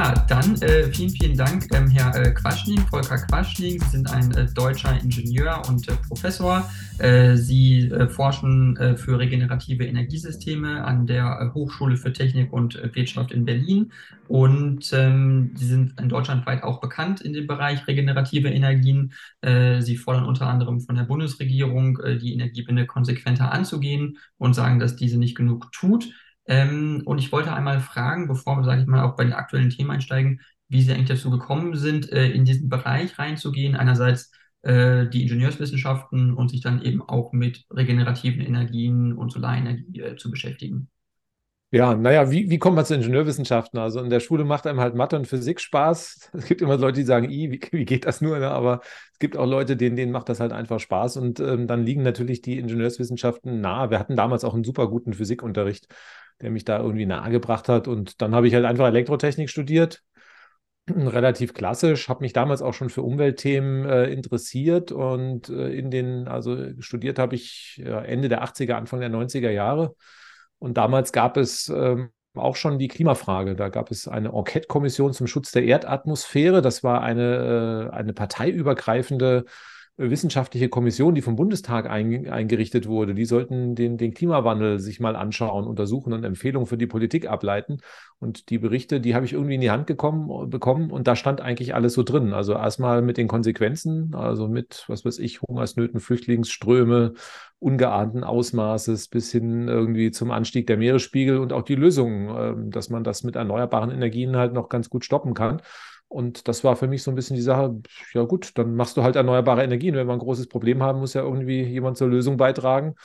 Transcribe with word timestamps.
Ja, 0.00 0.14
dann 0.28 0.54
äh, 0.62 0.84
vielen, 0.84 1.10
vielen 1.10 1.36
Dank, 1.36 1.66
ähm, 1.74 1.90
Herr 1.90 2.16
äh, 2.16 2.32
Quaschning, 2.32 2.78
Volker 2.88 3.18
Quaschning. 3.18 3.78
Sie 3.78 3.88
sind 3.90 4.10
ein 4.10 4.32
äh, 4.32 4.46
deutscher 4.46 4.98
Ingenieur 4.98 5.60
und 5.68 5.86
äh, 5.90 5.92
Professor. 6.08 6.66
Äh, 6.96 7.36
Sie 7.36 7.90
äh, 7.90 8.08
forschen 8.08 8.78
für 8.96 9.18
regenerative 9.18 9.84
Energiesysteme 9.84 10.82
an 10.84 11.06
der 11.06 11.52
Hochschule 11.52 11.98
für 11.98 12.14
Technik 12.14 12.50
und 12.50 12.80
Wirtschaft 12.94 13.30
in 13.30 13.44
Berlin. 13.44 13.92
Und 14.26 14.90
ähm, 14.94 15.50
Sie 15.54 15.66
sind 15.66 16.00
in 16.00 16.08
Deutschland 16.08 16.46
weit 16.46 16.62
auch 16.62 16.80
bekannt 16.80 17.20
in 17.20 17.34
dem 17.34 17.46
Bereich 17.46 17.86
regenerative 17.86 18.48
Energien. 18.48 19.12
Sie 19.42 19.96
fordern 19.96 20.24
unter 20.24 20.46
anderem 20.46 20.80
von 20.80 20.94
der 20.94 21.02
Bundesregierung, 21.02 21.98
die 22.20 22.32
Energiewende 22.32 22.86
konsequenter 22.86 23.52
anzugehen 23.52 24.18
und 24.38 24.54
sagen, 24.54 24.78
dass 24.78 24.96
diese 24.96 25.18
nicht 25.18 25.36
genug 25.36 25.72
tut. 25.72 26.10
Ähm, 26.50 27.02
und 27.04 27.18
ich 27.18 27.30
wollte 27.30 27.52
einmal 27.52 27.78
fragen, 27.78 28.26
bevor 28.26 28.56
wir, 28.56 28.64
sage 28.64 28.82
ich 28.82 28.88
mal, 28.88 29.04
auch 29.04 29.14
bei 29.14 29.22
den 29.22 29.32
aktuellen 29.32 29.70
Themen 29.70 29.92
einsteigen, 29.92 30.40
wie 30.68 30.82
Sie 30.82 30.92
eigentlich 30.92 31.08
dazu 31.08 31.30
gekommen 31.30 31.76
sind, 31.76 32.10
äh, 32.10 32.28
in 32.28 32.44
diesen 32.44 32.68
Bereich 32.68 33.18
reinzugehen. 33.20 33.76
Einerseits 33.76 34.32
äh, 34.62 35.06
die 35.06 35.22
Ingenieurswissenschaften 35.22 36.34
und 36.34 36.50
sich 36.50 36.60
dann 36.60 36.82
eben 36.82 37.02
auch 37.02 37.32
mit 37.32 37.64
regenerativen 37.70 38.40
Energien 38.40 39.12
und 39.12 39.30
Solarenergie 39.30 40.00
äh, 40.00 40.16
zu 40.16 40.28
beschäftigen. 40.28 40.88
Ja, 41.72 41.94
naja, 41.94 42.32
wie, 42.32 42.50
wie 42.50 42.58
kommt 42.58 42.74
man 42.74 42.84
zu 42.84 42.96
Ingenieurwissenschaften? 42.96 43.78
Also 43.78 44.00
in 44.00 44.10
der 44.10 44.18
Schule 44.18 44.44
macht 44.44 44.66
einem 44.66 44.80
halt 44.80 44.96
Mathe 44.96 45.14
und 45.14 45.28
Physik 45.28 45.60
Spaß. 45.60 46.30
Es 46.34 46.46
gibt 46.46 46.62
immer 46.62 46.76
Leute, 46.78 46.98
die 46.98 47.06
sagen, 47.06 47.28
wie, 47.28 47.60
wie 47.70 47.84
geht 47.84 48.06
das 48.06 48.20
nur? 48.20 48.40
Ne? 48.40 48.50
Aber 48.50 48.80
es 49.12 49.20
gibt 49.20 49.36
auch 49.36 49.46
Leute, 49.46 49.76
denen, 49.76 49.94
denen 49.94 50.10
macht 50.10 50.28
das 50.28 50.40
halt 50.40 50.50
einfach 50.50 50.80
Spaß. 50.80 51.16
Und 51.18 51.38
ähm, 51.38 51.68
dann 51.68 51.84
liegen 51.84 52.02
natürlich 52.02 52.42
die 52.42 52.58
Ingenieurswissenschaften 52.58 53.60
nahe. 53.60 53.90
Wir 53.90 54.00
hatten 54.00 54.16
damals 54.16 54.42
auch 54.42 54.54
einen 54.54 54.64
super 54.64 54.88
guten 54.88 55.12
Physikunterricht 55.12 55.86
der 56.40 56.50
mich 56.50 56.64
da 56.64 56.78
irgendwie 56.78 57.06
nahegebracht 57.06 57.68
hat. 57.68 57.88
Und 57.88 58.20
dann 58.22 58.34
habe 58.34 58.48
ich 58.48 58.54
halt 58.54 58.64
einfach 58.64 58.86
Elektrotechnik 58.86 59.50
studiert, 59.50 60.02
relativ 60.88 61.54
klassisch, 61.54 62.08
habe 62.08 62.22
mich 62.22 62.32
damals 62.32 62.62
auch 62.62 62.74
schon 62.74 62.90
für 62.90 63.02
Umweltthemen 63.02 63.84
äh, 63.84 64.06
interessiert 64.06 64.92
und 64.92 65.48
äh, 65.48 65.72
in 65.72 65.90
den, 65.90 66.28
also 66.28 66.56
studiert 66.80 67.18
habe 67.18 67.34
ich 67.34 67.80
äh, 67.84 67.90
Ende 68.06 68.28
der 68.28 68.44
80er, 68.44 68.72
Anfang 68.72 69.00
der 69.00 69.10
90er 69.10 69.50
Jahre. 69.50 69.94
Und 70.58 70.76
damals 70.76 71.12
gab 71.12 71.36
es 71.36 71.68
ähm, 71.68 72.10
auch 72.34 72.56
schon 72.56 72.78
die 72.78 72.88
Klimafrage. 72.88 73.56
Da 73.56 73.68
gab 73.68 73.90
es 73.90 74.06
eine 74.08 74.28
Enquete-Kommission 74.28 75.12
zum 75.12 75.26
Schutz 75.26 75.52
der 75.52 75.64
Erdatmosphäre. 75.64 76.62
Das 76.62 76.84
war 76.84 77.02
eine, 77.02 77.90
äh, 77.90 77.94
eine 77.94 78.12
parteiübergreifende 78.12 79.44
wissenschaftliche 80.00 80.70
Kommission, 80.70 81.14
die 81.14 81.20
vom 81.20 81.36
Bundestag 81.36 81.88
ein, 81.88 82.28
eingerichtet 82.28 82.88
wurde, 82.88 83.14
die 83.14 83.26
sollten 83.26 83.74
den, 83.74 83.98
den 83.98 84.14
Klimawandel 84.14 84.78
sich 84.78 85.00
mal 85.00 85.14
anschauen, 85.14 85.66
untersuchen 85.66 86.14
und 86.14 86.24
Empfehlungen 86.24 86.66
für 86.66 86.78
die 86.78 86.86
Politik 86.86 87.28
ableiten. 87.28 87.78
Und 88.18 88.48
die 88.48 88.58
Berichte, 88.58 89.00
die 89.00 89.14
habe 89.14 89.26
ich 89.26 89.34
irgendwie 89.34 89.56
in 89.56 89.60
die 89.60 89.70
Hand 89.70 89.86
gekommen, 89.86 90.48
bekommen 90.48 90.90
und 90.90 91.06
da 91.06 91.16
stand 91.16 91.40
eigentlich 91.40 91.74
alles 91.74 91.92
so 91.92 92.02
drin. 92.02 92.32
Also 92.32 92.54
erstmal 92.54 93.02
mit 93.02 93.18
den 93.18 93.28
Konsequenzen, 93.28 94.14
also 94.14 94.48
mit, 94.48 94.84
was 94.88 95.04
weiß 95.04 95.18
ich, 95.18 95.42
Hungersnöten, 95.42 96.00
Flüchtlingsströme, 96.00 97.12
ungeahnten 97.58 98.24
Ausmaßes 98.24 99.08
bis 99.08 99.30
hin 99.30 99.68
irgendwie 99.68 100.10
zum 100.10 100.30
Anstieg 100.30 100.66
der 100.66 100.78
Meeresspiegel 100.78 101.38
und 101.38 101.52
auch 101.52 101.62
die 101.62 101.74
Lösung, 101.74 102.34
ähm, 102.36 102.70
dass 102.70 102.88
man 102.88 103.04
das 103.04 103.22
mit 103.22 103.36
erneuerbaren 103.36 103.90
Energien 103.90 104.36
halt 104.36 104.54
noch 104.54 104.68
ganz 104.70 104.88
gut 104.88 105.04
stoppen 105.04 105.34
kann. 105.34 105.60
Und 106.10 106.48
das 106.48 106.64
war 106.64 106.74
für 106.74 106.88
mich 106.88 107.04
so 107.04 107.12
ein 107.12 107.14
bisschen 107.14 107.36
die 107.36 107.42
Sache, 107.42 107.80
ja 108.14 108.24
gut, 108.24 108.58
dann 108.58 108.74
machst 108.74 108.96
du 108.96 109.02
halt 109.04 109.14
erneuerbare 109.14 109.62
Energien. 109.62 109.94
Wenn 109.94 110.08
wir 110.08 110.12
ein 110.12 110.18
großes 110.18 110.48
Problem 110.48 110.82
haben, 110.82 110.98
muss 110.98 111.14
ja 111.14 111.22
irgendwie 111.22 111.62
jemand 111.62 111.98
zur 111.98 112.08
Lösung 112.08 112.36
beitragen. 112.36 112.96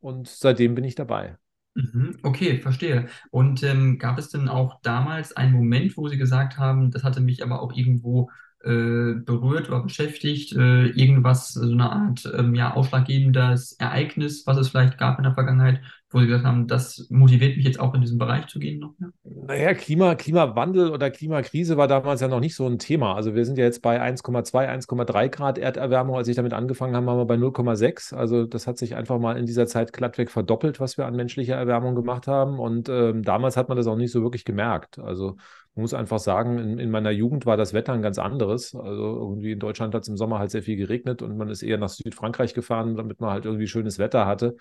Und 0.00 0.28
seitdem 0.28 0.74
bin 0.74 0.84
ich 0.84 0.94
dabei. 0.94 1.36
Mhm, 1.74 2.18
okay, 2.22 2.60
verstehe. 2.60 3.08
Und 3.30 3.62
ähm, 3.64 3.98
gab 3.98 4.18
es 4.18 4.30
denn 4.30 4.48
auch 4.48 4.80
damals 4.82 5.36
einen 5.36 5.52
Moment, 5.52 5.96
wo 5.98 6.08
Sie 6.08 6.16
gesagt 6.16 6.56
haben, 6.56 6.90
das 6.90 7.04
hatte 7.04 7.20
mich 7.20 7.42
aber 7.42 7.60
auch 7.60 7.72
irgendwo 7.74 8.30
äh, 8.62 9.12
berührt 9.14 9.68
oder 9.68 9.82
beschäftigt, 9.82 10.54
äh, 10.56 10.86
irgendwas, 10.86 11.52
so 11.52 11.70
eine 11.70 11.90
Art 11.90 12.24
ähm, 12.34 12.54
ja, 12.54 12.72
ausschlaggebendes 12.72 13.72
Ereignis, 13.72 14.46
was 14.46 14.56
es 14.56 14.68
vielleicht 14.70 14.96
gab 14.96 15.18
in 15.18 15.24
der 15.24 15.34
Vergangenheit, 15.34 15.82
wo 16.14 16.20
Sie 16.20 16.26
gesagt 16.26 16.44
haben, 16.44 16.68
das 16.68 17.06
motiviert 17.10 17.56
mich 17.56 17.66
jetzt 17.66 17.80
auch 17.80 17.92
in 17.92 18.00
diesen 18.00 18.18
Bereich 18.18 18.46
zu 18.46 18.60
gehen 18.60 18.78
noch 18.78 18.94
mehr? 18.98 19.10
Naja, 19.24 19.74
Klima, 19.74 20.14
Klimawandel 20.14 20.90
oder 20.90 21.10
Klimakrise 21.10 21.76
war 21.76 21.88
damals 21.88 22.20
ja 22.20 22.28
noch 22.28 22.38
nicht 22.38 22.54
so 22.54 22.66
ein 22.66 22.78
Thema. 22.78 23.14
Also 23.14 23.34
wir 23.34 23.44
sind 23.44 23.58
ja 23.58 23.64
jetzt 23.64 23.82
bei 23.82 24.00
1,2, 24.00 24.68
1,3 24.68 25.28
Grad 25.28 25.58
Erderwärmung. 25.58 26.16
Als 26.16 26.28
ich 26.28 26.36
damit 26.36 26.52
angefangen 26.52 26.94
habe, 26.94 27.06
waren 27.06 27.18
wir 27.18 27.24
bei 27.24 27.34
0,6. 27.34 28.14
Also 28.14 28.46
das 28.46 28.68
hat 28.68 28.78
sich 28.78 28.94
einfach 28.94 29.18
mal 29.18 29.36
in 29.36 29.44
dieser 29.44 29.66
Zeit 29.66 29.92
glattweg 29.92 30.30
verdoppelt, 30.30 30.78
was 30.78 30.96
wir 30.96 31.06
an 31.06 31.16
menschlicher 31.16 31.56
Erwärmung 31.56 31.96
gemacht 31.96 32.28
haben. 32.28 32.60
Und 32.60 32.88
ähm, 32.88 33.24
damals 33.24 33.56
hat 33.56 33.68
man 33.68 33.76
das 33.76 33.88
auch 33.88 33.96
nicht 33.96 34.12
so 34.12 34.22
wirklich 34.22 34.44
gemerkt. 34.44 35.00
Also 35.00 35.36
man 35.74 35.82
muss 35.82 35.94
einfach 35.94 36.20
sagen, 36.20 36.58
in, 36.58 36.78
in, 36.78 36.90
meiner 36.90 37.10
Jugend 37.10 37.46
war 37.46 37.56
das 37.56 37.72
Wetter 37.74 37.92
ein 37.92 38.02
ganz 38.02 38.18
anderes. 38.18 38.76
Also 38.76 39.18
irgendwie 39.18 39.52
in 39.52 39.58
Deutschland 39.58 39.94
hat 39.94 40.02
es 40.02 40.08
im 40.08 40.16
Sommer 40.16 40.38
halt 40.38 40.52
sehr 40.52 40.62
viel 40.62 40.76
geregnet 40.76 41.22
und 41.22 41.36
man 41.36 41.48
ist 41.48 41.64
eher 41.64 41.78
nach 41.78 41.88
Südfrankreich 41.88 42.54
gefahren, 42.54 42.96
damit 42.96 43.20
man 43.20 43.30
halt 43.30 43.44
irgendwie 43.44 43.66
schönes 43.66 43.98
Wetter 43.98 44.26
hatte. 44.26 44.56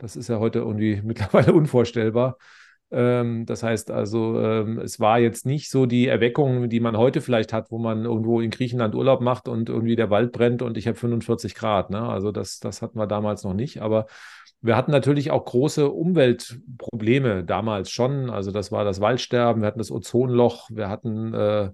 Das 0.00 0.16
ist 0.16 0.28
ja 0.28 0.38
heute 0.38 0.60
irgendwie 0.60 1.00
mittlerweile 1.04 1.52
unvorstellbar. 1.52 2.38
Ähm, 2.92 3.46
das 3.46 3.62
heißt 3.62 3.90
also, 3.90 4.40
ähm, 4.40 4.78
es 4.78 4.98
war 4.98 5.20
jetzt 5.20 5.46
nicht 5.46 5.70
so 5.70 5.86
die 5.86 6.08
Erweckung, 6.08 6.68
die 6.68 6.80
man 6.80 6.96
heute 6.96 7.20
vielleicht 7.20 7.52
hat, 7.52 7.70
wo 7.70 7.78
man 7.78 8.04
irgendwo 8.04 8.40
in 8.40 8.50
Griechenland 8.50 8.94
Urlaub 8.94 9.20
macht 9.20 9.46
und 9.46 9.68
irgendwie 9.68 9.94
der 9.94 10.10
Wald 10.10 10.32
brennt 10.32 10.62
und 10.62 10.76
ich 10.76 10.88
habe 10.88 10.98
45 10.98 11.54
Grad. 11.54 11.90
Ne? 11.90 12.00
Also 12.00 12.32
das, 12.32 12.58
das 12.58 12.82
hatten 12.82 12.98
wir 12.98 13.06
damals 13.06 13.44
noch 13.44 13.54
nicht. 13.54 13.80
Aber 13.80 14.06
wir 14.60 14.76
hatten 14.76 14.90
natürlich 14.90 15.30
auch 15.30 15.44
große 15.44 15.88
Umweltprobleme 15.88 17.44
damals 17.44 17.90
schon. 17.90 18.28
Also 18.28 18.50
das 18.50 18.72
war 18.72 18.84
das 18.84 19.00
Waldsterben, 19.00 19.62
wir 19.62 19.66
hatten 19.68 19.78
das 19.78 19.92
Ozonloch, 19.92 20.68
wir 20.70 20.88
hatten 20.88 21.32
äh, 21.32 21.70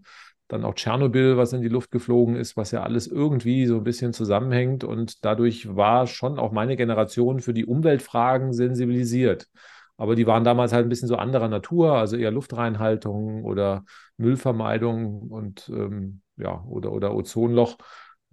dann 0.48 0.64
auch 0.64 0.74
Tschernobyl, 0.74 1.36
was 1.36 1.52
in 1.52 1.62
die 1.62 1.68
Luft 1.68 1.90
geflogen 1.90 2.36
ist, 2.36 2.56
was 2.56 2.70
ja 2.70 2.82
alles 2.82 3.06
irgendwie 3.06 3.66
so 3.66 3.76
ein 3.76 3.84
bisschen 3.84 4.12
zusammenhängt. 4.12 4.84
Und 4.84 5.24
dadurch 5.24 5.74
war 5.74 6.06
schon 6.06 6.38
auch 6.38 6.52
meine 6.52 6.76
Generation 6.76 7.40
für 7.40 7.54
die 7.54 7.66
Umweltfragen 7.66 8.52
sensibilisiert. 8.52 9.48
Aber 9.96 10.14
die 10.14 10.26
waren 10.26 10.44
damals 10.44 10.72
halt 10.72 10.86
ein 10.86 10.88
bisschen 10.88 11.08
so 11.08 11.16
anderer 11.16 11.48
Natur, 11.48 11.94
also 11.94 12.16
eher 12.16 12.30
Luftreinhaltung 12.30 13.44
oder 13.44 13.84
Müllvermeidung 14.18 15.22
und 15.30 15.68
ähm, 15.70 16.20
ja, 16.36 16.62
oder, 16.64 16.92
oder 16.92 17.14
Ozonloch. 17.14 17.78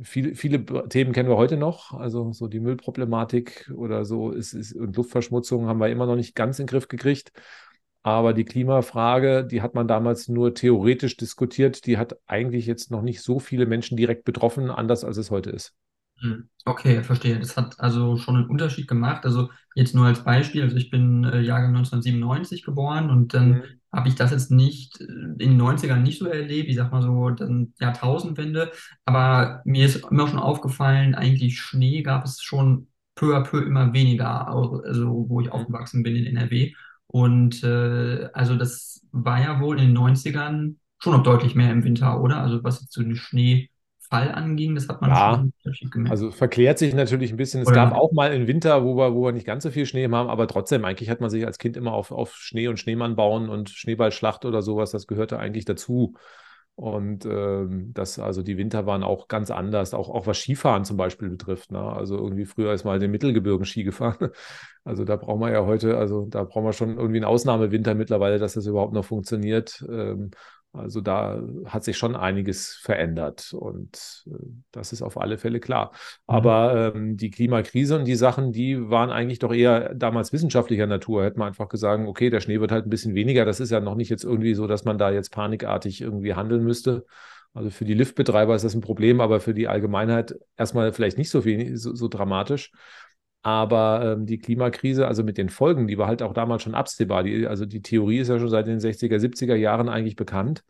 Viele, 0.01 0.35
viele 0.35 0.65
Themen 0.89 1.13
kennen 1.13 1.29
wir 1.29 1.37
heute 1.37 1.55
noch, 1.55 1.93
also 1.93 2.33
so 2.33 2.47
die 2.47 2.59
Müllproblematik 2.59 3.71
oder 3.75 4.05
so 4.05 4.31
ist, 4.31 4.53
ist 4.53 4.75
und 4.75 4.97
Luftverschmutzung 4.97 5.67
haben 5.67 5.79
wir 5.79 5.89
immer 5.89 6.05
noch 6.05 6.15
nicht 6.15 6.35
ganz 6.35 6.59
in 6.59 6.65
den 6.65 6.71
Griff 6.71 6.87
gekriegt. 6.87 7.31
Aber 8.03 8.33
die 8.33 8.43
Klimafrage, 8.43 9.45
die 9.45 9.61
hat 9.61 9.75
man 9.75 9.87
damals 9.87 10.27
nur 10.27 10.53
theoretisch 10.53 11.15
diskutiert, 11.15 11.85
die 11.85 11.97
hat 11.97 12.17
eigentlich 12.27 12.65
jetzt 12.65 12.91
noch 12.91 13.01
nicht 13.01 13.21
so 13.21 13.39
viele 13.39 13.65
Menschen 13.65 13.95
direkt 13.95 14.25
betroffen, 14.25 14.69
anders 14.69 15.05
als 15.05 15.15
es 15.15 15.31
heute 15.31 15.51
ist. 15.51 15.73
Hm, 16.19 16.49
okay, 16.65 17.01
verstehe. 17.01 17.39
Das 17.39 17.55
hat 17.55 17.79
also 17.79 18.17
schon 18.17 18.35
einen 18.35 18.49
Unterschied 18.49 18.87
gemacht. 18.87 19.25
Also 19.25 19.49
jetzt 19.73 19.95
nur 19.95 20.05
als 20.05 20.23
Beispiel, 20.23 20.63
also 20.63 20.75
ich 20.75 20.89
bin 20.89 21.23
äh, 21.23 21.39
Jahrgang 21.39 21.75
1997 21.75 22.63
geboren 22.63 23.09
und 23.09 23.33
dann 23.33 23.49
mhm. 23.49 23.63
habe 23.91 24.09
ich 24.09 24.15
das 24.15 24.31
jetzt 24.31 24.51
nicht 24.51 24.99
äh, 24.99 25.05
in 25.05 25.37
den 25.37 25.61
90ern 25.61 25.97
nicht 25.97 26.19
so 26.19 26.27
erlebt, 26.27 26.69
ich 26.69 26.75
sag 26.75 26.91
mal 26.91 27.01
so 27.01 27.29
dann 27.29 27.73
Jahrtausendwende, 27.79 28.71
aber 29.05 29.61
mir 29.65 29.85
ist 29.85 30.05
immer 30.11 30.27
schon 30.27 30.39
aufgefallen, 30.39 31.15
eigentlich 31.15 31.59
Schnee 31.59 32.03
gab 32.03 32.25
es 32.25 32.41
schon 32.41 32.87
peu 33.15 33.35
à 33.35 33.41
peu 33.41 33.61
immer 33.61 33.93
weniger, 33.93 34.47
also 34.47 35.25
wo 35.29 35.41
ich 35.41 35.47
mhm. 35.47 35.53
aufgewachsen 35.53 36.03
bin 36.03 36.15
in 36.15 36.25
NRW. 36.25 36.73
Und 37.07 37.63
äh, 37.63 38.29
also 38.33 38.55
das 38.55 39.05
war 39.11 39.41
ja 39.41 39.59
wohl 39.59 39.79
in 39.79 39.93
den 39.93 39.97
90ern 39.97 40.75
schon 40.99 41.13
noch 41.13 41.23
deutlich 41.23 41.55
mehr 41.55 41.71
im 41.71 41.83
Winter, 41.83 42.21
oder? 42.21 42.37
Also 42.37 42.63
was 42.63 42.81
jetzt 42.81 42.93
so 42.93 43.03
den 43.03 43.15
Schnee 43.15 43.69
Fall 44.13 44.31
anging. 44.31 44.75
Das 44.75 44.87
hat 44.89 45.01
man 45.01 45.09
ja, 45.09 45.43
schon 45.73 45.89
gemerkt. 45.89 46.11
Also 46.11 46.29
verklärt 46.29 46.77
sich 46.77 46.93
natürlich 46.93 47.31
ein 47.31 47.37
bisschen. 47.37 47.61
Es 47.61 47.67
Oder 47.67 47.77
gab 47.77 47.93
auch 47.93 48.11
mal 48.11 48.29
einen 48.29 48.45
Winter, 48.45 48.83
wo 48.83 48.95
wir, 48.95 49.15
wo 49.15 49.25
wir 49.25 49.31
nicht 49.31 49.47
ganz 49.47 49.63
so 49.63 49.71
viel 49.71 49.87
Schnee 49.87 50.03
haben, 50.07 50.29
aber 50.29 50.47
trotzdem, 50.47 50.85
eigentlich 50.85 51.09
hat 51.09 51.19
man 51.19 51.31
sich 51.31 51.47
als 51.47 51.57
Kind 51.57 51.77
immer 51.77 51.93
auf, 51.93 52.11
auf 52.11 52.35
Schnee 52.35 52.67
und 52.67 52.77
Schneemann 52.77 53.15
bauen 53.15 53.49
und 53.49 53.71
Schneeballschlacht 53.71 54.45
oder 54.45 54.61
sowas, 54.61 54.91
das 54.91 55.07
gehörte 55.07 55.39
eigentlich 55.39 55.65
dazu. 55.65 56.13
Und 56.75 57.25
ähm, 57.25 57.93
das, 57.93 58.17
also 58.17 58.41
die 58.41 58.57
Winter 58.57 58.87
waren 58.87 59.03
auch 59.03 59.27
ganz 59.27 59.51
anders, 59.51 59.93
auch, 59.93 60.09
auch 60.09 60.25
was 60.25 60.39
Skifahren 60.39 60.85
zum 60.85 60.97
Beispiel 60.97 61.29
betrifft. 61.29 61.71
Ne? 61.71 61.79
Also 61.79 62.17
irgendwie 62.17 62.45
früher 62.45 62.73
ist 62.73 62.83
mal 62.83 62.97
den 62.97 63.11
Mittelgebirgen 63.11 63.65
Ski 63.65 63.83
gefahren. 63.83 64.29
Also 64.85 65.05
da 65.05 65.15
brauchen 65.15 65.39
wir 65.39 65.49
ja 65.49 65.65
heute, 65.65 65.97
also 65.97 66.25
da 66.25 66.43
brauchen 66.43 66.65
wir 66.65 66.73
schon 66.73 66.97
irgendwie 66.97 67.15
einen 67.15 67.23
Ausnahmewinter 67.23 67.95
mittlerweile, 67.95 68.37
dass 68.37 68.55
das 68.55 68.65
überhaupt 68.65 68.91
noch 68.91 69.05
funktioniert. 69.05 69.81
Ähm, 69.89 70.31
also 70.73 71.01
da 71.01 71.41
hat 71.65 71.83
sich 71.83 71.97
schon 71.97 72.15
einiges 72.15 72.73
verändert 72.73 73.53
und 73.53 74.25
äh, 74.27 74.33
das 74.71 74.91
ist 74.91 75.03
auf 75.03 75.21
alle 75.21 75.37
Fälle 75.37 75.59
klar. 75.59 75.91
Mhm. 75.93 76.35
Aber 76.35 76.93
ähm, 76.95 77.15
die 77.15 77.29
Klimakrise 77.29 77.95
und 77.97 78.05
die 78.05 78.15
Sachen, 78.15 78.51
die 78.51 78.89
waren 78.89 79.11
eigentlich 79.11 79.39
doch 79.39 79.53
eher 79.53 79.93
damals 79.93 80.33
wissenschaftlicher 80.33 80.87
Natur. 80.87 81.23
Hätte 81.25 81.37
man 81.37 81.49
einfach 81.49 81.69
gesagt, 81.69 82.05
okay, 82.07 82.31
der 82.31 82.41
Schnee 82.41 82.59
wird 82.59 82.71
halt 82.71 82.87
ein 82.87 82.89
bisschen 82.89 83.13
weniger. 83.13 83.45
Das 83.45 83.59
ist 83.59 83.69
ja 83.69 83.79
noch 83.79 83.95
nicht 83.95 84.09
jetzt 84.09 84.23
irgendwie 84.23 84.55
so, 84.55 84.65
dass 84.65 84.83
man 84.83 84.97
da 84.97 85.11
jetzt 85.11 85.31
panikartig 85.31 86.01
irgendwie 86.01 86.33
handeln 86.33 86.63
müsste. 86.63 87.05
Also 87.53 87.69
für 87.69 87.85
die 87.85 87.93
Liftbetreiber 87.93 88.55
ist 88.55 88.65
das 88.65 88.73
ein 88.73 88.81
Problem, 88.81 89.21
aber 89.21 89.39
für 89.39 89.53
die 89.53 89.67
Allgemeinheit 89.67 90.35
erstmal 90.57 90.91
vielleicht 90.91 91.19
nicht 91.19 91.29
so 91.29 91.41
viel, 91.43 91.77
so, 91.77 91.93
so 91.93 92.07
dramatisch. 92.07 92.71
Aber 93.43 94.13
ähm, 94.13 94.25
die 94.25 94.39
Klimakrise, 94.39 95.05
also 95.05 95.21
mit 95.23 95.37
den 95.37 95.49
Folgen, 95.49 95.87
die 95.87 95.97
war 95.97 96.07
halt 96.07 96.23
auch 96.23 96.33
damals 96.33 96.63
schon 96.63 96.75
absehbar. 96.75 97.23
Die, 97.23 97.45
also 97.45 97.65
die 97.65 97.81
Theorie 97.81 98.19
ist 98.19 98.29
ja 98.29 98.39
schon 98.39 98.49
seit 98.49 98.67
den 98.67 98.79
60er, 98.79 99.19
70er 99.19 99.55
Jahren 99.55 99.89
eigentlich 99.89 100.15
bekannt. 100.15 100.63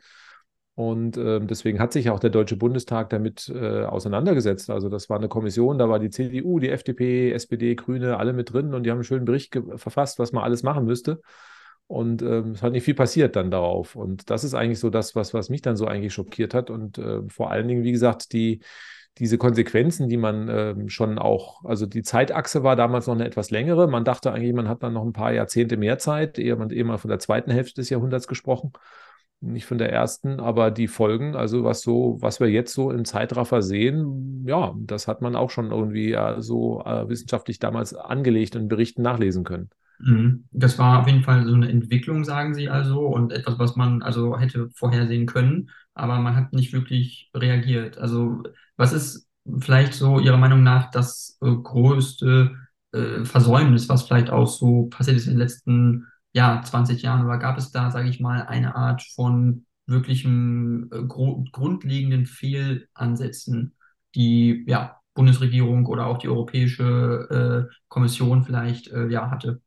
Und 0.76 1.18
äh, 1.18 1.40
deswegen 1.40 1.80
hat 1.80 1.94
sich 1.94 2.10
auch 2.10 2.20
der 2.20 2.32
Deutsche 2.32 2.58
Bundestag 2.58 3.12
damit 3.12 3.48
äh, 3.48 3.84
auseinandergesetzt. 3.84 4.72
Also 4.72 4.90
das 4.90 5.08
war 5.08 5.18
eine 5.18 5.28
Kommission, 5.30 5.78
da 5.78 5.88
war 5.88 6.00
die 6.00 6.10
CDU, 6.10 6.60
die 6.60 6.70
FDP, 6.70 7.32
SPD, 7.32 7.76
Grüne, 7.76 8.18
alle 8.18 8.34
mit 8.34 8.52
drin 8.52 8.74
und 8.74 8.82
die 8.84 8.90
haben 8.90 8.98
einen 8.98 9.04
schönen 9.04 9.26
Bericht 9.26 9.56
verfasst, 9.76 10.18
was 10.18 10.32
man 10.32 10.44
alles 10.44 10.64
machen 10.64 10.86
müsste. 10.86 11.22
Und 11.86 12.24
ähm, 12.24 12.52
es 12.52 12.64
hat 12.64 12.72
nicht 12.72 12.86
viel 12.86 12.96
passiert 12.96 13.36
dann 13.36 13.52
darauf. 13.52 13.96
Und 13.96 14.32
das 14.32 14.44
ist 14.44 14.56
eigentlich 14.56 14.80
so 14.80 14.90
das, 14.90 15.16
was, 15.16 15.36
was 15.36 15.50
mich 15.50 15.62
dann 15.62 15.78
so 15.78 15.86
eigentlich 15.86 16.14
schockiert 16.14 16.56
hat. 16.56 16.72
Und 16.72 16.98
äh, 16.98 17.22
vor 17.30 17.52
allen 17.52 17.68
Dingen, 17.68 17.84
wie 17.84 17.92
gesagt, 17.92 18.34
die, 18.34 18.62
diese 19.20 19.38
Konsequenzen, 19.38 20.10
die 20.10 20.18
man 20.18 20.50
ähm, 20.50 20.90
schon 20.90 21.20
auch, 21.20 21.64
also 21.66 21.86
die 21.86 22.02
Zeitachse 22.02 22.64
war 22.64 22.76
damals 22.76 23.08
noch 23.08 23.14
eine 23.14 23.26
etwas 23.26 23.52
längere. 23.52 23.88
Man 23.88 24.06
dachte 24.06 24.32
eigentlich, 24.32 24.54
man 24.54 24.68
hat 24.68 24.82
dann 24.82 24.94
noch 24.94 25.06
ein 25.06 25.14
paar 25.14 25.34
Jahrzehnte 25.34 25.78
mehr 25.78 26.00
Zeit, 26.00 26.40
ehe 26.40 26.56
man 26.56 26.70
mal 26.86 26.98
von 26.98 27.10
der 27.10 27.20
zweiten 27.20 27.52
Hälfte 27.52 27.82
des 27.82 27.90
Jahrhunderts 27.90 28.28
gesprochen 28.28 28.74
nicht 29.44 29.66
von 29.66 29.78
der 29.78 29.92
ersten, 29.92 30.40
aber 30.40 30.72
die 30.72 30.88
Folgen, 30.88 31.36
also 31.36 31.64
was 31.64 31.82
so, 31.82 32.18
was 32.22 32.40
wir 32.40 32.50
jetzt 32.50 32.74
so 32.74 32.92
im 32.92 33.06
Zeitraffer 33.06 33.62
sehen, 33.62 34.46
ja, 34.48 34.74
das 34.78 35.08
hat 35.08 35.22
man 35.22 35.36
auch 35.36 35.50
schon 35.50 35.72
irgendwie 35.72 36.10
ja, 36.10 36.42
so 36.42 36.82
äh, 36.86 37.08
wissenschaftlich 37.10 37.60
damals 37.60 37.94
angelegt 37.94 38.56
und 38.56 38.70
Berichten 38.70 39.02
nachlesen 39.02 39.44
können. 39.44 39.70
Mhm. 40.00 40.46
Das 40.52 40.80
war 40.80 41.02
auf 41.02 41.08
jeden 41.08 41.24
Fall 41.24 41.46
so 41.46 41.54
eine 41.54 41.70
Entwicklung, 41.70 42.24
sagen 42.24 42.54
Sie 42.54 42.70
also, 42.70 43.02
und 43.02 43.32
etwas, 43.32 43.60
was 43.60 43.76
man 43.76 44.02
also 44.02 44.40
hätte 44.40 44.70
vorhersehen 44.74 45.26
können, 45.26 45.70
aber 45.94 46.20
man 46.20 46.36
hat 46.36 46.54
nicht 46.54 46.74
wirklich 46.74 47.30
reagiert. 47.36 47.98
Also, 47.98 48.44
was 48.78 48.94
ist 48.94 49.28
vielleicht 49.60 49.94
so 49.94 50.20
Ihrer 50.20 50.38
Meinung 50.38 50.64
nach 50.64 50.92
das 50.92 51.38
äh, 51.42 51.52
größte 51.52 52.56
äh, 52.94 53.26
Versäumnis, 53.26 53.90
was 53.90 54.04
vielleicht 54.04 54.30
auch 54.30 54.48
so 54.48 54.88
passiert 54.88 55.18
ist 55.18 55.28
in 55.28 55.34
den 55.34 55.40
letzten 55.40 56.08
ja, 56.34 56.62
20 56.64 57.02
Jahren, 57.02 57.26
oder 57.26 57.38
gab 57.38 57.58
es 57.58 57.72
da, 57.72 57.92
sage 57.92 58.10
ich 58.10 58.20
mal, 58.20 58.44
eine 58.44 58.76
Art 58.76 59.04
von 59.16 59.66
wirklichem 59.86 60.90
äh, 60.92 61.04
gru 61.04 61.46
grundlegenden 61.52 62.26
Fehlansätzen, 62.26 63.76
die 64.16 64.64
ja, 64.68 65.00
Bundesregierung 65.14 65.86
oder 65.86 66.08
auch 66.08 66.18
die 66.18 66.30
Europäische 66.30 67.70
äh, 67.70 67.76
Kommission 67.88 68.44
vielleicht 68.44 68.88
äh, 68.90 69.08
ja, 69.08 69.30
hatte? 69.30 69.62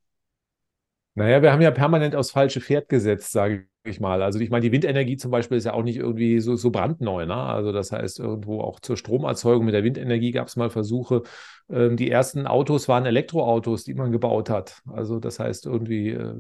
Naja, 1.17 1.41
wir 1.41 1.51
haben 1.51 1.63
ja 1.63 1.71
permanent 1.71 2.15
aufs 2.15 2.31
falsche 2.31 2.61
Pferd 2.61 2.91
gesetzt, 2.91 3.33
sage 3.33 3.67
ich 3.85 4.01
mal. 4.01 4.23
Also 4.23 4.39
ich 4.39 4.51
meine, 4.51 4.61
die 4.61 4.73
Windenergie 4.73 5.17
zum 5.17 5.31
Beispiel 5.31 5.57
ist 5.57 5.65
ja 5.65 5.73
auch 5.73 5.83
nicht 5.83 5.97
irgendwie 5.97 6.41
so, 6.41 6.57
so 6.57 6.71
brandneu. 6.71 7.25
Ne? 7.25 7.35
Also 7.35 7.73
das 7.73 7.91
heißt, 7.91 8.21
irgendwo 8.21 8.61
auch 8.61 8.81
zur 8.81 8.99
Stromerzeugung 8.99 9.65
mit 9.65 9.73
der 9.73 9.83
Windenergie 9.83 10.31
gab 10.31 10.49
es 10.49 10.57
mal 10.57 10.69
Versuche. 10.69 11.23
Ähm, 11.71 11.97
die 11.97 12.11
ersten 12.11 12.47
Autos 12.47 12.87
waren 12.87 13.07
Elektroautos, 13.07 13.85
die 13.85 13.95
man 13.95 14.13
gebaut 14.13 14.51
hat. 14.51 14.83
Also 14.93 15.19
das 15.19 15.39
heißt 15.39 15.65
irgendwie, 15.65 16.11
äh, 16.11 16.35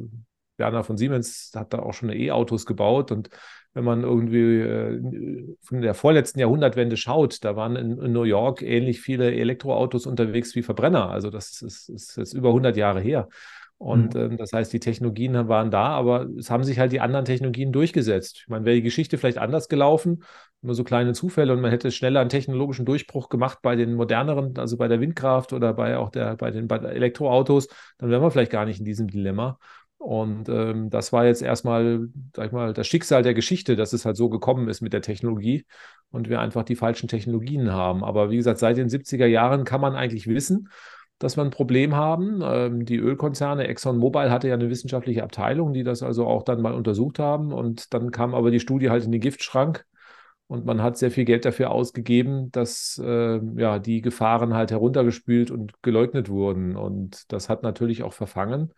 Werner 0.58 0.84
von 0.84 0.98
Siemens 0.98 1.52
hat 1.54 1.72
da 1.72 1.78
auch 1.78 1.94
schon 1.94 2.10
E-Autos 2.10 2.66
gebaut 2.66 3.12
und 3.12 3.30
wenn 3.72 3.84
man 3.84 4.02
irgendwie 4.02 4.60
äh, 4.60 5.56
von 5.62 5.80
der 5.80 5.94
vorletzten 5.94 6.40
Jahrhundertwende 6.40 6.98
schaut, 6.98 7.44
da 7.44 7.56
waren 7.56 7.76
in, 7.76 7.98
in, 7.98 8.12
New 8.12 8.24
York 8.24 8.62
ähnlich 8.62 9.00
viele 9.00 9.34
Elektroautos 9.34 10.06
unterwegs 10.06 10.54
wie 10.54 10.62
Verbrenner. 10.62 11.10
Also 11.10 11.30
das 11.30 11.62
ist, 11.62 11.88
ist 11.88 12.16
jetzt 12.16 12.32
über 12.32 12.48
100 12.48 12.76
Jahre 12.76 13.00
her. 13.00 13.28
Und 13.78 14.14
mhm. 14.14 14.20
ähm, 14.20 14.36
das 14.38 14.52
heißt, 14.52 14.72
die 14.72 14.80
Technologien 14.80 15.48
waren 15.48 15.70
da, 15.70 15.88
aber 15.88 16.26
es 16.38 16.50
haben 16.50 16.64
sich 16.64 16.78
halt 16.78 16.92
die 16.92 17.00
anderen 17.00 17.26
Technologien 17.26 17.72
durchgesetzt. 17.72 18.38
Ich 18.42 18.48
meine, 18.48 18.64
wäre 18.64 18.76
die 18.76 18.82
Geschichte 18.82 19.18
vielleicht 19.18 19.38
anders 19.38 19.68
gelaufen, 19.68 20.24
nur 20.62 20.74
so 20.74 20.82
kleine 20.82 21.12
Zufälle 21.12 21.52
und 21.52 21.60
man 21.60 21.70
hätte 21.70 21.90
schneller 21.90 22.20
einen 22.20 22.30
technologischen 22.30 22.86
Durchbruch 22.86 23.28
gemacht 23.28 23.58
bei 23.62 23.76
den 23.76 23.94
moderneren, 23.94 24.56
also 24.58 24.78
bei 24.78 24.88
der 24.88 25.00
Windkraft 25.00 25.52
oder 25.52 25.74
bei 25.74 25.98
auch 25.98 26.10
der, 26.10 26.36
bei 26.36 26.50
den 26.50 26.68
bei 26.68 26.78
Elektroautos, 26.78 27.68
dann 27.98 28.10
wären 28.10 28.22
wir 28.22 28.30
vielleicht 28.30 28.52
gar 28.52 28.64
nicht 28.64 28.78
in 28.78 28.86
diesem 28.86 29.08
Dilemma. 29.08 29.58
Und 29.98 30.48
ähm, 30.48 30.88
das 30.90 31.12
war 31.12 31.26
jetzt 31.26 31.42
erstmal, 31.42 32.08
sag 32.34 32.46
ich 32.46 32.52
mal, 32.52 32.72
das 32.72 32.86
Schicksal 32.86 33.22
der 33.22 33.34
Geschichte, 33.34 33.76
dass 33.76 33.92
es 33.92 34.04
halt 34.04 34.16
so 34.16 34.28
gekommen 34.28 34.68
ist 34.68 34.80
mit 34.80 34.92
der 34.92 35.02
Technologie 35.02 35.66
und 36.10 36.28
wir 36.28 36.40
einfach 36.40 36.64
die 36.64 36.76
falschen 36.76 37.08
Technologien 37.08 37.72
haben. 37.72 38.04
Aber 38.04 38.30
wie 38.30 38.36
gesagt, 38.36 38.58
seit 38.58 38.76
den 38.76 38.88
70er 38.88 39.26
Jahren 39.26 39.64
kann 39.64 39.80
man 39.80 39.94
eigentlich 39.94 40.26
wissen, 40.26 40.68
dass 41.18 41.36
wir 41.36 41.44
ein 41.44 41.50
Problem 41.50 41.94
haben. 41.94 42.40
Ähm, 42.42 42.84
die 42.84 42.96
Ölkonzerne, 42.96 43.66
ExxonMobil 43.68 44.30
hatte 44.30 44.48
ja 44.48 44.54
eine 44.54 44.70
wissenschaftliche 44.70 45.22
Abteilung, 45.22 45.72
die 45.72 45.84
das 45.84 46.02
also 46.02 46.26
auch 46.26 46.42
dann 46.42 46.60
mal 46.60 46.74
untersucht 46.74 47.18
haben. 47.18 47.52
Und 47.52 47.94
dann 47.94 48.10
kam 48.10 48.34
aber 48.34 48.50
die 48.50 48.60
Studie 48.60 48.90
halt 48.90 49.04
in 49.04 49.12
den 49.12 49.20
Giftschrank. 49.20 49.84
Und 50.48 50.64
man 50.64 50.80
hat 50.80 50.96
sehr 50.96 51.10
viel 51.10 51.24
Geld 51.24 51.44
dafür 51.44 51.72
ausgegeben, 51.72 52.52
dass 52.52 53.00
äh, 53.02 53.40
ja, 53.56 53.80
die 53.80 54.00
Gefahren 54.00 54.54
halt 54.54 54.70
heruntergespült 54.70 55.50
und 55.50 55.82
geleugnet 55.82 56.28
wurden. 56.28 56.76
Und 56.76 57.32
das 57.32 57.48
hat 57.48 57.62
natürlich 57.64 58.04
auch 58.04 58.12
verfangen. 58.12 58.72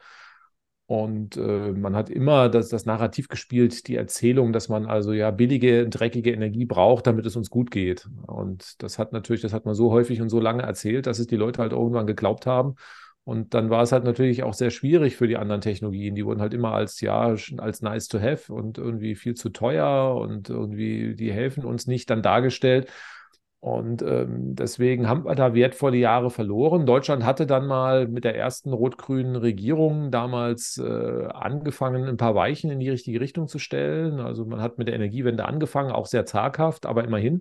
Und 0.88 1.36
äh, 1.36 1.72
man 1.72 1.94
hat 1.94 2.08
immer 2.08 2.48
das, 2.48 2.70
das 2.70 2.86
Narrativ 2.86 3.28
gespielt, 3.28 3.88
die 3.88 3.96
Erzählung, 3.96 4.54
dass 4.54 4.70
man 4.70 4.86
also 4.86 5.12
ja 5.12 5.30
billige, 5.30 5.86
dreckige 5.86 6.32
Energie 6.32 6.64
braucht, 6.64 7.06
damit 7.06 7.26
es 7.26 7.36
uns 7.36 7.50
gut 7.50 7.70
geht. 7.70 8.08
Und 8.26 8.82
das 8.82 8.98
hat 8.98 9.12
natürlich, 9.12 9.42
das 9.42 9.52
hat 9.52 9.66
man 9.66 9.74
so 9.74 9.92
häufig 9.92 10.22
und 10.22 10.30
so 10.30 10.40
lange 10.40 10.62
erzählt, 10.62 11.06
dass 11.06 11.18
es 11.18 11.26
die 11.26 11.36
Leute 11.36 11.60
halt 11.60 11.72
irgendwann 11.72 12.06
geglaubt 12.06 12.46
haben. 12.46 12.76
Und 13.24 13.52
dann 13.52 13.68
war 13.68 13.82
es 13.82 13.92
halt 13.92 14.04
natürlich 14.04 14.42
auch 14.44 14.54
sehr 14.54 14.70
schwierig 14.70 15.16
für 15.16 15.28
die 15.28 15.36
anderen 15.36 15.60
Technologien. 15.60 16.14
Die 16.14 16.24
wurden 16.24 16.40
halt 16.40 16.54
immer 16.54 16.72
als, 16.72 17.02
ja, 17.02 17.34
als 17.58 17.82
nice 17.82 18.08
to 18.08 18.18
have 18.18 18.50
und 18.50 18.78
irgendwie 18.78 19.14
viel 19.14 19.34
zu 19.34 19.50
teuer 19.50 20.16
und 20.16 20.48
irgendwie, 20.48 21.14
die 21.14 21.30
helfen 21.30 21.66
uns 21.66 21.86
nicht 21.86 22.08
dann 22.08 22.22
dargestellt. 22.22 22.90
Und 23.60 24.02
ähm, 24.02 24.54
deswegen 24.54 25.08
haben 25.08 25.24
wir 25.24 25.34
da 25.34 25.52
wertvolle 25.52 25.96
Jahre 25.96 26.30
verloren. 26.30 26.86
Deutschland 26.86 27.24
hatte 27.24 27.44
dann 27.44 27.66
mal 27.66 28.06
mit 28.06 28.22
der 28.22 28.36
ersten 28.36 28.72
rot-grünen 28.72 29.34
Regierung 29.34 30.12
damals 30.12 30.78
äh, 30.78 31.26
angefangen, 31.26 32.04
ein 32.04 32.16
paar 32.16 32.36
Weichen 32.36 32.70
in 32.70 32.78
die 32.78 32.88
richtige 32.88 33.20
Richtung 33.20 33.48
zu 33.48 33.58
stellen. 33.58 34.20
Also 34.20 34.44
man 34.44 34.60
hat 34.60 34.78
mit 34.78 34.86
der 34.86 34.94
Energiewende 34.94 35.44
angefangen, 35.44 35.90
auch 35.90 36.06
sehr 36.06 36.24
zaghaft, 36.24 36.86
aber 36.86 37.02
immerhin. 37.02 37.40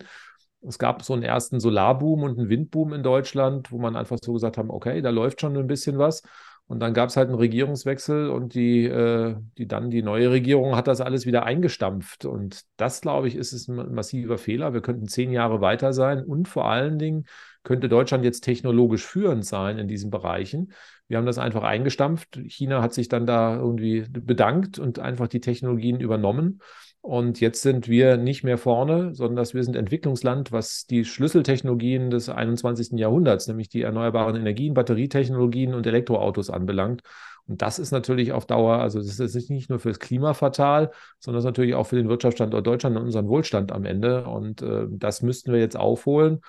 Es 0.62 0.80
gab 0.80 1.04
so 1.04 1.14
einen 1.14 1.22
ersten 1.22 1.60
Solarboom 1.60 2.24
und 2.24 2.40
einen 2.40 2.50
Windboom 2.50 2.94
in 2.94 3.04
Deutschland, 3.04 3.72
wo 3.72 3.78
man 3.78 3.96
einfach 3.96 4.18
so 4.20 4.34
gesagt 4.34 4.58
haben, 4.58 4.72
okay, 4.72 5.04
da 5.04 5.12
läuft 5.12 5.40
schon 5.40 5.56
ein 5.56 5.68
bisschen 5.68 6.00
was. 6.00 6.24
Und 6.68 6.82
dann 6.82 6.94
gab 6.94 7.08
es 7.08 7.16
halt 7.16 7.30
einen 7.30 7.38
Regierungswechsel 7.38 8.30
und 8.30 8.54
die, 8.54 8.84
äh, 8.84 9.36
die 9.58 9.68
dann 9.68 9.90
die 9.90 10.04
neue 10.04 10.32
Regierung 10.32 10.76
hat 10.76 10.88
das 10.88 11.00
alles 11.00 11.26
wieder 11.26 11.46
eingestampft. 11.46 12.26
Und 12.26 12.64
das, 12.76 13.00
glaube 13.00 13.30
ich, 13.30 13.36
ist 13.36 13.54
es 13.54 13.70
ein 13.70 13.94
massiver 13.94 14.38
Fehler. 14.38 14.74
Wir 14.74 14.82
könnten 14.82 15.08
zehn 15.08 15.32
Jahre 15.32 15.62
weiter 15.62 15.94
sein 15.94 16.24
und 16.26 16.50
vor 16.50 16.70
allen 16.70 17.00
Dingen 17.00 17.26
könnte 17.64 17.88
Deutschland 17.88 18.26
jetzt 18.26 18.42
technologisch 18.42 19.06
führend 19.06 19.46
sein 19.46 19.78
in 19.78 19.88
diesen 19.88 20.10
Bereichen. 20.10 20.74
Wir 21.08 21.18
haben 21.18 21.26
das 21.26 21.38
einfach 21.38 21.64
eingestampft. 21.64 22.38
China 22.48 22.82
hat 22.82 22.94
sich 22.94 23.08
dann 23.08 23.26
da 23.26 23.56
irgendwie 23.56 24.06
bedankt 24.10 24.78
und 24.78 25.00
einfach 25.00 25.30
die 25.30 25.42
Technologien 25.42 26.02
übernommen. 26.02 26.60
Und 27.08 27.40
jetzt 27.40 27.62
sind 27.62 27.88
wir 27.88 28.18
nicht 28.18 28.44
mehr 28.44 28.58
vorne, 28.58 29.16
sondern 29.16 29.38
dass 29.38 29.54
wir 29.54 29.64
sind 29.64 29.78
Entwicklungsland, 29.78 30.52
was 30.52 30.88
die 30.88 31.06
Schlüsseltechnologien 31.06 32.10
des 32.10 32.28
21. 32.28 33.00
Jahrhunderts, 33.00 33.48
nämlich 33.48 33.70
die 33.70 33.84
erneuerbaren 33.84 34.36
Energien, 34.36 34.74
Batterietechnologien 34.74 35.74
und 35.74 35.88
Elektroautos 35.88 36.50
anbelangt. 36.50 37.04
Und 37.48 37.62
das 37.62 37.80
ist 37.80 37.92
natürlich 37.92 38.34
auf 38.34 38.46
Dauer, 38.46 38.80
also 38.80 39.00
das 39.00 39.22
ist 39.22 39.50
nicht 39.50 39.70
nur 39.70 39.80
fürs 39.80 40.00
Klima 40.00 40.34
fatal, 40.34 40.92
sondern 41.22 41.38
das 41.38 41.46
ist 41.46 41.52
natürlich 41.52 41.76
auch 41.76 41.88
für 41.88 41.96
den 41.96 42.10
Wirtschaftsstandort 42.10 42.68
Deutschland 42.68 42.98
und 42.98 43.04
unseren 43.04 43.30
Wohlstand 43.30 43.72
am 43.72 43.86
Ende. 43.86 44.26
Und 44.26 44.62
äh, 44.62 44.88
das 44.90 45.22
müssten 45.22 45.54
wir 45.54 45.62
jetzt 45.62 45.78
aufholen. 45.78 46.42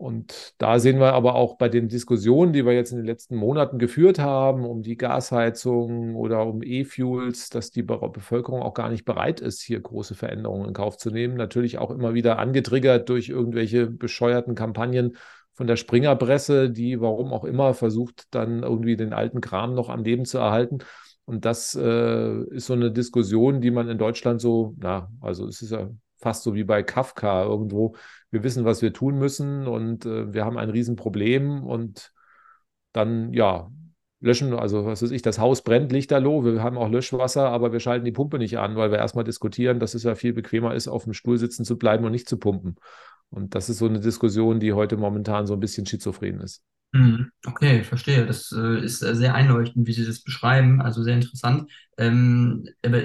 Und 0.00 0.54
da 0.56 0.78
sehen 0.78 0.98
wir 0.98 1.12
aber 1.12 1.34
auch 1.34 1.58
bei 1.58 1.68
den 1.68 1.88
Diskussionen, 1.88 2.54
die 2.54 2.64
wir 2.64 2.72
jetzt 2.72 2.90
in 2.90 2.96
den 2.96 3.04
letzten 3.04 3.36
Monaten 3.36 3.78
geführt 3.78 4.18
haben, 4.18 4.64
um 4.64 4.80
die 4.80 4.96
Gasheizung 4.96 6.16
oder 6.16 6.46
um 6.46 6.62
E-Fuels, 6.62 7.50
dass 7.50 7.70
die 7.70 7.82
Bevölkerung 7.82 8.62
auch 8.62 8.72
gar 8.72 8.88
nicht 8.88 9.04
bereit 9.04 9.42
ist, 9.42 9.60
hier 9.60 9.78
große 9.78 10.14
Veränderungen 10.14 10.68
in 10.68 10.72
Kauf 10.72 10.96
zu 10.96 11.10
nehmen. 11.10 11.36
Natürlich 11.36 11.76
auch 11.76 11.90
immer 11.90 12.14
wieder 12.14 12.38
angetriggert 12.38 13.10
durch 13.10 13.28
irgendwelche 13.28 13.88
bescheuerten 13.88 14.54
Kampagnen 14.54 15.18
von 15.52 15.66
der 15.66 15.76
Springerpresse, 15.76 16.70
die, 16.70 16.98
warum 17.02 17.34
auch 17.34 17.44
immer, 17.44 17.74
versucht 17.74 18.24
dann 18.30 18.62
irgendwie 18.62 18.96
den 18.96 19.12
alten 19.12 19.42
Kram 19.42 19.74
noch 19.74 19.90
am 19.90 20.02
Leben 20.02 20.24
zu 20.24 20.38
erhalten. 20.38 20.78
Und 21.26 21.44
das 21.44 21.74
äh, 21.74 22.42
ist 22.44 22.64
so 22.64 22.72
eine 22.72 22.90
Diskussion, 22.90 23.60
die 23.60 23.70
man 23.70 23.90
in 23.90 23.98
Deutschland 23.98 24.40
so, 24.40 24.74
na, 24.78 25.12
also 25.20 25.46
es 25.46 25.60
ist 25.60 25.72
ja 25.72 25.90
fast 26.20 26.42
so 26.42 26.54
wie 26.54 26.64
bei 26.64 26.82
Kafka 26.82 27.44
irgendwo. 27.44 27.96
Wir 28.30 28.42
wissen, 28.42 28.64
was 28.64 28.82
wir 28.82 28.92
tun 28.92 29.18
müssen 29.18 29.66
und 29.66 30.06
äh, 30.06 30.32
wir 30.32 30.44
haben 30.44 30.58
ein 30.58 30.70
Riesenproblem 30.70 31.64
und 31.64 32.12
dann, 32.92 33.32
ja, 33.32 33.70
löschen, 34.20 34.52
also 34.52 34.84
was 34.84 35.02
weiß 35.02 35.10
ich, 35.12 35.22
das 35.22 35.38
Haus 35.38 35.62
brennt, 35.62 35.92
Lichterloh, 35.92 36.44
wir 36.44 36.62
haben 36.62 36.76
auch 36.76 36.90
Löschwasser, 36.90 37.48
aber 37.48 37.72
wir 37.72 37.80
schalten 37.80 38.04
die 38.04 38.12
Pumpe 38.12 38.38
nicht 38.38 38.58
an, 38.58 38.76
weil 38.76 38.90
wir 38.90 38.98
erstmal 38.98 39.24
diskutieren, 39.24 39.80
dass 39.80 39.94
es 39.94 40.02
ja 40.02 40.14
viel 40.14 40.34
bequemer 40.34 40.74
ist, 40.74 40.88
auf 40.88 41.04
dem 41.04 41.14
Stuhl 41.14 41.38
sitzen 41.38 41.64
zu 41.64 41.78
bleiben 41.78 42.04
und 42.04 42.12
nicht 42.12 42.28
zu 42.28 42.38
pumpen. 42.38 42.76
Und 43.30 43.54
das 43.54 43.70
ist 43.70 43.78
so 43.78 43.86
eine 43.86 44.00
Diskussion, 44.00 44.60
die 44.60 44.72
heute 44.72 44.96
momentan 44.96 45.46
so 45.46 45.54
ein 45.54 45.60
bisschen 45.60 45.86
schizophren 45.86 46.40
ist. 46.40 46.62
Mhm. 46.92 47.30
Okay, 47.46 47.84
verstehe. 47.84 48.26
Das 48.26 48.52
äh, 48.52 48.84
ist 48.84 48.98
sehr 48.98 49.34
einleuchtend, 49.34 49.86
wie 49.86 49.92
Sie 49.92 50.04
das 50.04 50.22
beschreiben, 50.22 50.82
also 50.82 51.02
sehr 51.02 51.14
interessant. 51.14 51.70
Ähm, 51.96 52.66
aber 52.84 53.02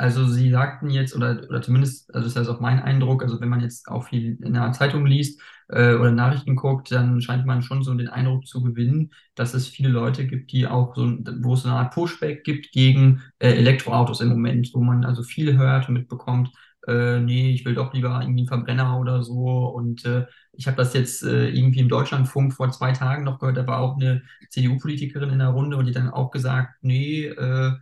also 0.00 0.26
Sie 0.28 0.50
sagten 0.50 0.90
jetzt, 0.90 1.14
oder, 1.14 1.42
oder 1.48 1.62
zumindest, 1.62 2.14
also 2.14 2.24
das 2.24 2.32
ist 2.32 2.38
also 2.38 2.54
auch 2.54 2.60
mein 2.60 2.80
Eindruck, 2.80 3.22
also 3.22 3.40
wenn 3.40 3.48
man 3.50 3.60
jetzt 3.60 3.88
auch 3.88 4.04
viel 4.08 4.38
in 4.42 4.54
der 4.54 4.72
Zeitung 4.72 5.06
liest 5.06 5.40
äh, 5.68 5.94
oder 5.94 6.10
Nachrichten 6.10 6.56
guckt, 6.56 6.90
dann 6.90 7.20
scheint 7.20 7.46
man 7.46 7.62
schon 7.62 7.82
so 7.82 7.94
den 7.94 8.08
Eindruck 8.08 8.46
zu 8.46 8.62
gewinnen, 8.62 9.12
dass 9.34 9.54
es 9.54 9.68
viele 9.68 9.90
Leute 9.90 10.26
gibt, 10.26 10.52
die 10.52 10.66
auch 10.66 10.94
so, 10.96 11.02
wo 11.42 11.54
es 11.54 11.62
so 11.62 11.68
eine 11.68 11.78
Art 11.78 11.94
Pushback 11.94 12.44
gibt 12.44 12.72
gegen 12.72 13.22
äh, 13.38 13.50
Elektroautos 13.50 14.20
im 14.22 14.28
Moment, 14.30 14.70
wo 14.74 14.80
man 14.80 15.04
also 15.04 15.22
viel 15.22 15.56
hört 15.58 15.88
und 15.88 15.94
mitbekommt, 15.94 16.50
äh, 16.86 17.20
nee, 17.20 17.50
ich 17.52 17.64
will 17.64 17.74
doch 17.74 17.92
lieber 17.92 18.08
irgendwie 18.22 18.40
einen 18.42 18.48
Verbrenner 18.48 18.98
oder 18.98 19.22
so. 19.22 19.66
Und 19.68 20.04
äh, 20.06 20.26
ich 20.52 20.66
habe 20.66 20.76
das 20.76 20.94
jetzt 20.94 21.22
äh, 21.22 21.48
irgendwie 21.50 21.80
im 21.80 21.88
Deutschlandfunk 21.88 22.54
vor 22.54 22.70
zwei 22.70 22.92
Tagen 22.92 23.24
noch 23.24 23.38
gehört, 23.38 23.56
da 23.56 23.66
war 23.66 23.80
auch 23.80 23.96
eine 23.96 24.22
CDU-Politikerin 24.48 25.30
in 25.30 25.38
der 25.40 25.48
Runde 25.48 25.76
und 25.76 25.86
die 25.86 25.92
dann 25.92 26.10
auch 26.10 26.30
gesagt, 26.30 26.74
nee, 26.82 27.26
äh, 27.26 27.72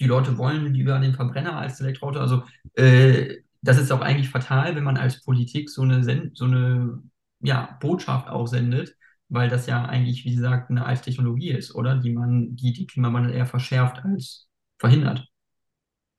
die 0.00 0.06
Leute 0.06 0.38
wollen 0.38 0.72
lieber 0.74 0.98
den 0.98 1.14
Verbrenner 1.14 1.56
als 1.58 1.80
Elektroauto. 1.80 2.20
Also 2.20 2.42
äh, 2.74 3.36
das 3.62 3.78
ist 3.78 3.90
auch 3.90 4.00
eigentlich 4.00 4.28
fatal, 4.30 4.76
wenn 4.76 4.84
man 4.84 4.96
als 4.96 5.24
Politik 5.24 5.70
so 5.70 5.82
eine, 5.82 6.04
Send 6.04 6.36
so 6.36 6.44
eine 6.44 7.02
ja, 7.40 7.76
Botschaft 7.80 8.28
auch 8.28 8.46
sendet, 8.46 8.96
weil 9.28 9.48
das 9.48 9.66
ja 9.66 9.84
eigentlich, 9.84 10.24
wie 10.24 10.34
gesagt, 10.34 10.70
eine 10.70 10.86
alte 10.86 11.02
Technologie 11.02 11.50
ist, 11.50 11.74
oder? 11.74 11.96
Die 11.96 12.12
man, 12.12 12.56
die, 12.56 12.72
die 12.72 12.86
Klimawandel 12.86 13.34
eher 13.34 13.46
verschärft 13.46 14.04
als 14.04 14.48
verhindert. 14.78 15.26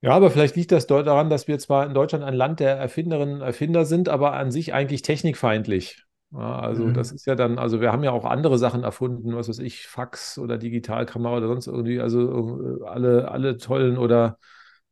Ja, 0.01 0.11
aber 0.11 0.31
vielleicht 0.31 0.55
liegt 0.55 0.71
das 0.71 0.87
daran, 0.87 1.29
dass 1.29 1.47
wir 1.47 1.59
zwar 1.59 1.85
in 1.85 1.93
Deutschland 1.93 2.23
ein 2.23 2.33
Land 2.33 2.61
der 2.61 2.77
Erfinderinnen 2.77 3.35
und 3.35 3.41
Erfinder 3.41 3.85
sind, 3.85 4.07
aber 4.07 4.33
an 4.33 4.51
sich 4.51 4.73
eigentlich 4.73 5.01
technikfeindlich. 5.01 6.05
Ja, 6.31 6.59
also 6.59 6.89
Mhm. 6.89 6.93
das 6.93 7.11
ist 7.11 7.25
ja 7.25 7.33
dann, 7.35 7.57
also 7.57 7.81
wir 7.81 7.91
haben 7.91 8.03
ja 8.03 8.11
auch 8.11 8.23
andere 8.25 8.59
Sachen 8.59 8.83
erfunden, 8.83 9.35
was 9.35 9.49
weiß 9.49 9.59
ich, 9.59 9.87
Fax 9.87 10.37
oder 10.37 10.57
Digitalkamera 10.59 11.37
oder 11.37 11.47
sonst 11.47 11.65
irgendwie, 11.67 11.99
also 11.99 12.79
äh, 12.83 12.85
alle, 12.87 13.31
alle 13.31 13.57
tollen 13.57 13.97
oder 13.97 14.37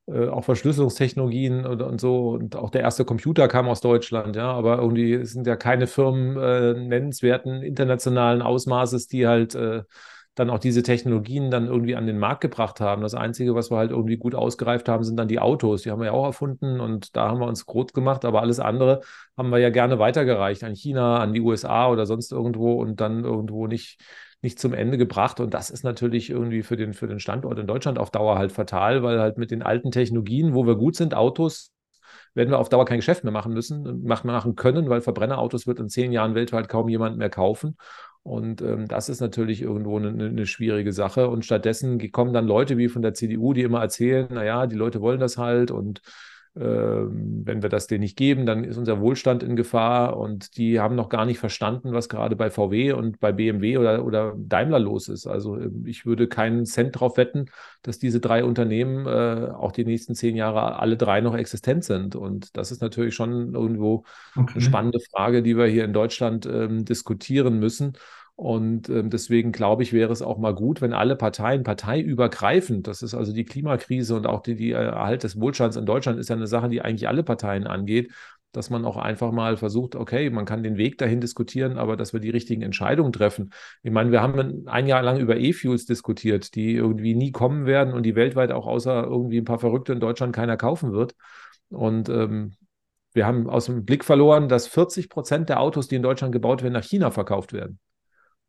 äh, 0.08 0.28
auch 0.30 0.44
Verschlüsselungstechnologien 0.46 1.66
und, 1.66 1.82
und 1.84 2.02
so. 2.02 2.30
Und 2.32 2.56
auch 2.56 2.72
der 2.72 2.82
erste 2.82 3.06
Computer 3.06 3.48
kam 3.48 3.68
aus 3.70 3.82
Deutschland, 3.82 4.36
ja, 4.36 4.52
aber 4.52 4.80
irgendwie 4.80 5.26
sind 5.26 5.46
ja 5.48 5.56
keine 5.56 5.86
Firmen 5.88 6.38
äh, 6.38 6.74
nennenswerten 6.74 7.62
internationalen 7.62 8.42
Ausmaßes, 8.42 9.08
die 9.08 9.28
halt 9.28 9.54
äh, 9.56 9.84
dann 10.38 10.52
auch 10.52 10.60
diese 10.60 10.84
Technologien 10.84 11.50
dann 11.50 11.66
irgendwie 11.66 11.96
an 11.96 12.06
den 12.06 12.20
Markt 12.20 12.42
gebracht 12.42 12.80
haben. 12.80 13.02
Das 13.02 13.16
Einzige, 13.16 13.56
was 13.56 13.72
wir 13.72 13.78
halt 13.78 13.90
irgendwie 13.90 14.18
gut 14.18 14.36
ausgereift 14.36 14.88
haben, 14.88 15.04
sind 15.04 15.18
dann 15.18 15.28
die 15.28 15.40
Autos. 15.40 15.82
Die 15.82 15.90
haben 15.90 16.00
wir 16.00 16.08
ja 16.08 16.12
auch 16.12 16.26
erfunden 16.26 16.80
und 16.80 17.16
da 17.16 17.30
haben 17.30 17.40
wir 17.40 17.48
uns 17.48 17.66
groß 17.66 17.92
gemacht, 17.92 18.24
aber 18.24 18.42
alles 18.42 18.60
andere 18.60 19.02
haben 19.36 19.50
wir 19.50 19.58
ja 19.58 19.72
gerne 19.72 19.98
weitergereicht 19.98 20.64
an 20.64 20.76
China, 20.76 21.18
an 21.18 21.34
die 21.34 21.42
USA 21.42 21.90
oder 21.90 22.06
sonst 22.06 22.32
irgendwo 22.32 22.74
und 22.74 23.02
dann 23.02 23.24
irgendwo 23.24 23.66
nicht, 23.66 24.00
nicht 24.44 24.60
zum 24.60 24.76
Ende 24.76 25.00
gebracht. 25.00 25.40
Und 25.40 25.56
das 25.56 25.72
ist 25.72 25.84
natürlich 25.84 26.30
irgendwie 26.30 26.62
für 26.62 26.78
den, 26.78 26.94
für 26.94 27.08
den 27.08 27.20
Standort 27.20 27.58
in 27.58 27.66
Deutschland 27.66 27.98
auf 27.98 28.12
Dauer 28.12 28.38
halt 28.38 28.52
fatal, 28.52 29.02
weil 29.02 29.20
halt 29.20 29.40
mit 29.40 29.50
den 29.50 29.64
alten 29.64 29.90
Technologien, 29.90 30.54
wo 30.54 30.68
wir 30.68 30.76
gut 30.76 30.96
sind, 30.96 31.16
Autos, 31.16 31.72
werden 32.36 32.52
wir 32.52 32.60
auf 32.60 32.70
Dauer 32.70 32.86
kein 32.86 33.00
Geschäft 33.00 33.24
mehr 33.24 33.34
machen 33.34 33.54
müssen, 33.54 34.04
machen 34.04 34.56
können, 34.56 34.88
weil 34.88 35.02
Verbrennerautos 35.02 35.66
wird 35.66 35.80
in 35.80 35.90
zehn 35.90 36.12
Jahren 36.12 36.36
weltweit 36.36 36.70
kaum 36.70 36.90
jemand 36.90 37.18
mehr 37.18 37.32
kaufen. 37.32 37.76
Und 38.28 38.62
ähm, 38.62 38.90
das 38.90 39.08
ist 39.08 39.22
natürlich 39.22 39.62
irgendwo 39.62 39.98
eine, 39.98 40.10
eine, 40.10 40.46
schwierige 40.46 40.92
Sache. 40.92 41.30
Und 41.30 41.46
stattdessen 41.46 42.12
kommen 42.12 42.34
dann 42.34 42.46
Leute 42.46 42.78
wie 42.78 42.90
von 42.90 43.02
der 43.02 43.14
CDU, 43.14 43.54
die 43.54 43.62
immer 43.62 43.80
erzählen, 43.80 44.28
naja, 44.30 44.68
die 44.68 44.76
Leute 44.76 45.00
wollen 45.00 45.22
das 45.22 45.38
halt 45.38 45.72
und 45.72 46.02
wenn 46.60 47.62
wir 47.62 47.70
das 47.70 47.88
denen 47.88 48.02
nicht 48.02 48.18
geben, 48.18 48.46
dann 48.46 48.64
ist 48.64 48.78
unser 48.78 49.00
Wohlstand 49.00 49.44
in 49.44 49.56
Gefahr. 49.56 50.18
Und 50.18 50.58
die 50.58 50.80
haben 50.80 50.96
noch 50.96 51.10
gar 51.10 51.26
nicht 51.26 51.40
verstanden, 51.40 51.94
was 51.94 52.10
gerade 52.10 52.36
bei 52.36 52.50
VW 52.50 52.94
und 52.94 53.20
bei 53.20 53.32
BMW 53.32 53.78
oder, 53.78 54.04
oder 54.06 54.34
Daimler 54.38 54.80
los 54.80 55.08
ist. 55.10 55.28
Also 55.28 55.58
ähm, 55.58 55.86
ich 55.86 56.06
würde 56.06 56.28
keinen 56.28 56.66
Cent 56.66 57.00
drauf 57.00 57.18
wetten, 57.18 57.46
dass 57.82 58.00
diese 58.00 58.20
drei 58.20 58.44
Unternehmen 58.44 59.06
äh, 59.06 59.52
auch 59.52 59.72
die 59.72 59.86
nächsten 59.86 60.16
zehn 60.16 60.36
Jahre 60.36 60.80
alle 60.80 60.98
drei 60.98 61.22
noch 61.22 61.36
existent 61.36 61.84
sind. 61.84 62.16
Und 62.16 62.58
das 62.58 62.72
ist 62.72 62.82
natürlich 62.82 63.16
schon 63.16 63.54
irgendwo 63.54 64.04
Okay. 64.36 64.52
eine 64.54 64.62
spannende 64.62 65.00
Frage, 65.00 65.42
die 65.44 65.58
wir 65.58 65.66
hier 65.68 65.86
in 65.86 65.94
Deutschland 65.94 66.46
ähm, 66.46 66.86
diskutieren 66.86 67.60
müssen. 67.60 67.94
Und 68.38 68.88
ähm, 68.90 69.10
deswegen 69.10 69.52
glaube 69.52 69.82
ich, 69.82 69.94
wäre 69.94 70.14
es 70.14 70.22
auch 70.22 70.38
mal 70.38 70.54
gut, 70.54 70.80
wenn 70.80 70.94
alle 70.94 71.16
Parteien 71.16 71.64
parteiübergreifend, 71.64 72.86
das 72.86 73.02
ist 73.02 73.16
also 73.16 73.34
die 73.34 73.46
Klimakrise 73.46 74.16
und 74.16 74.28
auch 74.28 74.42
die, 74.42 74.56
die 74.56 74.74
Erhalt 74.74 75.24
des 75.24 75.40
Wohlstands 75.40 75.76
in 75.76 75.88
Deutschland, 75.88 76.20
ist 76.20 76.30
ja 76.30 76.36
eine 76.36 76.46
Sache, 76.46 76.70
die 76.70 76.84
eigentlich 76.84 77.08
alle 77.08 77.24
Parteien 77.24 77.66
angeht, 77.66 78.12
dass 78.52 78.70
man 78.70 78.86
auch 78.86 78.96
einfach 78.98 79.32
mal 79.32 79.58
versucht, 79.58 79.96
okay, 79.96 80.30
man 80.30 80.46
kann 80.46 80.62
den 80.62 80.78
Weg 80.78 81.00
dahin 81.00 81.20
diskutieren, 81.20 81.80
aber 81.80 81.98
dass 81.98 82.14
wir 82.14 82.20
die 82.20 82.30
richtigen 82.30 82.62
Entscheidungen 82.62 83.12
treffen. 83.12 83.54
Ich 83.82 83.92
meine, 83.92 84.12
wir 84.12 84.22
haben 84.22 84.68
ein 84.68 84.86
Jahr 84.86 85.02
lang 85.02 85.20
über 85.20 85.38
E-Fuels 85.38 85.86
diskutiert, 85.86 86.54
die 86.54 86.76
irgendwie 86.76 87.16
nie 87.16 87.32
kommen 87.32 87.66
werden 87.66 87.92
und 87.92 88.04
die 88.04 88.16
weltweit 88.16 88.52
auch 88.52 88.68
außer 88.68 89.04
irgendwie 89.04 89.40
ein 89.40 89.46
paar 89.46 89.60
Verrückte 89.60 89.94
in 89.94 90.00
Deutschland 90.00 90.36
keiner 90.36 90.58
kaufen 90.58 90.92
wird. 90.92 91.16
Und 91.70 92.08
ähm, 92.10 92.54
wir 93.14 93.26
haben 93.26 93.50
aus 93.50 93.66
dem 93.66 93.84
Blick 93.84 94.06
verloren, 94.06 94.48
dass 94.48 94.68
40 94.68 95.10
Prozent 95.10 95.50
der 95.50 95.60
Autos, 95.60 95.88
die 95.88 95.96
in 95.96 96.04
Deutschland 96.04 96.34
gebaut 96.34 96.62
werden, 96.62 96.74
nach 96.74 96.84
China 96.84 97.10
verkauft 97.10 97.52
werden. 97.52 97.80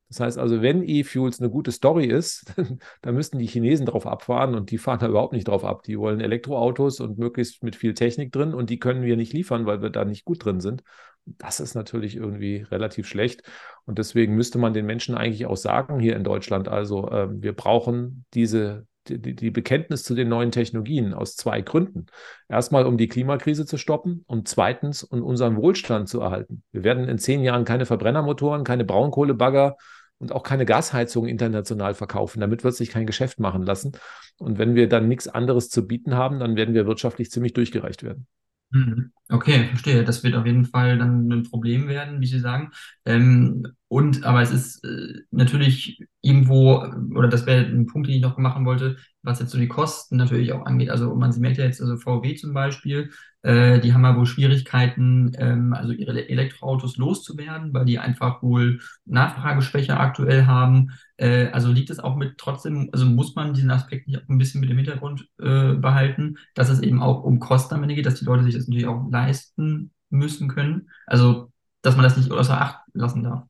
Das 0.09 0.21
heißt 0.21 0.39
also, 0.39 0.63
wenn 0.63 0.83
E-Fuels 0.83 1.41
eine 1.41 1.51
gute 1.51 1.71
Story 1.71 2.07
ist, 2.07 2.55
dann 3.03 3.15
müssten 3.15 3.39
die 3.39 3.47
Chinesen 3.47 3.87
drauf 3.87 4.07
abfahren 4.07 4.55
und 4.55 4.71
die 4.71 4.79
fahren 4.79 4.99
da 5.01 5.09
überhaupt 5.09 5.35
nicht 5.35 5.49
drauf 5.49 5.65
ab. 5.65 5.83
Die 5.83 5.99
wollen 5.99 6.21
Elektroautos 6.21 7.01
und 7.01 7.19
möglichst 7.19 7.63
mit 7.63 7.77
viel 7.77 7.95
Technik 7.95 8.33
drin 8.33 8.55
und 8.55 8.71
die 8.71 8.79
können 8.79 9.03
wir 9.03 9.17
nicht 9.17 9.33
liefern, 9.33 9.67
weil 9.67 9.83
wir 9.83 9.91
da 9.91 10.05
nicht 10.05 10.25
gut 10.25 10.45
drin 10.45 10.61
sind. 10.61 10.83
Das 11.27 11.61
ist 11.61 11.75
natürlich 11.75 12.17
irgendwie 12.17 12.65
relativ 12.71 13.07
schlecht 13.07 13.43
und 13.85 13.99
deswegen 13.99 14.35
müsste 14.35 14.59
man 14.59 14.73
den 14.73 14.87
Menschen 14.87 15.15
eigentlich 15.15 15.45
auch 15.45 15.59
sagen 15.59 16.01
hier 16.01 16.17
in 16.17 16.25
Deutschland, 16.25 16.69
also 16.69 17.11
äh, 17.11 17.29
wir 17.31 17.53
brauchen 17.53 18.25
diese 18.33 18.87
die, 19.09 19.35
die, 19.35 19.51
Bekenntnis 19.51 20.03
zu 20.03 20.15
den 20.15 20.29
neuen 20.29 20.51
Technologien 20.51 21.15
aus 21.15 21.37
zwei 21.37 21.63
Gründen. 21.63 22.07
Erstmal, 22.49 22.85
um 22.85 22.99
die 22.99 23.09
Klimakrise 23.09 23.65
zu 23.65 23.79
stoppen 23.79 24.25
und 24.27 24.49
zweitens, 24.49 25.03
um 25.03 25.23
unseren 25.23 25.57
Wohlstand 25.57 26.11
zu 26.11 26.21
erhalten. 26.21 26.63
Wir 26.73 26.85
werden 26.85 27.09
in 27.09 27.19
zehn 27.19 27.43
Jahren 27.43 27.65
keine 27.65 27.87
Verbrennermotoren, 27.87 28.65
keine 28.65 28.85
Braunkohlebagger 28.85 29.77
und 30.19 30.33
auch 30.33 30.43
keine 30.43 30.67
Gasheizung 30.67 31.27
international 31.27 31.95
verkaufen. 31.95 32.41
Damit 32.41 32.65
wird 32.65 32.75
sich 32.75 32.91
kein 32.91 33.07
Geschäft 33.07 33.41
machen 33.41 33.63
lassen. 33.63 33.93
Und 34.39 34.59
wenn 34.59 34.75
wir 34.75 34.89
dann 34.89 35.09
nichts 35.09 35.29
anderes 35.29 35.69
zu 35.69 35.87
bieten 35.87 36.15
haben, 36.15 36.39
dann 36.39 36.57
werden 36.57 36.75
wir 36.75 36.87
wirtschaftlich 36.87 37.31
ziemlich 37.31 37.53
durchgereicht 37.53 38.03
werden. 38.03 38.27
Mhm. 38.71 39.13
Okay, 39.31 39.69
verstehe. 39.69 40.05
Das 40.05 40.23
wird 40.23 40.35
auf 40.35 40.47
jeden 40.47 40.67
Fall 40.67 40.99
dann 40.99 41.29
ein 41.29 41.43
Problem 41.45 41.89
werden, 41.89 42.21
wie 42.21 42.27
Sie 42.27 42.41
sagen. 42.41 42.71
Ähm, 43.07 43.67
und 43.89 44.25
aber 44.25 44.43
es 44.43 44.51
ist 44.51 44.85
äh, 44.85 45.23
natürlich 45.31 45.99
irgendwo, 46.21 46.85
oder 47.15 47.29
das 47.29 47.47
wäre 47.47 47.65
ein 47.65 47.87
Punkt, 47.87 48.09
den 48.09 48.17
ich 48.17 48.23
noch 48.23 48.37
machen 48.37 48.67
wollte, 48.67 48.97
was 49.23 49.41
jetzt 49.41 49.51
so 49.51 49.59
die 49.59 49.69
Kosten 49.69 50.17
natürlich 50.17 50.53
auch 50.53 50.67
angeht. 50.67 50.91
Also 50.91 51.15
man 51.15 51.39
merkt 51.41 51.57
ja 51.59 51.65
jetzt, 51.65 51.81
also 51.81 51.97
VW 51.97 52.35
zum 52.37 52.53
Beispiel, 52.53 53.11
äh, 53.43 53.81
die 53.81 53.95
haben 53.95 54.05
ja 54.05 54.15
wohl 54.17 54.27
Schwierigkeiten, 54.27 55.33
ähm, 55.39 55.73
also 55.73 55.93
ihre 55.93 56.29
Elektroautos 56.29 56.99
loszuwerden, 56.99 57.73
weil 57.73 57.87
die 57.87 57.99
einfach 57.99 58.43
wohl 58.43 58.81
Nachfrageschwäche 59.07 59.97
aktuell 59.97 60.45
haben. 60.47 60.91
Äh, 61.17 61.47
also 61.49 61.71
liegt 61.73 61.89
es 61.91 61.99
auch 61.99 62.17
mit 62.17 62.37
trotzdem, 62.37 62.91
also 62.93 63.07
muss 63.07 63.35
man 63.37 63.55
diesen 63.55 63.71
Aspekt 63.71 64.07
nicht 64.07 64.19
auch 64.23 64.29
ein 64.29 64.39
bisschen 64.39 64.61
mit 64.61 64.71
im 64.71 64.77
Hintergrund 64.77 65.29
äh, 65.41 65.75
behalten, 65.75 66.37
dass 66.55 66.69
es 66.69 66.81
eben 66.81 67.01
auch 67.03 67.23
um 67.25 67.41
Kosten 67.41 67.75
am 67.75 67.83
Ende 67.85 67.95
geht, 67.95 68.07
dass 68.07 68.19
die 68.19 68.25
Leute 68.27 68.45
sich 68.45 68.55
das 68.55 68.67
natürlich 68.67 68.87
auch 68.87 69.09
leisten 69.11 69.93
müssen 70.11 70.49
können. 70.49 70.91
Also, 71.07 71.53
dass 71.83 71.97
man 71.97 72.05
das 72.05 72.17
nicht 72.17 72.31
außer 72.31 72.61
Acht 72.61 72.81
lassen 72.93 73.23
darf. 73.23 73.45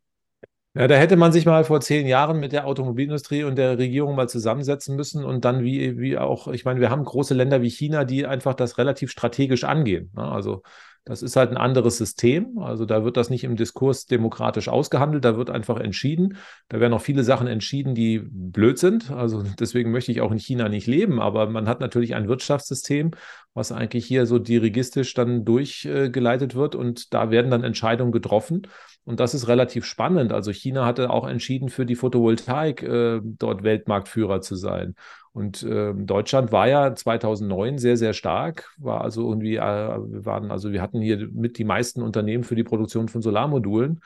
Ja, 0.78 0.87
da 0.87 0.94
hätte 0.94 1.16
man 1.16 1.32
sich 1.32 1.44
mal 1.44 1.64
vor 1.64 1.80
zehn 1.80 2.06
Jahren 2.06 2.38
mit 2.38 2.52
der 2.52 2.64
Automobilindustrie 2.64 3.42
und 3.42 3.56
der 3.56 3.78
Regierung 3.78 4.14
mal 4.14 4.28
zusammensetzen 4.28 4.94
müssen 4.94 5.25
und 5.25 5.44
dann 5.44 5.64
wie, 5.64 5.99
wie 5.99 6.16
auch, 6.16 6.47
ich 6.47 6.64
meine, 6.64 6.78
wir 6.78 6.88
haben 6.88 7.02
große 7.02 7.35
Länder 7.35 7.62
wie 7.62 7.68
China, 7.68 8.04
die 8.04 8.26
einfach 8.26 8.54
das 8.54 8.78
relativ 8.78 9.11
strategisch 9.11 9.64
angehen. 9.64 10.12
Ne? 10.14 10.23
Also 10.23 10.62
das 11.04 11.23
ist 11.23 11.35
halt 11.35 11.50
ein 11.50 11.56
anderes 11.56 11.99
System. 11.99 12.58
Also 12.58 12.85
da 12.85 13.02
wird 13.02 13.16
das 13.16 13.28
nicht 13.28 13.42
im 13.42 13.56
Diskurs 13.56 14.06
demokratisch 14.06 14.68
ausgehandelt, 14.68 15.25
da 15.25 15.37
wird 15.37 15.50
einfach 15.50 15.80
entschieden. 15.80 16.37
Da 16.68 16.78
werden 16.78 16.92
auch 16.92 17.00
viele 17.00 17.25
Sachen 17.25 17.49
entschieden, 17.49 17.97
die 17.97 18.20
blöd 18.23 18.78
sind. 18.78 19.11
Also 19.11 19.42
deswegen 19.58 19.90
möchte 19.90 20.12
ich 20.12 20.20
auch 20.20 20.30
in 20.30 20.38
China 20.38 20.68
nicht 20.68 20.87
leben, 20.87 21.20
aber 21.20 21.49
man 21.49 21.66
hat 21.66 21.80
natürlich 21.80 22.14
ein 22.14 22.28
Wirtschaftssystem, 22.28 23.12
was 23.52 23.73
eigentlich 23.73 24.06
hier 24.06 24.26
so 24.26 24.38
dirigistisch 24.38 25.12
dann 25.14 25.44
durchgeleitet 25.44 26.54
wird 26.54 26.76
und 26.76 27.12
da 27.14 27.32
werden 27.32 27.50
dann 27.50 27.64
Entscheidungen 27.64 28.12
getroffen. 28.12 28.62
Und 29.05 29.21
das 29.21 29.33
ist 29.35 29.49
relativ 29.49 29.85
spannend. 29.87 30.33
Also 30.33 30.52
China 30.52 30.85
hatte 30.85 31.11
auch 31.11 31.26
entschieden, 31.26 31.71
für 31.71 31.87
die 31.87 31.95
Photovoltaik 31.95 32.83
äh, 32.83 33.21
dort 33.23 33.62
Weltmarktführer 33.62 34.40
zu 34.43 34.55
sein. 34.55 34.95
Und 35.33 35.62
äh, 35.62 35.95
Deutschland 35.95 36.52
war 36.52 36.69
ja 36.69 36.95
2009 36.95 37.78
sehr, 37.78 37.97
sehr 37.97 38.12
stark, 38.12 38.75
war 38.76 39.02
also 39.02 39.28
irgendwie, 39.28 39.57
äh, 39.57 39.61
wir 39.61 40.26
waren, 40.26 40.50
also 40.50 40.73
wir 40.73 40.83
hatten 40.83 41.00
hier 41.00 41.28
mit 41.33 41.59
die 41.59 41.64
meisten 41.64 42.02
Unternehmen 42.02 42.45
für 42.45 42.57
die 42.57 42.64
Produktion 42.64 43.09
von 43.09 43.23
Solarmodulen. 43.23 44.00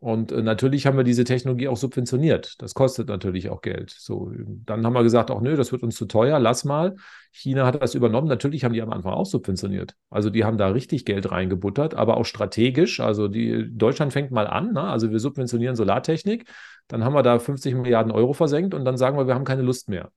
Und 0.00 0.32
äh, 0.32 0.40
natürlich 0.40 0.86
haben 0.86 0.96
wir 0.96 1.04
diese 1.04 1.24
Technologie 1.24 1.68
auch 1.68 1.76
subventioniert. 1.76 2.60
Das 2.62 2.72
kostet 2.72 3.08
natürlich 3.08 3.50
auch 3.50 3.60
Geld. 3.60 3.90
So, 3.90 4.32
dann 4.64 4.84
haben 4.84 4.94
wir 4.94 5.02
gesagt, 5.02 5.30
auch 5.30 5.42
nö, 5.42 5.56
das 5.56 5.72
wird 5.72 5.82
uns 5.82 5.94
zu 5.96 6.06
teuer, 6.06 6.38
lass 6.38 6.64
mal. 6.64 6.96
China 7.32 7.66
hat 7.66 7.80
das 7.82 7.94
übernommen. 7.94 8.26
Natürlich 8.26 8.64
haben 8.64 8.72
die 8.72 8.80
am 8.80 8.90
Anfang 8.90 9.12
auch 9.12 9.26
subventioniert. 9.26 9.94
Also 10.08 10.30
die 10.30 10.44
haben 10.44 10.56
da 10.56 10.68
richtig 10.68 11.04
Geld 11.04 11.30
reingebuttert, 11.30 11.94
aber 11.94 12.16
auch 12.16 12.24
strategisch. 12.24 12.98
Also 13.00 13.28
die, 13.28 13.68
Deutschland 13.70 14.14
fängt 14.14 14.30
mal 14.30 14.46
an. 14.46 14.72
Ne? 14.72 14.80
Also 14.80 15.10
wir 15.10 15.18
subventionieren 15.20 15.76
Solartechnik. 15.76 16.48
Dann 16.88 17.04
haben 17.04 17.12
wir 17.12 17.22
da 17.22 17.38
50 17.38 17.74
Milliarden 17.74 18.10
Euro 18.10 18.32
versenkt 18.32 18.72
und 18.72 18.86
dann 18.86 18.96
sagen 18.96 19.18
wir, 19.18 19.26
wir 19.26 19.34
haben 19.34 19.44
keine 19.44 19.62
Lust 19.62 19.90
mehr. 19.90 20.10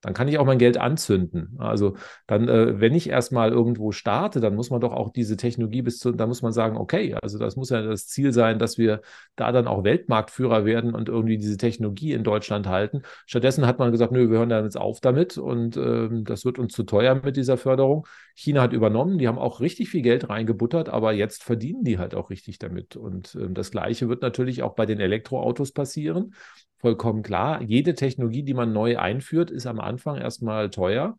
Dann 0.00 0.14
kann 0.14 0.28
ich 0.28 0.38
auch 0.38 0.46
mein 0.46 0.58
Geld 0.58 0.76
anzünden. 0.78 1.56
Also 1.58 1.96
dann, 2.26 2.48
äh, 2.48 2.80
wenn 2.80 2.94
ich 2.94 3.08
erstmal 3.08 3.50
irgendwo 3.50 3.90
starte, 3.92 4.40
dann 4.40 4.54
muss 4.54 4.70
man 4.70 4.80
doch 4.80 4.92
auch 4.92 5.12
diese 5.12 5.36
Technologie 5.36 5.82
bis 5.82 5.98
zu, 5.98 6.12
da 6.12 6.26
muss 6.26 6.42
man 6.42 6.52
sagen, 6.52 6.76
okay, 6.76 7.14
also 7.20 7.38
das 7.38 7.56
muss 7.56 7.70
ja 7.70 7.82
das 7.82 8.06
Ziel 8.06 8.32
sein, 8.32 8.58
dass 8.58 8.78
wir 8.78 9.00
da 9.34 9.50
dann 9.50 9.66
auch 9.66 9.84
Weltmarktführer 9.84 10.64
werden 10.64 10.94
und 10.94 11.08
irgendwie 11.08 11.38
diese 11.38 11.56
Technologie 11.56 12.12
in 12.12 12.22
Deutschland 12.22 12.68
halten. 12.68 13.02
Stattdessen 13.26 13.66
hat 13.66 13.78
man 13.78 13.90
gesagt, 13.90 14.12
nö, 14.12 14.30
wir 14.30 14.38
hören 14.38 14.48
da 14.48 14.62
jetzt 14.62 14.78
auf 14.78 15.00
damit 15.00 15.36
und 15.36 15.76
ähm, 15.76 16.24
das 16.24 16.44
wird 16.44 16.58
uns 16.58 16.72
zu 16.74 16.84
teuer 16.84 17.20
mit 17.22 17.36
dieser 17.36 17.56
Förderung. 17.56 18.06
China 18.38 18.62
hat 18.62 18.72
übernommen, 18.72 19.18
die 19.18 19.26
haben 19.26 19.38
auch 19.38 19.60
richtig 19.60 19.88
viel 19.88 20.02
Geld 20.02 20.28
reingebuttert, 20.28 20.88
aber 20.88 21.12
jetzt 21.12 21.42
verdienen 21.42 21.82
die 21.82 21.98
halt 21.98 22.14
auch 22.14 22.30
richtig 22.30 22.60
damit. 22.60 22.94
Und 22.94 23.34
ähm, 23.34 23.52
das 23.52 23.72
Gleiche 23.72 24.08
wird 24.08 24.22
natürlich 24.22 24.62
auch 24.62 24.74
bei 24.76 24.86
den 24.86 25.00
Elektroautos 25.00 25.72
passieren 25.72 26.34
vollkommen 26.76 27.22
klar. 27.22 27.60
Jede 27.62 27.94
Technologie, 27.94 28.44
die 28.44 28.54
man 28.54 28.72
neu 28.72 28.96
einführt, 28.96 29.50
ist 29.50 29.66
am 29.66 29.80
Anfang 29.80 30.18
erstmal 30.18 30.70
teuer. 30.70 31.16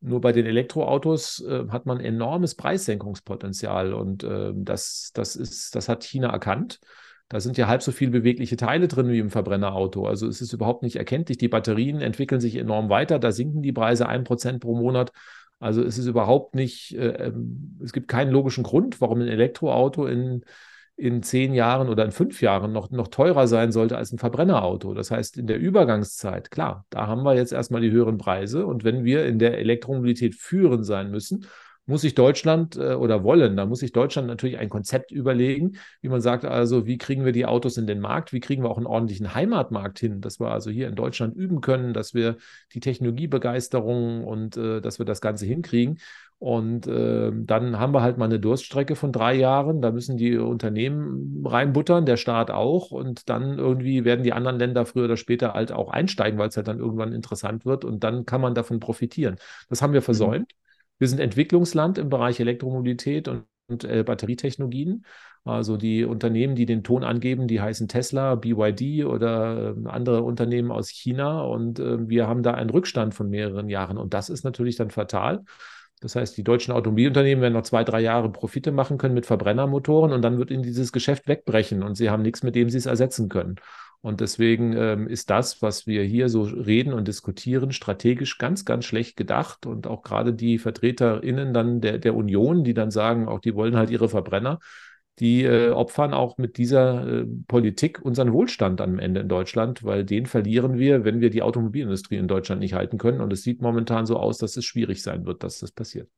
Nur 0.00 0.22
bei 0.22 0.32
den 0.32 0.46
Elektroautos 0.46 1.44
äh, 1.46 1.68
hat 1.68 1.84
man 1.84 2.00
enormes 2.00 2.54
Preissenkungspotenzial 2.54 3.92
und 3.92 4.24
äh, 4.24 4.52
das, 4.54 5.10
das, 5.12 5.36
ist, 5.36 5.74
das 5.74 5.90
hat 5.90 6.02
China 6.04 6.30
erkannt. 6.30 6.80
Da 7.28 7.40
sind 7.40 7.58
ja 7.58 7.68
halb 7.68 7.82
so 7.82 7.92
viele 7.92 8.10
bewegliche 8.10 8.56
Teile 8.56 8.88
drin 8.88 9.08
wie 9.08 9.18
im 9.18 9.30
Verbrennerauto. 9.30 10.06
Also 10.06 10.28
es 10.28 10.40
ist 10.40 10.54
überhaupt 10.54 10.82
nicht 10.82 10.96
erkenntlich. 10.96 11.36
Die 11.36 11.48
Batterien 11.48 12.00
entwickeln 12.00 12.40
sich 12.40 12.56
enorm 12.56 12.88
weiter. 12.88 13.18
Da 13.18 13.32
sinken 13.32 13.62
die 13.62 13.72
Preise 13.72 14.08
ein 14.08 14.24
Prozent 14.24 14.60
pro 14.60 14.74
Monat. 14.74 15.12
Also 15.64 15.82
es 15.82 15.98
ist 15.98 16.06
überhaupt 16.06 16.54
nicht, 16.54 16.94
äh, 16.94 17.26
ähm, 17.26 17.78
es 17.82 17.92
gibt 17.92 18.08
keinen 18.08 18.30
logischen 18.30 18.64
Grund, 18.64 19.00
warum 19.00 19.20
ein 19.20 19.28
Elektroauto 19.28 20.06
in 20.06 20.44
in 20.96 21.22
zehn 21.22 21.54
Jahren 21.54 21.88
oder 21.88 22.04
in 22.04 22.12
fünf 22.12 22.40
Jahren 22.40 22.72
noch, 22.72 22.90
noch 22.90 23.08
teurer 23.08 23.48
sein 23.48 23.72
sollte 23.72 23.96
als 23.96 24.12
ein 24.12 24.18
Verbrennerauto. 24.18 24.94
Das 24.94 25.10
heißt, 25.10 25.36
in 25.36 25.48
der 25.48 25.58
Übergangszeit, 25.58 26.50
klar, 26.52 26.86
da 26.90 27.08
haben 27.08 27.24
wir 27.24 27.34
jetzt 27.34 27.52
erstmal 27.52 27.80
die 27.80 27.90
höheren 27.90 28.16
Preise. 28.16 28.64
Und 28.64 28.84
wenn 28.84 29.04
wir 29.04 29.26
in 29.26 29.40
der 29.40 29.58
Elektromobilität 29.58 30.36
führend 30.36 30.86
sein 30.86 31.10
müssen, 31.10 31.46
muss 31.86 32.00
sich 32.00 32.14
Deutschland 32.14 32.76
äh, 32.76 32.94
oder 32.94 33.24
wollen, 33.24 33.56
da 33.56 33.66
muss 33.66 33.80
sich 33.80 33.92
Deutschland 33.92 34.28
natürlich 34.28 34.58
ein 34.58 34.68
Konzept 34.68 35.10
überlegen, 35.10 35.76
wie 36.00 36.08
man 36.08 36.20
sagt, 36.20 36.44
also 36.44 36.86
wie 36.86 36.98
kriegen 36.98 37.24
wir 37.24 37.32
die 37.32 37.46
Autos 37.46 37.76
in 37.76 37.86
den 37.86 38.00
Markt, 38.00 38.32
wie 38.32 38.40
kriegen 38.40 38.62
wir 38.62 38.70
auch 38.70 38.78
einen 38.78 38.86
ordentlichen 38.86 39.34
Heimatmarkt 39.34 39.98
hin, 39.98 40.20
dass 40.20 40.40
wir 40.40 40.48
also 40.48 40.70
hier 40.70 40.88
in 40.88 40.94
Deutschland 40.94 41.36
üben 41.36 41.60
können, 41.60 41.92
dass 41.92 42.14
wir 42.14 42.36
die 42.72 42.80
Technologiebegeisterung 42.80 44.24
und 44.24 44.56
äh, 44.56 44.80
dass 44.80 44.98
wir 44.98 45.06
das 45.06 45.20
Ganze 45.20 45.46
hinkriegen. 45.46 45.98
Und 46.38 46.86
äh, 46.86 47.30
dann 47.32 47.78
haben 47.78 47.94
wir 47.94 48.02
halt 48.02 48.18
mal 48.18 48.26
eine 48.26 48.40
Durststrecke 48.40 48.96
von 48.96 49.12
drei 49.12 49.34
Jahren. 49.34 49.80
Da 49.80 49.92
müssen 49.92 50.16
die 50.18 50.36
Unternehmen 50.36 51.42
reinbuttern, 51.46 52.04
der 52.04 52.18
Staat 52.18 52.50
auch. 52.50 52.90
Und 52.90 53.30
dann 53.30 53.58
irgendwie 53.58 54.04
werden 54.04 54.24
die 54.24 54.34
anderen 54.34 54.58
Länder 54.58 54.84
früher 54.84 55.04
oder 55.04 55.16
später 55.16 55.54
halt 55.54 55.72
auch 55.72 55.90
einsteigen, 55.90 56.38
weil 56.38 56.48
es 56.48 56.56
halt 56.56 56.68
dann 56.68 56.80
irgendwann 56.80 57.12
interessant 57.12 57.64
wird. 57.64 57.84
Und 57.84 58.04
dann 58.04 58.26
kann 58.26 58.42
man 58.42 58.54
davon 58.54 58.78
profitieren. 58.78 59.36
Das 59.70 59.80
haben 59.80 59.94
wir 59.94 60.00
mhm. 60.00 60.04
versäumt. 60.04 60.52
Mhm. 60.52 60.64
Wir 60.98 61.08
sind 61.08 61.20
Entwicklungsland 61.20 61.98
im 61.98 62.08
Bereich 62.08 62.40
Elektromobilität 62.40 63.28
und, 63.28 63.44
und 63.68 63.84
äh, 63.84 64.02
Batterietechnologien. 64.04 65.04
Also 65.44 65.76
die 65.76 66.04
Unternehmen, 66.04 66.54
die 66.54 66.64
den 66.64 66.82
Ton 66.82 67.04
angeben, 67.04 67.48
die 67.48 67.60
heißen 67.60 67.86
Tesla, 67.86 68.34
BYD 68.34 69.04
oder 69.04 69.74
äh, 69.76 69.88
andere 69.88 70.22
Unternehmen 70.22 70.70
aus 70.70 70.88
China. 70.88 71.42
Und 71.42 71.78
äh, 71.78 72.08
wir 72.08 72.26
haben 72.26 72.42
da 72.42 72.54
einen 72.54 72.70
Rückstand 72.70 73.14
von 73.14 73.28
mehreren 73.28 73.68
Jahren. 73.68 73.98
Und 73.98 74.14
das 74.14 74.30
ist 74.30 74.44
natürlich 74.44 74.76
dann 74.76 74.90
fatal. 74.90 75.44
Das 76.00 76.16
heißt, 76.16 76.36
die 76.36 76.44
deutschen 76.44 76.72
Automobilunternehmen 76.72 77.40
werden 77.40 77.54
noch 77.54 77.62
zwei, 77.62 77.84
drei 77.84 78.00
Jahre 78.00 78.30
Profite 78.30 78.72
machen 78.72 78.98
können 78.98 79.14
mit 79.14 79.26
Verbrennermotoren 79.26 80.12
und 80.12 80.22
dann 80.22 80.38
wird 80.38 80.50
ihnen 80.50 80.62
dieses 80.62 80.92
Geschäft 80.92 81.28
wegbrechen 81.28 81.82
und 81.82 81.94
sie 81.94 82.10
haben 82.10 82.22
nichts, 82.22 82.42
mit 82.42 82.54
dem 82.54 82.68
sie 82.68 82.76
es 82.76 82.84
ersetzen 82.86 83.28
können. 83.28 83.56
Und 84.04 84.20
deswegen 84.20 84.76
ähm, 84.76 85.08
ist 85.08 85.30
das, 85.30 85.62
was 85.62 85.86
wir 85.86 86.04
hier 86.04 86.28
so 86.28 86.42
reden 86.42 86.92
und 86.92 87.08
diskutieren, 87.08 87.72
strategisch 87.72 88.36
ganz, 88.36 88.66
ganz 88.66 88.84
schlecht 88.84 89.16
gedacht. 89.16 89.64
Und 89.64 89.86
auch 89.86 90.02
gerade 90.02 90.34
die 90.34 90.58
VertreterInnen 90.58 91.54
dann 91.54 91.80
der, 91.80 91.96
der 91.96 92.14
Union, 92.14 92.64
die 92.64 92.74
dann 92.74 92.90
sagen, 92.90 93.28
auch 93.28 93.40
die 93.40 93.54
wollen 93.54 93.76
halt 93.76 93.88
ihre 93.88 94.10
Verbrenner, 94.10 94.58
die 95.20 95.44
äh, 95.44 95.70
opfern 95.70 96.12
auch 96.12 96.36
mit 96.36 96.58
dieser 96.58 97.22
äh, 97.22 97.26
Politik 97.48 98.02
unseren 98.02 98.34
Wohlstand 98.34 98.82
am 98.82 98.98
Ende 98.98 99.20
in 99.20 99.28
Deutschland, 99.30 99.84
weil 99.84 100.04
den 100.04 100.26
verlieren 100.26 100.76
wir, 100.78 101.06
wenn 101.06 101.22
wir 101.22 101.30
die 101.30 101.40
Automobilindustrie 101.40 102.16
in 102.16 102.28
Deutschland 102.28 102.60
nicht 102.60 102.74
halten 102.74 102.98
können. 102.98 103.22
Und 103.22 103.32
es 103.32 103.42
sieht 103.42 103.62
momentan 103.62 104.04
so 104.04 104.18
aus, 104.18 104.36
dass 104.36 104.58
es 104.58 104.66
schwierig 104.66 105.02
sein 105.02 105.24
wird, 105.24 105.42
dass 105.42 105.60
das 105.60 105.72
passiert. 105.72 106.10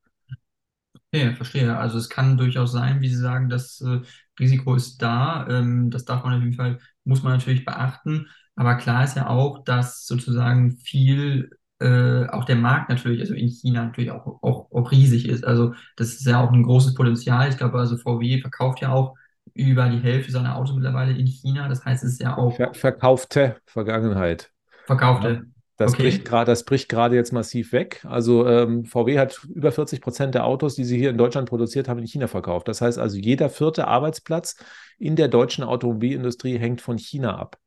Okay, 1.12 1.37
verstehe. 1.37 1.77
Also 1.77 1.99
es 1.99 2.09
kann 2.09 2.37
durchaus 2.37 2.72
sein, 2.72 3.01
wie 3.01 3.09
Sie 3.09 3.14
sagen, 3.14 3.49
das 3.49 3.81
äh, 3.81 4.01
Risiko 4.40 4.75
ist 4.75 5.01
da. 5.01 5.46
Ähm, 5.49 5.88
das 5.88 6.05
darf 6.05 6.25
man 6.25 6.35
auf 6.35 6.42
jeden 6.42 6.55
Fall, 6.55 6.81
muss 7.07 7.23
man 7.23 7.33
natürlich 7.33 7.64
beachten. 7.64 8.29
Aber 8.55 8.77
klar 8.77 9.05
ist 9.05 9.16
ja 9.16 9.29
auch, 9.29 9.64
dass 9.64 10.07
sozusagen 10.07 10.77
viel 10.79 11.51
äh, 11.79 12.27
auch 12.29 12.45
der 12.45 12.57
Markt 12.57 12.88
natürlich, 12.88 13.21
also 13.21 13.35
in 13.35 13.49
China 13.49 13.85
natürlich 13.85 14.11
auch, 14.11 14.42
auch, 14.42 14.71
auch 14.73 14.90
riesig 14.90 15.29
ist. 15.29 15.45
Also 15.45 15.75
das 15.97 16.14
ist 16.14 16.27
ja 16.27 16.42
auch 16.42 16.53
ein 16.53 16.62
großes 16.62 16.95
Potenzial. 16.95 17.49
Ich 17.49 17.59
glaube, 17.59 17.79
also 17.79 17.97
VW 17.97 18.40
verkauft 18.40 18.81
ja 18.81 18.92
auch 18.92 19.14
über 19.55 19.88
die 19.88 19.99
Hälfte 19.99 20.33
seiner 20.33 20.57
Autos 20.57 20.75
mittlerweile 20.75 21.12
in 21.12 21.27
China. 21.27 21.69
Das 21.69 21.85
heißt, 21.85 22.05
es 22.05 22.14
ist 22.14 22.23
ja 22.23 22.37
auch. 22.37 22.57
Ver 22.57 22.75
verkaufte 22.75 23.57
Vergangenheit. 23.66 24.51
Verkaufte. 24.87 25.47
Das, 25.77 25.93
okay. 25.93 26.05
bricht 26.05 26.25
grad, 26.25 26.49
das 26.49 26.65
bricht 26.65 26.89
gerade 26.89 27.17
jetzt 27.17 27.33
massiv 27.33 27.73
weg. 27.73 28.05
Also 28.09 28.47
ähm, 28.47 28.85
VW 28.87 29.19
hat 29.19 29.45
über 29.55 29.73
40 29.73 30.01
Prozent 30.01 30.35
der 30.35 30.47
Autos, 30.47 30.75
die 30.75 30.85
sie 30.85 30.97
hier 30.97 31.11
in 31.11 31.19
Deutschland 31.19 31.49
produziert 31.49 31.89
haben, 31.89 31.99
in 31.99 32.07
China 32.07 32.29
verkauft. 32.29 32.69
Das 32.69 32.81
heißt 32.81 32.99
also, 32.99 33.19
jeder 33.19 33.51
vierte 33.51 33.87
Arbeitsplatz 33.87 34.57
in 34.99 35.17
der 35.17 35.29
deutschen 35.29 35.65
Automobilindustrie 35.65 36.59
hängt 36.59 36.81
von 36.81 36.97
China 36.97 37.37
ab. 37.37 37.59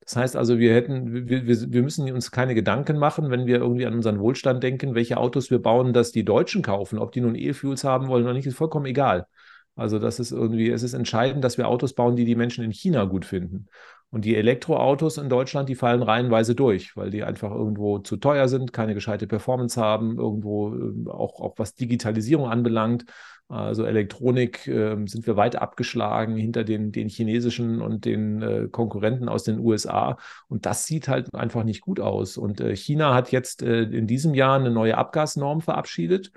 Das 0.00 0.16
heißt 0.16 0.34
also, 0.34 0.58
wir 0.58 0.74
hätten, 0.74 1.28
wir, 1.28 1.46
wir 1.46 1.82
müssen 1.82 2.10
uns 2.10 2.32
keine 2.32 2.56
Gedanken 2.56 2.98
machen, 2.98 3.30
wenn 3.30 3.46
wir 3.46 3.58
irgendwie 3.58 3.86
an 3.86 3.94
unseren 3.94 4.18
Wohlstand 4.18 4.60
denken, 4.60 4.96
welche 4.96 5.16
Autos 5.16 5.52
wir 5.52 5.60
bauen, 5.60 5.92
dass 5.92 6.10
die 6.10 6.24
Deutschen 6.24 6.62
kaufen. 6.62 6.98
Ob 6.98 7.12
die 7.12 7.20
nun 7.20 7.36
E-Fuels 7.36 7.84
haben 7.84 8.08
wollen 8.08 8.24
oder 8.24 8.34
nicht, 8.34 8.46
ist 8.46 8.56
vollkommen 8.56 8.86
egal. 8.86 9.28
Also 9.76 9.98
das 9.98 10.18
ist 10.18 10.32
irgendwie, 10.32 10.70
es 10.70 10.82
ist 10.82 10.92
entscheidend, 10.92 11.44
dass 11.44 11.56
wir 11.56 11.68
Autos 11.68 11.94
bauen, 11.94 12.16
die 12.16 12.24
die 12.24 12.34
Menschen 12.34 12.64
in 12.64 12.72
China 12.72 13.04
gut 13.04 13.24
finden. 13.24 13.68
Und 14.12 14.26
die 14.26 14.36
Elektroautos 14.36 15.16
in 15.16 15.30
Deutschland, 15.30 15.70
die 15.70 15.74
fallen 15.74 16.02
reihenweise 16.02 16.54
durch, 16.54 16.98
weil 16.98 17.10
die 17.10 17.24
einfach 17.24 17.50
irgendwo 17.50 17.98
zu 17.98 18.18
teuer 18.18 18.46
sind, 18.46 18.74
keine 18.74 18.92
gescheite 18.92 19.26
Performance 19.26 19.80
haben, 19.80 20.18
irgendwo 20.18 20.74
äh, 20.74 21.08
auch, 21.08 21.40
auch 21.40 21.54
was 21.56 21.74
Digitalisierung 21.74 22.46
anbelangt. 22.46 23.06
Also 23.48 23.86
Elektronik 23.86 24.68
äh, 24.68 24.96
sind 25.06 25.26
wir 25.26 25.36
weit 25.36 25.56
abgeschlagen 25.56 26.36
hinter 26.36 26.62
den, 26.62 26.92
den 26.92 27.08
chinesischen 27.08 27.80
und 27.80 28.04
den 28.04 28.42
äh, 28.42 28.68
Konkurrenten 28.70 29.30
aus 29.30 29.44
den 29.44 29.58
USA. 29.58 30.18
Und 30.46 30.66
das 30.66 30.84
sieht 30.84 31.08
halt 31.08 31.34
einfach 31.34 31.64
nicht 31.64 31.80
gut 31.80 31.98
aus. 31.98 32.36
Und 32.36 32.60
äh, 32.60 32.76
China 32.76 33.14
hat 33.14 33.32
jetzt 33.32 33.62
äh, 33.62 33.84
in 33.84 34.06
diesem 34.06 34.34
Jahr 34.34 34.58
eine 34.58 34.70
neue 34.70 34.98
Abgasnorm 34.98 35.62
verabschiedet. 35.62 36.32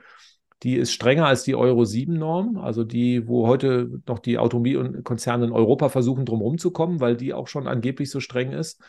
Die 0.63 0.76
ist 0.76 0.94
strenger 0.94 1.28
als 1.28 1.44
die 1.44 1.56
Euro 1.56 1.84
7-Norm, 1.84 2.58
also 2.58 2.84
die, 2.84 3.28
wo 3.28 3.48
heute 3.48 4.02
noch 4.08 4.20
die 4.20 4.38
Automobilkonzerne 4.38 5.46
in 5.46 5.52
Europa 5.52 5.89
versuchen, 5.89 6.26
drum 6.26 6.41
rumzukommen, 6.41 7.00
weil 7.00 7.18
die 7.18 7.34
auch 7.34 7.48
schon 7.48 7.68
angeblich 7.68 8.10
so 8.10 8.20
streng 8.20 8.52
ist. 8.52 8.82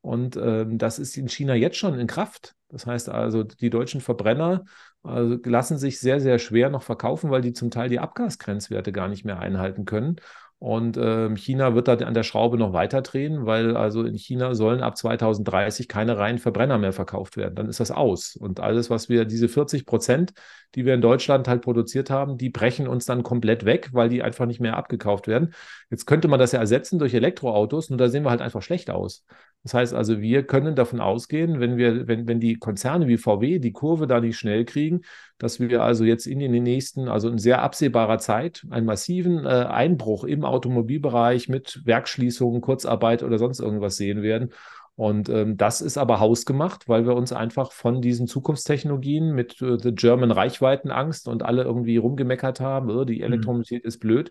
Und 0.00 0.36
ähm, 0.36 0.78
das 0.78 0.98
ist 0.98 1.16
in 1.16 1.28
China 1.28 1.54
jetzt 1.54 1.76
schon 1.76 1.98
in 1.98 2.08
Kraft. 2.08 2.54
Das 2.68 2.86
heißt 2.86 3.08
also, 3.08 3.44
die 3.44 3.70
deutschen 3.70 4.00
Verbrenner 4.00 4.64
also 5.04 5.38
lassen 5.44 5.78
sich 5.78 6.00
sehr, 6.00 6.20
sehr 6.20 6.38
schwer 6.38 6.70
noch 6.70 6.82
verkaufen, 6.82 7.30
weil 7.30 7.40
die 7.40 7.52
zum 7.52 7.70
Teil 7.70 7.88
die 7.88 7.98
Abgasgrenzwerte 7.98 8.92
gar 8.92 9.08
nicht 9.08 9.24
mehr 9.24 9.38
einhalten 9.38 9.84
können. 9.84 10.16
Und 10.62 10.96
ähm, 10.96 11.34
China 11.34 11.74
wird 11.74 11.88
da 11.88 11.94
an 11.94 12.14
der 12.14 12.22
Schraube 12.22 12.56
noch 12.56 12.72
weiter 12.72 13.02
drehen, 13.02 13.46
weil 13.46 13.76
also 13.76 14.04
in 14.04 14.14
China 14.14 14.54
sollen 14.54 14.80
ab 14.80 14.96
2030 14.96 15.88
keine 15.88 16.18
reinen 16.18 16.38
Verbrenner 16.38 16.78
mehr 16.78 16.92
verkauft 16.92 17.36
werden. 17.36 17.56
Dann 17.56 17.68
ist 17.68 17.80
das 17.80 17.90
aus. 17.90 18.36
Und 18.36 18.60
alles, 18.60 18.88
was 18.88 19.08
wir, 19.08 19.24
diese 19.24 19.48
40 19.48 19.86
Prozent, 19.86 20.34
die 20.76 20.84
wir 20.84 20.94
in 20.94 21.00
Deutschland 21.00 21.48
halt 21.48 21.62
produziert 21.62 22.10
haben, 22.10 22.38
die 22.38 22.48
brechen 22.48 22.86
uns 22.86 23.06
dann 23.06 23.24
komplett 23.24 23.64
weg, 23.64 23.88
weil 23.90 24.08
die 24.08 24.22
einfach 24.22 24.46
nicht 24.46 24.60
mehr 24.60 24.76
abgekauft 24.76 25.26
werden. 25.26 25.52
Jetzt 25.90 26.06
könnte 26.06 26.28
man 26.28 26.38
das 26.38 26.52
ja 26.52 26.60
ersetzen 26.60 27.00
durch 27.00 27.12
Elektroautos, 27.12 27.90
nur 27.90 27.96
da 27.96 28.08
sehen 28.08 28.22
wir 28.22 28.30
halt 28.30 28.40
einfach 28.40 28.62
schlecht 28.62 28.88
aus. 28.88 29.24
Das 29.64 29.74
heißt 29.74 29.94
also, 29.94 30.20
wir 30.20 30.44
können 30.44 30.76
davon 30.76 31.00
ausgehen, 31.00 31.58
wenn 31.58 31.76
wir, 31.76 32.06
wenn, 32.06 32.28
wenn 32.28 32.38
die 32.38 32.54
Konzerne 32.56 33.08
wie 33.08 33.16
VW 33.16 33.58
die 33.58 33.72
Kurve 33.72 34.06
da 34.06 34.20
nicht 34.20 34.38
schnell 34.38 34.64
kriegen, 34.64 35.02
dass 35.42 35.58
wir 35.58 35.82
also 35.82 36.04
jetzt 36.04 36.28
in 36.28 36.38
den 36.38 36.62
nächsten, 36.62 37.08
also 37.08 37.28
in 37.28 37.36
sehr 37.36 37.62
absehbarer 37.62 38.18
Zeit, 38.18 38.64
einen 38.70 38.86
massiven 38.86 39.44
äh, 39.44 39.48
Einbruch 39.48 40.22
im 40.22 40.44
Automobilbereich 40.44 41.48
mit 41.48 41.80
Werkschließungen, 41.84 42.60
Kurzarbeit 42.60 43.24
oder 43.24 43.38
sonst 43.38 43.58
irgendwas 43.58 43.96
sehen 43.96 44.22
werden. 44.22 44.52
Und 44.94 45.28
ähm, 45.30 45.56
das 45.56 45.80
ist 45.80 45.98
aber 45.98 46.20
hausgemacht, 46.20 46.88
weil 46.88 47.06
wir 47.06 47.16
uns 47.16 47.32
einfach 47.32 47.72
von 47.72 48.00
diesen 48.00 48.28
Zukunftstechnologien 48.28 49.34
mit 49.34 49.60
äh, 49.60 49.78
The 49.82 49.92
German 49.92 50.30
Reichweitenangst 50.30 51.26
und 51.26 51.42
alle 51.42 51.64
irgendwie 51.64 51.96
rumgemeckert 51.96 52.60
haben, 52.60 52.88
oh, 52.88 53.04
die 53.04 53.18
mhm. 53.18 53.24
Elektromobilität 53.24 53.82
mhm. 53.82 53.88
ist 53.88 53.98
blöd 53.98 54.30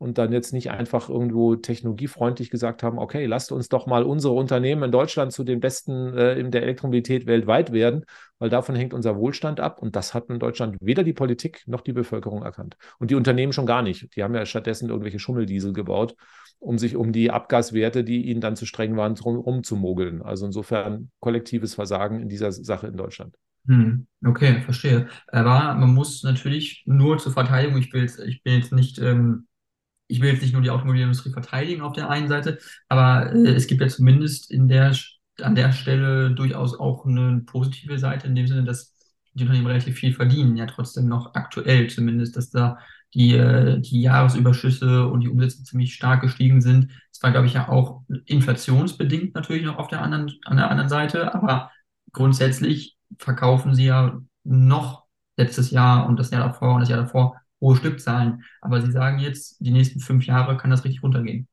und 0.00 0.16
dann 0.16 0.32
jetzt 0.32 0.54
nicht 0.54 0.70
einfach 0.70 1.10
irgendwo 1.10 1.56
technologiefreundlich 1.56 2.48
gesagt 2.48 2.82
haben, 2.82 2.98
okay, 2.98 3.26
lasst 3.26 3.52
uns 3.52 3.68
doch 3.68 3.86
mal 3.86 4.02
unsere 4.02 4.32
Unternehmen 4.32 4.84
in 4.84 4.90
Deutschland 4.90 5.30
zu 5.30 5.44
den 5.44 5.60
besten 5.60 6.16
äh, 6.16 6.38
in 6.38 6.50
der 6.50 6.62
Elektromobilität 6.62 7.26
weltweit 7.26 7.70
werden, 7.70 8.06
weil 8.38 8.48
davon 8.48 8.74
hängt 8.74 8.94
unser 8.94 9.18
Wohlstand 9.18 9.60
ab. 9.60 9.82
Und 9.82 9.96
das 9.96 10.14
hat 10.14 10.30
in 10.30 10.38
Deutschland 10.38 10.78
weder 10.80 11.04
die 11.04 11.12
Politik 11.12 11.64
noch 11.66 11.82
die 11.82 11.92
Bevölkerung 11.92 12.42
erkannt. 12.42 12.78
Und 12.98 13.10
die 13.10 13.14
Unternehmen 13.14 13.52
schon 13.52 13.66
gar 13.66 13.82
nicht. 13.82 14.16
Die 14.16 14.22
haben 14.22 14.34
ja 14.34 14.46
stattdessen 14.46 14.88
irgendwelche 14.88 15.18
Schummeldiesel 15.18 15.74
gebaut, 15.74 16.14
um 16.60 16.78
sich 16.78 16.96
um 16.96 17.12
die 17.12 17.30
Abgaswerte, 17.30 18.02
die 18.02 18.24
ihnen 18.24 18.40
dann 18.40 18.56
zu 18.56 18.64
streng 18.64 18.96
waren, 18.96 19.18
rumzumogeln. 19.18 20.22
Also 20.22 20.46
insofern 20.46 21.10
kollektives 21.20 21.74
Versagen 21.74 22.20
in 22.20 22.30
dieser 22.30 22.52
Sache 22.52 22.86
in 22.86 22.96
Deutschland. 22.96 23.36
Hm, 23.66 24.06
okay, 24.24 24.62
verstehe. 24.62 25.08
Aber 25.26 25.74
man 25.74 25.92
muss 25.92 26.22
natürlich 26.22 26.84
nur 26.86 27.18
zur 27.18 27.32
Verteidigung, 27.32 27.76
ich 27.76 27.92
will 27.92 28.10
ich 28.26 28.42
bin 28.42 28.54
jetzt 28.54 28.72
nicht 28.72 28.98
ähm, 28.98 29.46
ich 30.10 30.20
will 30.20 30.30
jetzt 30.30 30.42
nicht 30.42 30.52
nur 30.52 30.62
die 30.62 30.70
Automobilindustrie 30.70 31.30
verteidigen 31.30 31.82
auf 31.82 31.92
der 31.92 32.10
einen 32.10 32.28
Seite, 32.28 32.58
aber 32.88 33.32
äh, 33.32 33.54
es 33.54 33.66
gibt 33.66 33.80
ja 33.80 33.88
zumindest 33.88 34.50
in 34.50 34.68
der, 34.68 34.94
an 35.40 35.54
der 35.54 35.72
Stelle 35.72 36.32
durchaus 36.32 36.78
auch 36.78 37.06
eine 37.06 37.42
positive 37.46 37.98
Seite, 37.98 38.26
in 38.26 38.34
dem 38.34 38.46
Sinne, 38.46 38.64
dass 38.64 38.94
die 39.34 39.44
Unternehmen 39.44 39.68
relativ 39.68 39.96
viel 39.96 40.12
verdienen, 40.12 40.56
ja 40.56 40.66
trotzdem 40.66 41.06
noch 41.06 41.34
aktuell 41.34 41.88
zumindest, 41.88 42.36
dass 42.36 42.50
da 42.50 42.78
die, 43.14 43.34
äh, 43.34 43.80
die 43.80 44.02
Jahresüberschüsse 44.02 45.06
und 45.06 45.20
die 45.20 45.28
Umsätze 45.28 45.62
ziemlich 45.62 45.94
stark 45.94 46.20
gestiegen 46.22 46.60
sind. 46.60 46.90
Das 47.12 47.22
war, 47.22 47.30
glaube 47.30 47.46
ich, 47.46 47.54
ja 47.54 47.68
auch 47.68 48.02
inflationsbedingt 48.26 49.34
natürlich 49.34 49.64
noch 49.64 49.78
auf 49.78 49.88
der 49.88 50.02
anderen, 50.02 50.32
an 50.44 50.56
der 50.56 50.70
anderen 50.70 50.88
Seite, 50.88 51.34
aber 51.34 51.70
grundsätzlich 52.12 52.96
verkaufen 53.18 53.74
sie 53.74 53.86
ja 53.86 54.20
noch 54.44 55.04
letztes 55.36 55.70
Jahr 55.70 56.06
und 56.06 56.18
das 56.18 56.30
Jahr 56.30 56.46
davor 56.46 56.74
und 56.74 56.80
das 56.80 56.88
Jahr 56.88 57.02
davor 57.02 57.39
hohe 57.60 57.76
Stückzahlen. 57.76 58.44
Aber 58.60 58.80
Sie 58.80 58.92
sagen 58.92 59.18
jetzt, 59.18 59.56
die 59.60 59.70
nächsten 59.70 60.00
fünf 60.00 60.26
Jahre 60.26 60.56
kann 60.56 60.70
das 60.70 60.84
richtig 60.84 61.02
runtergehen. 61.02 61.48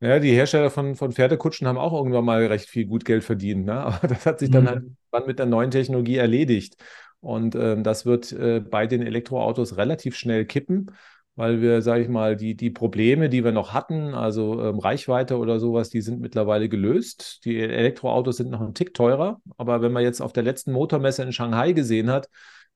Ja, 0.00 0.20
die 0.20 0.32
Hersteller 0.32 0.70
von, 0.70 0.94
von 0.94 1.10
Pferdekutschen 1.10 1.66
haben 1.66 1.78
auch 1.78 1.92
irgendwann 1.92 2.24
mal 2.24 2.46
recht 2.46 2.68
viel 2.68 2.86
gut 2.86 3.04
Geld 3.04 3.24
verdient. 3.24 3.64
Ne? 3.66 3.74
Aber 3.80 4.06
das 4.06 4.26
hat 4.26 4.38
sich 4.38 4.50
dann 4.50 4.64
mhm. 4.64 4.96
halt 5.12 5.26
mit 5.26 5.38
der 5.38 5.46
neuen 5.46 5.70
Technologie 5.70 6.16
erledigt. 6.16 6.76
Und 7.20 7.56
ähm, 7.56 7.82
das 7.82 8.06
wird 8.06 8.30
äh, 8.32 8.60
bei 8.60 8.86
den 8.86 9.02
Elektroautos 9.02 9.76
relativ 9.76 10.16
schnell 10.16 10.44
kippen, 10.44 10.92
weil 11.34 11.60
wir, 11.60 11.82
sage 11.82 12.02
ich 12.02 12.08
mal, 12.08 12.36
die, 12.36 12.54
die 12.54 12.70
Probleme, 12.70 13.28
die 13.28 13.42
wir 13.42 13.50
noch 13.50 13.74
hatten, 13.74 14.14
also 14.14 14.62
ähm, 14.62 14.78
Reichweite 14.78 15.36
oder 15.38 15.58
sowas, 15.58 15.90
die 15.90 16.00
sind 16.00 16.20
mittlerweile 16.20 16.68
gelöst. 16.68 17.44
Die 17.44 17.58
Elektroautos 17.58 18.36
sind 18.36 18.50
noch 18.50 18.60
ein 18.60 18.74
Tick 18.74 18.94
teurer. 18.94 19.40
Aber 19.56 19.82
wenn 19.82 19.92
man 19.92 20.04
jetzt 20.04 20.20
auf 20.20 20.32
der 20.32 20.44
letzten 20.44 20.70
Motormesse 20.72 21.24
in 21.24 21.32
Shanghai 21.32 21.72
gesehen 21.72 22.08
hat, 22.10 22.28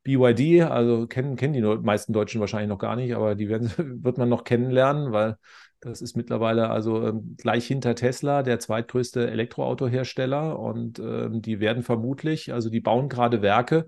BYD, 0.04 0.62
also 0.62 1.06
kennen, 1.06 1.36
kennen 1.36 1.52
die 1.52 1.62
meisten 1.62 2.12
Deutschen 2.12 2.40
wahrscheinlich 2.40 2.68
noch 2.68 2.78
gar 2.78 2.96
nicht, 2.96 3.14
aber 3.14 3.34
die 3.34 3.48
werden, 3.48 3.70
wird 4.02 4.18
man 4.18 4.28
noch 4.28 4.44
kennenlernen, 4.44 5.12
weil 5.12 5.36
das 5.80 6.00
ist 6.00 6.16
mittlerweile 6.16 6.70
also 6.70 7.06
ähm, 7.06 7.36
gleich 7.38 7.66
hinter 7.66 7.94
Tesla 7.94 8.42
der 8.42 8.60
zweitgrößte 8.60 9.28
Elektroautohersteller 9.30 10.58
und 10.58 10.98
ähm, 11.00 11.42
die 11.42 11.58
werden 11.60 11.82
vermutlich, 11.82 12.52
also 12.52 12.70
die 12.70 12.80
bauen 12.80 13.08
gerade 13.08 13.42
Werke. 13.42 13.86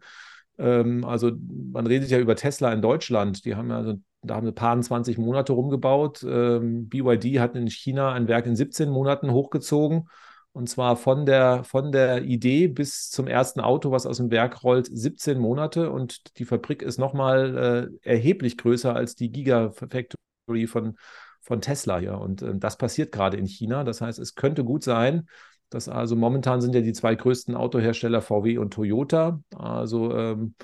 Ähm, 0.58 1.04
also 1.04 1.32
man 1.72 1.86
redet 1.86 2.10
ja 2.10 2.18
über 2.18 2.36
Tesla 2.36 2.72
in 2.72 2.82
Deutschland, 2.82 3.44
die 3.44 3.54
haben 3.54 3.70
ja 3.70 3.76
also 3.76 3.94
da 4.22 4.36
haben 4.36 4.46
sie 4.46 4.52
paar 4.52 4.80
20 4.80 5.18
Monate 5.18 5.52
rumgebaut. 5.52 6.24
Ähm, 6.26 6.88
BYD 6.88 7.40
hat 7.40 7.56
in 7.56 7.68
China 7.68 8.12
ein 8.12 8.26
Werk 8.26 8.46
in 8.46 8.56
17 8.56 8.88
Monaten 8.88 9.30
hochgezogen 9.30 10.08
und 10.54 10.68
zwar 10.68 10.96
von 10.96 11.26
der, 11.26 11.64
von 11.64 11.90
der 11.90 12.22
Idee 12.22 12.68
bis 12.68 13.10
zum 13.10 13.26
ersten 13.26 13.58
Auto, 13.60 13.90
was 13.90 14.06
aus 14.06 14.18
dem 14.18 14.30
Werk 14.30 14.62
rollt, 14.62 14.86
17 14.86 15.36
Monate. 15.36 15.90
Und 15.90 16.38
die 16.38 16.44
Fabrik 16.44 16.80
ist 16.80 16.96
nochmal 16.96 17.90
äh, 18.04 18.08
erheblich 18.08 18.56
größer 18.56 18.94
als 18.94 19.16
die 19.16 19.32
Gigafactory 19.32 20.68
von, 20.68 20.96
von 21.40 21.60
Tesla 21.60 21.98
hier. 21.98 22.18
Und 22.18 22.42
äh, 22.42 22.52
das 22.54 22.78
passiert 22.78 23.10
gerade 23.10 23.36
in 23.36 23.46
China. 23.46 23.82
Das 23.82 24.00
heißt, 24.00 24.20
es 24.20 24.36
könnte 24.36 24.62
gut 24.62 24.84
sein, 24.84 25.26
dass 25.70 25.88
also 25.88 26.14
momentan 26.14 26.60
sind 26.60 26.72
ja 26.72 26.82
die 26.82 26.92
zwei 26.92 27.16
größten 27.16 27.56
Autohersteller 27.56 28.22
VW 28.22 28.58
und 28.58 28.72
Toyota. 28.72 29.40
Also 29.56 30.16
ähm, 30.16 30.54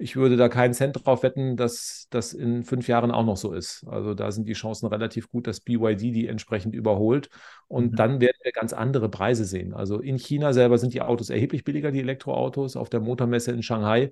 ich 0.00 0.16
würde 0.16 0.38
da 0.38 0.48
keinen 0.48 0.72
Cent 0.72 1.04
drauf 1.04 1.22
wetten, 1.22 1.56
dass 1.56 2.06
das 2.08 2.32
in 2.32 2.64
fünf 2.64 2.88
Jahren 2.88 3.10
auch 3.10 3.24
noch 3.24 3.36
so 3.36 3.52
ist. 3.52 3.84
Also 3.86 4.14
da 4.14 4.32
sind 4.32 4.48
die 4.48 4.54
Chancen 4.54 4.86
relativ 4.86 5.30
gut, 5.30 5.46
dass 5.46 5.60
BYD 5.60 6.00
die 6.00 6.26
entsprechend 6.26 6.74
überholt. 6.74 7.28
Und 7.68 7.92
mhm. 7.92 7.96
dann 7.96 8.20
werden 8.20 8.38
wir 8.42 8.52
ganz 8.52 8.72
andere 8.72 9.10
Preise 9.10 9.44
sehen. 9.44 9.74
Also 9.74 10.00
in 10.00 10.16
China 10.16 10.54
selber 10.54 10.78
sind 10.78 10.94
die 10.94 11.02
Autos 11.02 11.28
erheblich 11.28 11.64
billiger, 11.64 11.90
die 11.90 12.00
Elektroautos. 12.00 12.76
Auf 12.76 12.88
der 12.88 13.00
Motormesse 13.00 13.52
in 13.52 13.62
Shanghai 13.62 14.10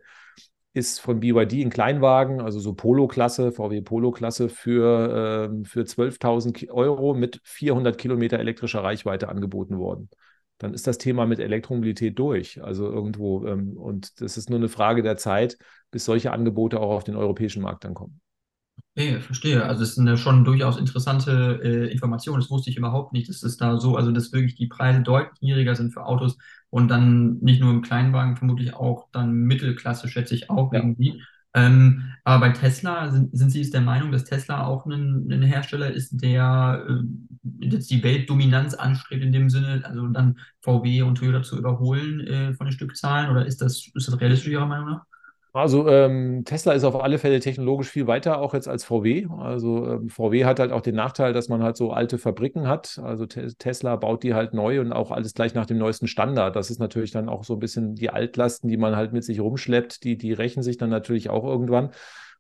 ist 0.75 1.01
von 1.01 1.21
BYD 1.21 1.65
ein 1.65 1.71
Kleinwagen, 1.71 2.43
also 2.43 2.61
so 2.61 2.75
Polo-Klasse, 2.75 3.53
VW 3.53 3.81
Polo-Klasse 3.81 4.51
für, 4.51 5.51
äh, 5.51 5.65
für 5.65 5.87
12.000 5.87 6.71
Euro 6.71 7.15
mit 7.15 7.41
400 7.45 7.97
Kilometer 7.97 8.39
elektrischer 8.39 8.85
Reichweite 8.85 9.31
angeboten 9.31 9.79
worden 9.79 10.11
dann 10.59 10.75
ist 10.75 10.87
das 10.87 10.99
Thema 10.99 11.27
mit 11.27 11.39
Elektromobilität 11.39 12.19
durch. 12.19 12.63
Also 12.63 12.91
irgendwo, 12.91 13.47
ähm, 13.47 13.77
und 13.77 14.21
das 14.21 14.37
ist 14.37 14.51
nur 14.51 14.59
eine 14.59 14.69
Frage 14.69 15.03
der 15.03 15.17
Zeit, 15.17 15.57
bis 15.91 16.05
solche 16.05 16.33
Angebote 16.33 16.81
auch 16.81 16.91
auf 16.91 17.05
den 17.05 17.17
europäischen 17.17 17.63
Markt 17.63 17.85
dann 17.85 17.95
kommen. 17.95 18.21
Okay, 18.97 19.21
verstehe. 19.21 19.65
Also 19.65 19.85
es 19.85 19.91
ist 19.91 19.99
eine 19.99 20.17
schon 20.17 20.45
durchaus 20.45 20.77
interessante 20.77 21.61
äh, 21.63 21.93
Information. 21.93 22.41
Das 22.41 22.51
wusste 22.51 22.71
ich 22.71 22.77
überhaupt 22.77 23.13
nicht, 23.13 23.29
dass 23.29 23.45
es 23.45 23.57
da 23.57 23.79
so, 23.79 23.97
also 23.97 24.11
dass 24.11 24.33
wirklich 24.33 24.57
die 24.57 24.67
Preise 24.67 25.03
deutlich 25.03 25.41
niedriger 25.41 25.77
sind 25.77 25.93
für 25.93 26.05
Autos 26.05 26.37
und 26.69 26.89
dann 26.89 27.39
nicht 27.39 27.61
nur 27.61 27.71
im 27.71 27.83
Kleinwagen, 27.83 28.37
vermutlich 28.37 28.75
auch 28.75 29.09
dann 29.13 29.33
Mittelklasse, 29.33 30.09
schätze 30.09 30.35
ich 30.35 30.51
auch 30.51 30.73
ja. 30.73 30.81
irgendwie. 30.81 31.23
Ähm, 31.59 32.05
aber 32.25 32.49
bei 32.49 32.53
Tesla 32.53 33.11
sind, 33.11 33.37
sind 33.37 33.51
Sie 33.51 33.71
der 33.71 33.81
Meinung, 33.81 34.13
dass 34.13 34.25
Tesla 34.25 34.67
auch 34.67 34.87
ein, 34.87 35.31
ein 35.33 35.43
Hersteller 35.43 35.91
ist, 35.91 36.23
der 36.23 36.85
äh, 36.89 37.65
jetzt 37.65 37.91
die 37.91 38.03
Weltdominanz 38.03 38.75
anstrebt 38.75 39.23
in 39.23 39.33
dem 39.33 39.51
Sinne, 39.51 39.83
also 39.85 40.07
dann 40.09 40.39
VW 40.61 41.03
und 41.03 41.17
Toyota 41.17 41.43
zu 41.43 41.59
überholen 41.59 42.21
äh, 42.21 42.55
von 42.55 42.67
den 42.67 42.73
Stückzahlen? 42.73 43.31
Oder 43.31 43.47
ist 43.47 43.63
das, 43.63 43.91
ist 43.95 44.09
das 44.09 44.21
realistisch 44.21 44.53
Ihrer 44.53 44.67
Meinung 44.67 44.91
nach? 44.91 45.05
Also 45.53 45.89
ähm, 45.89 46.45
Tesla 46.45 46.75
ist 46.75 46.85
auf 46.85 47.03
alle 47.03 47.19
Fälle 47.19 47.41
technologisch 47.41 47.89
viel 47.89 48.07
weiter 48.07 48.41
auch 48.41 48.53
jetzt 48.53 48.69
als 48.69 48.85
VW. 48.85 49.27
Also 49.39 49.87
ähm, 49.87 50.09
VW 50.11 50.45
hat 50.45 50.61
halt 50.61 50.73
auch 50.73 50.83
den 50.83 50.95
Nachteil, 50.95 51.33
dass 51.33 51.49
man 51.49 51.63
halt 51.63 51.77
so 51.77 51.91
alte 51.91 52.19
Fabriken 52.19 52.69
hat. 52.69 53.01
Also 53.03 53.27
te 53.27 53.55
Tesla 53.57 53.97
baut 53.97 54.23
die 54.23 54.35
halt 54.35 54.53
neu 54.53 54.81
und 54.81 54.93
auch 54.93 55.11
alles 55.11 55.33
gleich 55.35 55.55
nach 55.55 55.67
dem 55.67 55.79
neuesten 55.79 56.07
Standard. 56.07 56.55
Das 56.55 56.71
ist 56.71 56.79
natürlich 56.79 57.13
dann 57.13 57.29
auch 57.29 57.45
so 57.45 57.55
ein 57.55 57.61
bisschen 57.61 57.95
die 57.95 58.11
Altlasten, 58.11 58.69
die 58.69 58.77
man 58.77 58.95
halt 58.95 59.13
mit 59.13 59.25
sich 59.25 59.41
rumschleppt, 59.41 60.05
die, 60.05 60.19
die 60.19 60.33
rächen 60.33 60.63
sich 60.63 60.77
dann 60.77 60.91
natürlich 60.91 61.31
auch 61.31 61.45
irgendwann. 61.45 61.91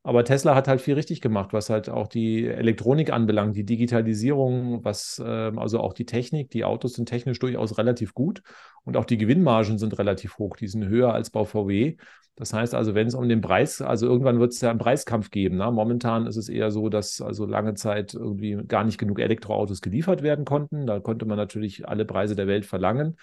Aber 0.04 0.24
Tesla 0.24 0.54
hat 0.54 0.68
halt 0.68 0.80
viel 0.80 0.94
richtig 0.94 1.20
gemacht, 1.20 1.52
was 1.52 1.70
halt 1.70 1.90
auch 1.90 2.06
die 2.06 2.46
Elektronik 2.46 3.12
anbelangt, 3.12 3.56
die 3.56 3.64
Digitalisierung, 3.64 4.84
was 4.84 5.20
ähm, 5.24 5.58
also 5.58 5.80
auch 5.80 5.92
die 5.92 6.06
Technik. 6.06 6.50
Die 6.50 6.64
Autos 6.64 6.94
sind 6.94 7.06
technisch 7.06 7.38
durchaus 7.40 7.78
relativ 7.78 8.14
gut 8.14 8.42
und 8.84 8.96
auch 8.96 9.04
die 9.04 9.18
Gewinnmargen 9.18 9.78
sind 9.78 9.98
relativ 9.98 10.38
hoch. 10.38 10.56
Die 10.56 10.68
sind 10.68 10.86
höher 10.86 11.12
als 11.12 11.30
bei 11.30 11.44
VW. 11.44 11.96
Das 12.36 12.52
heißt 12.52 12.72
also, 12.76 12.94
wenn 12.94 13.08
es 13.08 13.16
um 13.16 13.28
den 13.28 13.40
Preis, 13.40 13.82
also 13.82 14.06
irgendwann 14.06 14.38
wird 14.38 14.52
es 14.52 14.60
ja 14.60 14.70
einen 14.70 14.78
Preiskampf 14.78 15.30
geben. 15.30 15.56
Ne? 15.56 15.70
Momentan 15.72 16.28
ist 16.28 16.36
es 16.36 16.48
eher 16.48 16.70
so, 16.70 16.88
dass 16.88 17.20
also 17.20 17.46
lange 17.46 17.74
Zeit 17.74 18.14
irgendwie 18.14 18.56
gar 18.68 18.84
nicht 18.84 18.96
genug 18.96 19.18
Elektroautos 19.18 19.80
geliefert 19.80 20.22
werden 20.22 20.44
konnten. 20.44 20.86
Da 20.86 21.00
konnte 21.00 21.26
man 21.26 21.36
natürlich 21.36 21.88
alle 21.88 22.04
Preise 22.04 22.36
der 22.36 22.46
Welt 22.46 22.64
verlangen. 22.64 23.16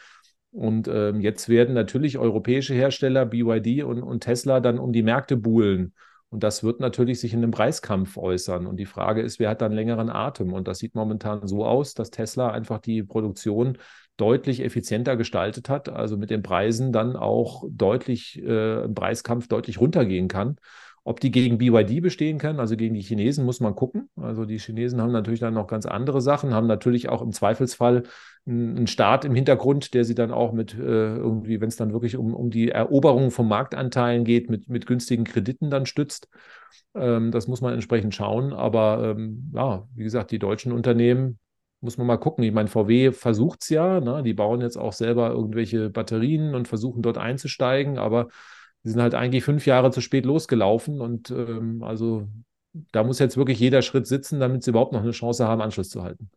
Und 0.52 0.90
ähm, 0.90 1.22
jetzt 1.22 1.48
werden 1.48 1.74
natürlich 1.74 2.18
europäische 2.18 2.74
Hersteller, 2.74 3.26
BYD 3.26 3.84
und, 3.84 4.04
und 4.04 4.20
Tesla, 4.20 4.60
dann 4.60 4.80
um 4.80 4.92
die 4.92 5.04
Märkte 5.04 5.38
buhlen. 5.38 5.94
Und 6.30 6.44
das 6.44 6.64
wird 6.64 6.80
natürlich 6.80 7.20
sich 7.20 7.34
in 7.34 7.40
einem 7.40 7.52
Preiskampf 7.52 8.18
äußern. 8.18 8.66
Und 8.66 8.78
die 8.78 8.86
Frage 8.86 9.22
ist, 9.22 9.40
wer 9.40 9.50
hat 9.50 9.62
dann 9.62 9.72
längeren 9.72 10.10
Atem? 10.10 10.54
Und 10.54 10.68
das 10.68 10.80
sieht 10.80 10.96
momentan 10.96 11.48
so 11.48 11.66
aus, 11.66 11.94
dass 11.94 12.10
Tesla 12.10 12.52
einfach 12.52 12.80
die 12.80 13.04
Produktion 13.04 13.78
deutlich 14.18 14.62
effizienter 14.62 15.18
gestaltet 15.18 15.70
hat, 15.70 15.90
also 15.90 16.18
mit 16.18 16.30
den 16.30 16.42
Preisen 16.42 16.92
dann 16.92 17.16
auch 17.16 17.64
deutlich 17.70 18.42
äh, 18.42 18.84
im 18.84 18.94
Preiskampf 18.94 19.48
deutlich 19.48 19.80
runtergehen 19.80 20.28
kann. 20.28 20.58
Ob 21.04 21.20
die 21.20 21.30
gegen 21.30 21.60
BYD 21.60 22.02
bestehen 22.02 22.40
kann, 22.40 22.60
also 22.60 22.76
gegen 22.76 22.96
die 22.96 23.02
Chinesen, 23.02 23.46
muss 23.46 23.60
man 23.60 23.76
gucken. 23.76 24.10
Also 24.16 24.46
die 24.46 24.58
Chinesen 24.58 25.00
haben 25.02 25.12
natürlich 25.12 25.40
dann 25.40 25.54
noch 25.54 25.68
ganz 25.68 25.86
andere 25.86 26.20
Sachen, 26.20 26.54
haben 26.54 26.66
natürlich 26.66 27.10
auch 27.10 27.22
im 27.22 27.32
Zweifelsfall 27.32 28.04
einen 28.48 28.88
Staat 28.88 29.26
im 29.26 29.34
Hintergrund, 29.34 29.94
der 29.94 30.06
sie 30.06 30.14
dann 30.14 30.32
auch 30.32 30.54
mit 30.54 30.74
äh, 30.76 31.16
irgendwie, 31.16 31.62
wenn 31.62 31.70
es 31.70 31.78
dann 31.78 31.94
wirklich 31.94 32.16
um, 32.16 32.34
um 32.34 32.52
die 32.52 32.70
Eroberung 32.70 33.32
von 33.32 33.48
Marktanteilen 33.48 34.24
geht, 34.24 34.50
mit, 34.50 34.70
mit 34.70 34.86
günstigen 34.86 35.24
Krediten 35.24 35.72
dann 35.72 35.88
stützt. 35.88 36.28
Ähm, 36.94 37.32
das 37.32 37.48
muss 37.48 37.62
man 37.62 37.74
entsprechend 37.74 38.14
schauen. 38.14 38.54
Aber 38.54 39.16
ähm, 39.18 39.52
ja, 39.56 39.88
wie 39.96 40.04
gesagt, 40.04 40.30
die 40.32 40.40
deutschen 40.40 40.72
Unternehmen, 40.72 41.40
muss 41.82 41.98
man 41.98 42.08
mal 42.08 42.18
gucken. 42.18 42.44
Ich 42.44 42.54
meine, 42.54 42.68
VW 42.68 43.12
versucht 43.12 43.64
es 43.64 43.70
ja, 43.70 44.00
ne? 44.00 44.24
die 44.24 44.34
bauen 44.34 44.62
jetzt 44.62 44.78
auch 44.78 44.94
selber 44.94 45.30
irgendwelche 45.30 45.90
Batterien 45.90 46.56
und 46.56 46.68
versuchen 46.68 47.02
dort 47.02 47.18
einzusteigen, 47.18 47.98
aber 47.98 48.28
die 48.84 48.90
sind 48.90 49.02
halt 49.02 49.16
eigentlich 49.16 49.44
fünf 49.44 49.66
Jahre 49.66 49.92
zu 49.92 50.02
spät 50.02 50.26
losgelaufen 50.26 51.02
und 51.02 51.32
ähm, 51.32 51.84
also 51.84 52.28
da 52.92 53.04
muss 53.04 53.20
jetzt 53.20 53.38
wirklich 53.38 53.60
jeder 53.60 53.82
Schritt 53.82 54.06
sitzen, 54.08 54.40
damit 54.40 54.64
sie 54.64 54.72
überhaupt 54.72 54.92
noch 54.94 55.02
eine 55.02 55.12
Chance 55.12 55.48
haben, 55.48 55.62
Anschluss 55.62 55.90
zu 55.90 56.04
halten. 56.04 56.30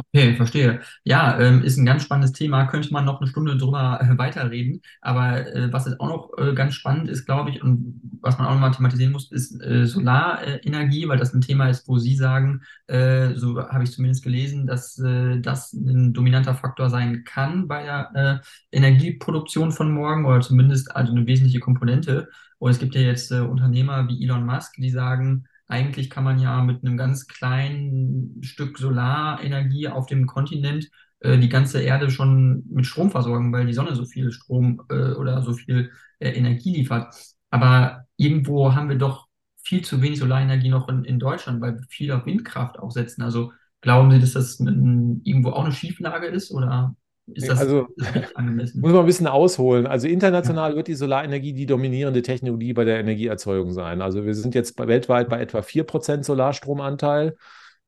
Okay, 0.00 0.36
verstehe. 0.36 0.80
Ja, 1.02 1.40
ähm, 1.40 1.62
ist 1.64 1.76
ein 1.76 1.84
ganz 1.84 2.04
spannendes 2.04 2.32
Thema, 2.32 2.66
könnte 2.66 2.92
man 2.92 3.04
noch 3.04 3.20
eine 3.20 3.28
Stunde 3.28 3.56
drüber 3.56 3.98
äh, 4.00 4.16
weiterreden. 4.16 4.80
Aber 5.00 5.44
äh, 5.52 5.72
was 5.72 5.86
jetzt 5.86 5.98
auch 6.00 6.08
noch 6.08 6.30
äh, 6.38 6.54
ganz 6.54 6.74
spannend 6.74 7.08
ist, 7.08 7.26
glaube 7.26 7.50
ich, 7.50 7.62
und 7.64 8.00
was 8.20 8.38
man 8.38 8.46
auch 8.46 8.52
noch 8.54 8.60
mal 8.60 8.70
thematisieren 8.70 9.12
muss, 9.12 9.32
ist 9.32 9.60
äh, 9.60 9.86
Solarenergie, 9.86 11.08
weil 11.08 11.18
das 11.18 11.34
ein 11.34 11.40
Thema 11.40 11.68
ist, 11.68 11.88
wo 11.88 11.98
Sie 11.98 12.14
sagen, 12.14 12.62
äh, 12.86 13.34
so 13.34 13.58
habe 13.60 13.82
ich 13.82 13.90
zumindest 13.90 14.22
gelesen, 14.22 14.66
dass 14.68 14.94
das 14.94 15.72
ein 15.72 16.12
dominanter 16.12 16.54
Faktor 16.54 16.90
sein 16.90 17.24
kann 17.24 17.66
bei 17.68 17.82
der 17.84 18.42
Energieproduktion 18.70 19.72
von 19.72 19.92
morgen 19.92 20.24
oder 20.26 20.40
zumindest 20.40 20.94
also 20.94 21.12
eine 21.12 21.26
wesentliche 21.26 21.60
Komponente. 21.60 22.28
Und 22.58 22.70
es 22.70 22.78
gibt 22.78 22.94
ja 22.94 23.00
jetzt 23.02 23.30
Unternehmer 23.32 24.08
wie 24.08 24.22
Elon 24.24 24.44
Musk, 24.46 24.74
die 24.76 24.90
sagen, 24.90 25.44
eigentlich 25.68 26.10
kann 26.10 26.24
man 26.24 26.38
ja 26.38 26.62
mit 26.62 26.82
einem 26.84 26.96
ganz 26.96 27.26
kleinen 27.26 28.42
Stück 28.42 28.78
Solarenergie 28.78 29.88
auf 29.88 30.06
dem 30.06 30.26
Kontinent 30.26 30.90
äh, 31.20 31.38
die 31.38 31.48
ganze 31.48 31.82
Erde 31.82 32.10
schon 32.10 32.64
mit 32.70 32.86
Strom 32.86 33.10
versorgen, 33.10 33.52
weil 33.52 33.66
die 33.66 33.74
Sonne 33.74 33.94
so 33.94 34.04
viel 34.04 34.32
Strom 34.32 34.82
äh, 34.88 35.12
oder 35.12 35.42
so 35.42 35.52
viel 35.52 35.90
äh, 36.20 36.30
Energie 36.30 36.74
liefert. 36.74 37.14
Aber 37.50 38.06
irgendwo 38.16 38.74
haben 38.74 38.88
wir 38.88 38.96
doch 38.98 39.28
viel 39.62 39.84
zu 39.84 40.00
wenig 40.00 40.18
Solarenergie 40.18 40.70
noch 40.70 40.88
in, 40.88 41.04
in 41.04 41.18
Deutschland, 41.18 41.60
weil 41.60 41.74
wir 41.76 41.84
viel 41.88 42.12
auf 42.12 42.26
Windkraft 42.26 42.78
auch 42.78 42.90
setzen. 42.90 43.22
Also 43.22 43.52
glauben 43.80 44.10
Sie, 44.10 44.20
dass 44.20 44.32
das 44.32 44.58
ein, 44.60 45.20
irgendwo 45.24 45.50
auch 45.50 45.64
eine 45.64 45.72
Schieflage 45.72 46.26
ist 46.26 46.50
oder 46.50 46.94
ist 47.34 47.48
das, 47.48 47.60
also, 47.60 47.88
ist 47.96 48.14
das 48.14 48.36
angemessen? 48.36 48.80
Muss 48.80 48.92
man 48.92 49.00
ein 49.00 49.06
bisschen 49.06 49.26
ausholen. 49.26 49.86
Also 49.86 50.08
international 50.08 50.70
ja. 50.70 50.76
wird 50.76 50.88
die 50.88 50.94
Solarenergie 50.94 51.52
die 51.52 51.66
dominierende 51.66 52.22
Technologie 52.22 52.72
bei 52.72 52.84
der 52.84 53.00
Energieerzeugung 53.00 53.72
sein. 53.72 54.02
Also 54.02 54.24
wir 54.24 54.34
sind 54.34 54.54
jetzt 54.54 54.78
weltweit 54.78 55.28
bei 55.28 55.40
etwa 55.40 55.60
4% 55.60 56.24
Solarstromanteil. 56.24 57.36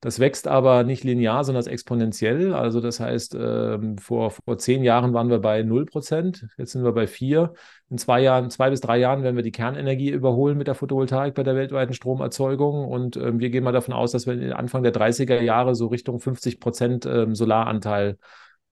Das 0.02 0.18
wächst 0.18 0.48
aber 0.48 0.82
nicht 0.82 1.04
linear, 1.04 1.44
sondern 1.44 1.66
exponentiell. 1.66 2.54
Also 2.54 2.80
das 2.80 3.00
heißt, 3.00 3.36
ähm, 3.38 3.98
vor, 3.98 4.30
vor 4.30 4.56
zehn 4.56 4.82
Jahren 4.82 5.12
waren 5.12 5.28
wir 5.28 5.40
bei 5.40 5.60
0%, 5.60 6.48
jetzt 6.56 6.72
sind 6.72 6.84
wir 6.84 6.92
bei 6.92 7.06
4. 7.06 7.52
In 7.90 7.98
zwei 7.98 8.22
Jahren, 8.22 8.48
zwei 8.48 8.70
bis 8.70 8.80
drei 8.80 8.96
Jahren 8.96 9.22
werden 9.22 9.36
wir 9.36 9.42
die 9.42 9.50
Kernenergie 9.50 10.08
überholen 10.10 10.56
mit 10.56 10.68
der 10.68 10.74
Photovoltaik 10.74 11.34
bei 11.34 11.42
der 11.42 11.54
weltweiten 11.54 11.92
Stromerzeugung. 11.92 12.88
Und 12.88 13.18
ähm, 13.18 13.40
wir 13.40 13.50
gehen 13.50 13.62
mal 13.62 13.72
davon 13.72 13.92
aus, 13.92 14.12
dass 14.12 14.26
wir 14.26 14.58
Anfang 14.58 14.82
der 14.82 14.94
30er 14.94 15.42
Jahre 15.42 15.74
so 15.74 15.88
Richtung 15.88 16.16
50% 16.16 17.06
ähm, 17.06 17.34
Solaranteil 17.34 18.16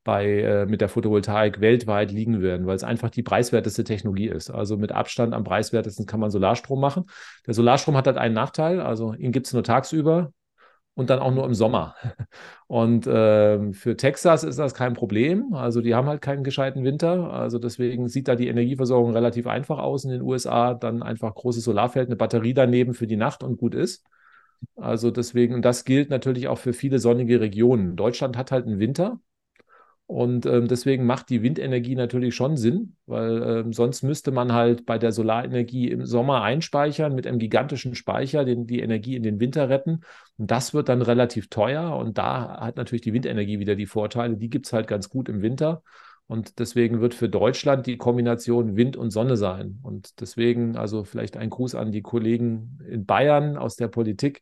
bei, 0.08 0.40
äh, 0.40 0.64
mit 0.64 0.80
der 0.80 0.88
Photovoltaik 0.88 1.60
weltweit 1.60 2.10
liegen 2.10 2.40
werden, 2.40 2.66
weil 2.66 2.76
es 2.76 2.82
einfach 2.82 3.10
die 3.10 3.22
preiswerteste 3.22 3.84
Technologie 3.84 4.28
ist. 4.28 4.48
Also 4.48 4.78
mit 4.78 4.90
Abstand 4.90 5.34
am 5.34 5.44
preiswertesten 5.44 6.06
kann 6.06 6.18
man 6.18 6.30
Solarstrom 6.30 6.80
machen. 6.80 7.04
Der 7.46 7.52
Solarstrom 7.52 7.94
hat 7.94 8.06
halt 8.06 8.16
einen 8.16 8.32
Nachteil, 8.32 8.80
also 8.80 9.12
ihn 9.12 9.32
gibt 9.32 9.48
es 9.48 9.52
nur 9.52 9.62
tagsüber 9.62 10.32
und 10.94 11.10
dann 11.10 11.18
auch 11.18 11.30
nur 11.30 11.44
im 11.44 11.52
Sommer. 11.52 11.94
Und 12.68 13.06
äh, 13.06 13.72
für 13.74 13.96
Texas 13.98 14.44
ist 14.44 14.58
das 14.58 14.72
kein 14.72 14.94
Problem. 14.94 15.52
Also 15.52 15.82
die 15.82 15.94
haben 15.94 16.08
halt 16.08 16.22
keinen 16.22 16.42
gescheiten 16.42 16.84
Winter. 16.84 17.30
Also 17.30 17.58
deswegen 17.58 18.08
sieht 18.08 18.28
da 18.28 18.34
die 18.34 18.48
Energieversorgung 18.48 19.12
relativ 19.12 19.46
einfach 19.46 19.78
aus 19.78 20.04
in 20.04 20.10
den 20.10 20.22
USA. 20.22 20.72
Dann 20.72 21.02
einfach 21.02 21.34
großes 21.34 21.64
Solarfeld, 21.64 22.08
eine 22.08 22.16
Batterie 22.16 22.54
daneben 22.54 22.94
für 22.94 23.06
die 23.06 23.16
Nacht 23.16 23.42
und 23.42 23.58
gut 23.58 23.74
ist. 23.74 24.04
Also 24.76 25.10
deswegen, 25.10 25.54
und 25.54 25.64
das 25.66 25.84
gilt 25.84 26.08
natürlich 26.08 26.48
auch 26.48 26.58
für 26.58 26.72
viele 26.72 26.98
sonnige 26.98 27.40
Regionen. 27.40 27.94
Deutschland 27.94 28.38
hat 28.38 28.52
halt 28.52 28.66
einen 28.66 28.78
Winter. 28.78 29.20
Und 30.08 30.46
ähm, 30.46 30.68
deswegen 30.68 31.04
macht 31.04 31.28
die 31.28 31.42
Windenergie 31.42 31.94
natürlich 31.94 32.34
schon 32.34 32.56
Sinn, 32.56 32.96
weil 33.04 33.42
ähm, 33.42 33.74
sonst 33.74 34.02
müsste 34.02 34.30
man 34.30 34.54
halt 34.54 34.86
bei 34.86 34.96
der 34.96 35.12
Solarenergie 35.12 35.90
im 35.90 36.06
Sommer 36.06 36.40
einspeichern 36.40 37.14
mit 37.14 37.26
einem 37.26 37.38
gigantischen 37.38 37.94
Speicher, 37.94 38.46
den, 38.46 38.66
die 38.66 38.80
Energie 38.80 39.16
in 39.16 39.22
den 39.22 39.38
Winter 39.38 39.68
retten. 39.68 40.00
Und 40.38 40.50
das 40.50 40.72
wird 40.72 40.88
dann 40.88 41.02
relativ 41.02 41.50
teuer. 41.50 41.94
Und 41.94 42.16
da 42.16 42.58
hat 42.58 42.78
natürlich 42.78 43.02
die 43.02 43.12
Windenergie 43.12 43.58
wieder 43.58 43.76
die 43.76 43.84
Vorteile. 43.84 44.38
Die 44.38 44.48
gibt 44.48 44.64
es 44.64 44.72
halt 44.72 44.86
ganz 44.86 45.10
gut 45.10 45.28
im 45.28 45.42
Winter. 45.42 45.82
Und 46.26 46.58
deswegen 46.58 47.02
wird 47.02 47.12
für 47.12 47.28
Deutschland 47.28 47.86
die 47.86 47.98
Kombination 47.98 48.76
Wind 48.76 48.96
und 48.96 49.10
Sonne 49.10 49.36
sein. 49.36 49.78
Und 49.82 50.22
deswegen, 50.22 50.78
also 50.78 51.04
vielleicht 51.04 51.36
ein 51.36 51.50
Gruß 51.50 51.74
an 51.74 51.92
die 51.92 52.02
Kollegen 52.02 52.78
in 52.88 53.04
Bayern 53.04 53.58
aus 53.58 53.76
der 53.76 53.88
Politik, 53.88 54.40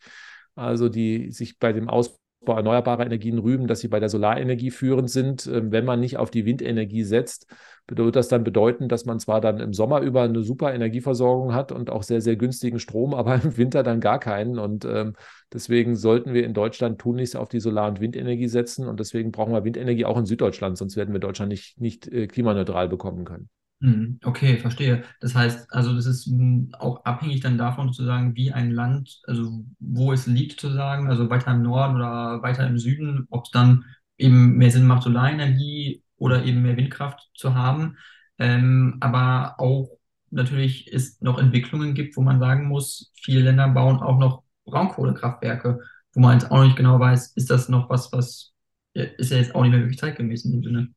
also 0.55 0.89
die 0.89 1.33
sich 1.33 1.59
bei 1.59 1.73
dem 1.73 1.89
Ausbau 1.89 2.21
bei 2.47 2.55
erneuerbarer 2.55 3.05
Energien 3.05 3.39
rühmen, 3.39 3.67
dass 3.67 3.81
sie 3.81 3.89
bei 3.89 4.01
der 4.01 4.09
Solarenergie 4.09 4.71
führend 4.71 5.11
sind. 5.11 5.47
Ähm, 5.47 5.71
wenn 5.73 5.85
man 5.85 6.01
nicht 6.01 6.17
auf 6.17 6.31
die 6.31 6.47
Windenergie 6.47 7.05
setzt, 7.05 7.47
wird 7.89 8.17
das 8.17 8.29
dann 8.29 8.43
bedeuten, 8.43 8.89
dass 8.89 9.05
man 9.05 9.21
zwar 9.21 9.41
dann 9.41 9.61
im 9.61 9.73
Sommer 9.73 10.01
über 10.01 10.23
eine 10.23 10.43
super 10.43 10.75
Energieversorgung 10.75 11.55
hat 11.55 11.71
und 11.73 11.91
auch 11.91 12.03
sehr, 12.03 12.21
sehr 12.21 12.37
günstigen 12.37 12.79
Strom, 12.79 13.13
aber 13.15 13.35
im 13.35 13.57
Winter 13.57 13.83
dann 13.83 14.01
gar 14.01 14.19
keinen. 14.19 14.59
Und 14.59 14.87
ähm, 14.87 15.15
deswegen 15.53 15.97
sollten 15.97 16.33
wir 16.33 16.45
in 16.45 16.55
Deutschland 16.55 16.99
tunlichst 16.99 17.37
auf 17.37 17.49
die 17.49 17.61
Solar- 17.61 17.89
und 17.89 18.01
Windenergie 18.01 18.49
setzen. 18.49 18.89
Und 18.89 19.01
deswegen 19.01 19.33
brauchen 19.33 19.53
wir 19.53 19.65
Windenergie 19.65 20.07
auch 20.07 20.19
in 20.19 20.27
Süddeutschland, 20.27 20.79
sonst 20.79 20.97
werden 20.97 21.13
wir 21.13 21.21
Deutschland 21.21 21.51
nicht, 21.51 21.81
nicht 21.81 22.09
äh, 22.09 22.27
klimaneutral 22.27 22.89
bekommen 22.89 23.25
können. 23.25 23.51
Hm, 23.83 24.19
okay, 24.25 24.57
verstehe. 24.59 25.05
Das 25.21 25.35
heißt, 25.35 25.71
also 25.73 25.95
das 25.95 26.07
ist 26.07 26.27
hm, 26.27 26.71
auch 26.79 27.05
abhängig 27.05 27.41
dann 27.41 27.59
davon 27.59 27.89
sozusagen, 27.89 28.35
wie 28.35 28.51
ein 28.53 28.71
Land, 28.71 29.21
also 29.27 29.65
wo 29.79 30.13
es 30.13 30.27
liegt 30.27 30.61
sozusagen, 30.61 31.09
also 31.11 31.29
weiter 31.29 31.53
im 31.53 31.63
Norden 31.63 31.97
oder 31.97 32.43
weiter 32.43 32.67
im 32.67 32.79
Süden, 32.79 33.27
ob 33.31 33.45
es 33.45 33.51
dann 33.51 33.85
eben 34.17 34.57
mehr 34.57 34.71
Sinn 34.71 34.87
macht, 34.87 35.03
Solarenergie 35.03 36.03
oder 36.17 36.43
eben 36.45 36.63
mehr 36.63 36.77
Windkraft 36.79 37.29
zu 37.35 37.55
haben. 37.55 37.99
Ähm, 38.39 38.97
aber 39.01 39.57
auch 39.61 39.91
natürlich 40.31 40.91
es 40.93 41.21
noch 41.21 41.39
Entwicklungen 41.39 41.93
gibt, 41.95 42.17
wo 42.17 42.23
man 42.23 42.41
sagen 42.41 42.67
muss, 42.69 43.13
viele 43.23 43.41
Länder 43.43 43.69
bauen 43.69 43.99
auch 43.99 44.19
noch 44.19 44.43
Braunkohlekraftwerke, 44.65 45.81
wo 46.15 46.21
man 46.21 46.39
jetzt 46.39 46.51
auch 46.51 46.57
noch 46.59 46.65
nicht 46.65 46.77
genau 46.77 46.99
weiß, 46.99 47.33
ist 47.37 47.51
das 47.51 47.69
noch 47.69 47.91
was, 47.91 48.11
was 48.13 48.53
ist 48.95 49.31
ja 49.31 49.37
jetzt 49.37 49.55
auch 49.55 49.63
nicht 49.63 49.71
mehr 49.73 49.81
wirklich 49.81 49.99
zeitgemäß 49.99 50.47
in 50.47 50.53
dem 50.53 50.63
Sinne. 50.65 50.95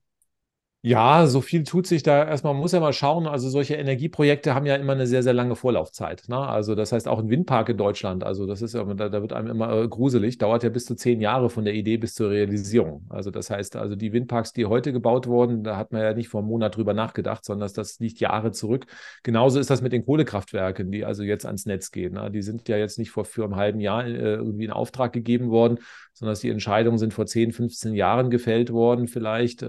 Ja, 0.81 1.27
so 1.27 1.41
viel 1.41 1.65
tut 1.65 1.87
sich 1.87 2.03
da 2.03 2.25
erstmal, 2.25 2.53
man 2.53 2.61
muss 2.61 2.71
ja 2.71 2.79
mal 2.79 2.93
schauen, 2.93 3.27
also 3.27 3.49
solche 3.49 3.75
Energieprojekte 3.75 4.55
haben 4.55 4.65
ja 4.65 4.77
immer 4.77 4.93
eine 4.93 5.07
sehr, 5.07 5.23
sehr 5.23 5.33
lange 5.33 5.57
Vorlaufzeit. 5.57 6.23
Ne? 6.29 6.37
Also 6.37 6.73
das 6.73 6.93
heißt 6.93 7.09
auch 7.09 7.19
ein 7.19 7.29
Windpark 7.29 7.67
in 7.67 7.75
Deutschland, 7.75 8.23
also 8.23 8.45
das 8.45 8.61
ist 8.61 8.75
ja, 8.75 8.85
da, 8.85 9.09
da 9.09 9.21
wird 9.21 9.33
einem 9.33 9.49
immer 9.49 9.73
äh, 9.73 9.89
gruselig, 9.89 10.37
dauert 10.37 10.63
ja 10.63 10.69
bis 10.69 10.85
zu 10.85 10.95
zehn 10.95 11.19
Jahre 11.19 11.49
von 11.49 11.65
der 11.65 11.73
Idee 11.73 11.97
bis 11.97 12.13
zur 12.13 12.29
Realisierung. 12.29 13.05
Also 13.09 13.29
das 13.29 13.49
heißt, 13.49 13.75
also 13.75 13.97
die 13.97 14.13
Windparks, 14.13 14.53
die 14.53 14.67
heute 14.67 14.93
gebaut 14.93 15.27
wurden, 15.27 15.65
da 15.65 15.75
hat 15.75 15.91
man 15.91 16.01
ja 16.01 16.13
nicht 16.13 16.29
vor 16.29 16.39
einem 16.39 16.47
Monat 16.47 16.77
drüber 16.77 16.93
nachgedacht, 16.93 17.43
sondern 17.43 17.69
das 17.73 17.99
liegt 17.99 18.21
Jahre 18.21 18.53
zurück. 18.53 18.85
Genauso 19.23 19.59
ist 19.59 19.69
das 19.69 19.81
mit 19.81 19.91
den 19.91 20.05
Kohlekraftwerken, 20.05 20.91
die 20.91 21.03
also 21.03 21.23
jetzt 21.23 21.45
ans 21.45 21.65
Netz 21.65 21.91
gehen. 21.91 22.13
Ne? 22.13 22.31
Die 22.31 22.41
sind 22.41 22.69
ja 22.69 22.77
jetzt 22.77 22.97
nicht 22.97 23.11
vor 23.11 23.25
für 23.25 23.43
einem 23.43 23.57
halben 23.57 23.81
Jahr 23.81 24.05
äh, 24.05 24.35
irgendwie 24.35 24.63
in 24.63 24.71
Auftrag 24.71 25.11
gegeben 25.11 25.49
worden, 25.49 25.79
sondern 26.13 26.37
die 26.41 26.49
Entscheidungen 26.49 26.99
sind 26.99 27.13
vor 27.13 27.25
10, 27.25 27.51
15 27.51 27.95
Jahren 27.95 28.29
gefällt 28.29 28.71
worden 28.71 29.09
vielleicht. 29.09 29.61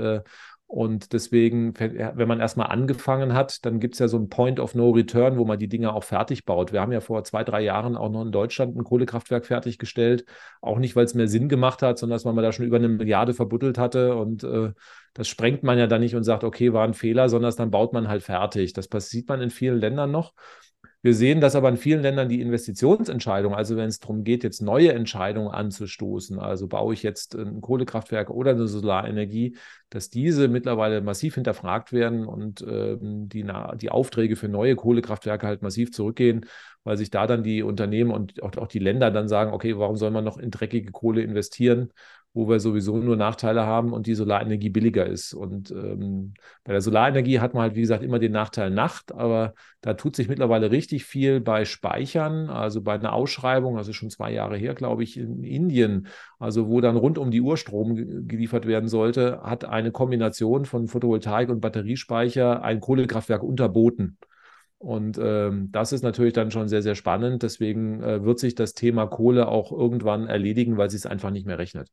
Und 0.71 1.13
deswegen, 1.15 1.75
wenn 1.77 2.29
man 2.29 2.39
erstmal 2.39 2.69
angefangen 2.69 3.35
hat, 3.35 3.67
dann 3.67 3.81
gibt 3.81 3.97
es 3.97 3.99
ja 3.99 4.07
so 4.07 4.17
einen 4.17 4.29
Point 4.29 4.61
of 4.61 4.77
No 4.77 4.91
Return, 4.91 5.37
wo 5.37 5.45
man 5.45 5.59
die 5.59 5.67
Dinge 5.67 5.93
auch 5.93 6.05
fertig 6.05 6.45
baut. 6.45 6.73
Wir 6.73 6.81
haben 6.81 6.93
ja 6.93 7.01
vor 7.01 7.25
zwei, 7.25 7.43
drei 7.43 7.61
Jahren 7.61 7.97
auch 7.97 8.09
noch 8.09 8.23
in 8.23 8.31
Deutschland 8.31 8.77
ein 8.77 8.85
Kohlekraftwerk 8.85 9.47
fertiggestellt. 9.47 10.25
Auch 10.61 10.79
nicht, 10.79 10.95
weil 10.95 11.05
es 11.05 11.15
mehr 11.15 11.27
Sinn 11.27 11.49
gemacht 11.49 11.83
hat, 11.83 11.99
sondern 11.99 12.15
dass 12.15 12.25
man 12.25 12.37
da 12.37 12.53
schon 12.53 12.67
über 12.67 12.77
eine 12.77 12.89
Milliarde 12.89 13.35
verbuddelt 13.35 13.79
hatte. 13.79 14.15
Und 14.15 14.45
äh, 14.45 14.71
das 15.13 15.27
sprengt 15.27 15.65
man 15.65 15.77
ja 15.77 15.89
dann 15.89 16.03
nicht 16.03 16.15
und 16.15 16.23
sagt, 16.23 16.45
okay, 16.45 16.73
war 16.73 16.85
ein 16.85 16.95
Fehler, 16.95 17.29
sondern 17.29 17.53
dann 17.57 17.73
baut 17.73 17.93
man 17.93 18.07
halt 18.07 18.23
fertig. 18.23 18.73
Das 18.73 18.89
sieht 19.11 19.29
man 19.29 19.41
in 19.41 19.51
vielen 19.51 19.81
Ländern 19.81 20.13
noch. 20.13 20.35
Wir 21.03 21.15
sehen, 21.15 21.41
dass 21.41 21.57
aber 21.57 21.71
in 21.71 21.79
vielen 21.79 22.03
Ländern 22.03 22.29
die 22.29 22.43
Investitionsentscheidung, 22.43 23.55
also 23.55 23.75
wenn 23.75 23.89
es 23.89 24.01
darum 24.01 24.23
geht, 24.23 24.45
jetzt 24.45 24.61
neue 24.61 24.93
Entscheidungen 24.93 25.49
anzustoßen, 25.49 26.39
also 26.39 26.69
baue 26.69 26.93
ich 26.93 27.03
jetzt 27.03 27.35
ein 27.35 27.63
Kohlekraftwerk 27.63 28.29
oder 28.29 28.51
eine 28.51 28.67
Solarenergie, 28.69 29.57
dass 29.89 30.11
diese 30.11 30.49
mittlerweile 30.49 31.01
massiv 31.01 31.37
hinterfragt 31.37 31.93
werden 31.93 32.27
und 32.27 32.61
ähm, 32.69 33.31
die, 33.31 33.47
die 33.77 33.91
Aufträge 33.91 34.37
für 34.37 34.49
neue 34.49 34.77
Kohlekraftwerke 34.77 35.47
halt 35.47 35.63
massiv 35.63 35.91
zurückgehen, 35.91 36.45
weil 36.85 36.99
sich 36.99 37.11
da 37.11 37.27
dann 37.27 37.43
die 37.43 37.63
Unternehmen 37.63 38.11
und 38.11 38.43
auch, 38.43 38.55
auch 38.59 38.69
die 38.69 38.79
Länder 38.79 39.11
dann 39.11 39.27
sagen, 39.27 39.55
okay, 39.55 39.79
warum 39.79 39.97
soll 39.97 40.11
man 40.11 40.25
noch 40.25 40.37
in 40.37 40.51
dreckige 40.51 40.93
Kohle 40.93 41.23
investieren? 41.23 41.93
Wo 42.33 42.49
wir 42.49 42.61
sowieso 42.61 42.99
nur 42.99 43.17
Nachteile 43.17 43.67
haben 43.67 43.93
und 43.93 44.07
die 44.07 44.15
Solarenergie 44.15 44.71
billiger 44.71 45.05
ist. 45.05 45.35
Und 45.35 45.73
ähm, 45.73 46.35
bei 46.63 46.73
der 46.73 46.81
Solarenergie 46.81 47.41
hat 47.41 47.55
man 47.55 47.65
halt, 47.65 47.75
wie 47.75 47.81
gesagt, 47.81 48.05
immer 48.05 48.21
den 48.21 48.31
Nachteil 48.31 48.71
Nacht, 48.71 49.13
aber 49.13 49.55
da 49.81 49.95
tut 49.95 50.15
sich 50.15 50.29
mittlerweile 50.29 50.71
richtig 50.71 51.05
viel 51.05 51.41
bei 51.41 51.65
Speichern, 51.65 52.49
also 52.49 52.83
bei 52.83 52.95
einer 52.95 53.15
Ausschreibung, 53.15 53.79
also 53.79 53.93
schon 53.93 54.11
zwei 54.11 54.33
Jahre 54.33 54.57
her, 54.57 54.75
glaube 54.75 55.03
ich, 55.03 55.17
in 55.19 55.43
Indien, 55.43 56.07
also 56.39 56.69
wo 56.69 56.81
dann 56.81 56.97
rund 56.97 57.19
um 57.19 57.33
die 57.33 57.41
Uhr 57.41 57.57
Strom 57.57 57.97
geliefert 58.29 58.67
werden 58.67 58.89
sollte, 58.89 59.41
hat 59.43 59.65
eine 59.65 59.91
Kombination 59.91 60.67
von 60.67 60.87
Photovoltaik 60.87 61.49
und 61.49 61.61
Batteriespeicher 61.61 62.63
ein 62.63 62.79
Kohlekraftwerk 62.81 63.43
unterboten. 63.43 64.19
Und 64.79 65.19
ähm, 65.23 65.71
das 65.73 65.93
ist 65.93 66.03
natürlich 66.03 66.33
dann 66.33 66.51
schon 66.51 66.69
sehr, 66.69 66.81
sehr 66.81 66.95
spannend. 66.95 67.43
Deswegen 67.43 68.03
äh, 68.03 68.25
wird 68.25 68.39
sich 68.39 68.55
das 68.55 68.73
Thema 68.73 69.07
Kohle 69.07 69.47
auch 69.49 69.73
irgendwann 69.73 70.27
erledigen, 70.27 70.79
weil 70.79 70.89
sie 70.89 70.97
es 70.97 71.05
einfach 71.05 71.31
nicht 71.31 71.47
mehr 71.47 71.59
rechnet. 71.59 71.91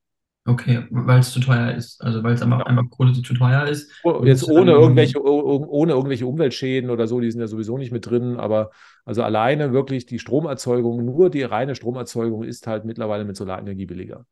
Okay, 0.47 0.85
weil 0.91 1.19
es 1.19 1.31
zu 1.31 1.41
teuer 1.41 1.73
ist. 1.73 2.01
Also 2.01 2.23
weil 2.23 2.33
es 2.33 2.41
einfach, 2.41 2.65
einfach 2.65 2.89
Kohle 2.89 3.11
zu 3.11 3.21
teuer 3.21 3.65
ist. 3.65 3.91
Oh, 4.05 4.23
jetzt 4.23 4.47
ohne 4.47 4.71
irgendwelche, 4.71 5.21
ohne 5.21 5.91
irgendwelche 5.91 6.25
Umweltschäden 6.25 6.89
oder 6.89 7.05
so, 7.05 7.19
die 7.19 7.29
sind 7.29 7.41
ja 7.41 7.47
sowieso 7.47 7.77
nicht 7.77 7.91
mit 7.91 8.05
drin, 8.05 8.37
aber 8.37 8.71
also 9.03 9.23
alleine 9.23 9.73
wirklich 9.73 10.05
die 10.05 10.19
Stromerzeugung, 10.19 11.03
nur 11.03 11.29
die 11.29 11.43
reine 11.43 11.75
Stromerzeugung 11.75 12.43
ist 12.43 12.65
halt 12.65 12.85
mittlerweile 12.85 13.25
mit 13.25 13.35
Solarenergie 13.35 13.85
billiger. 13.85 14.25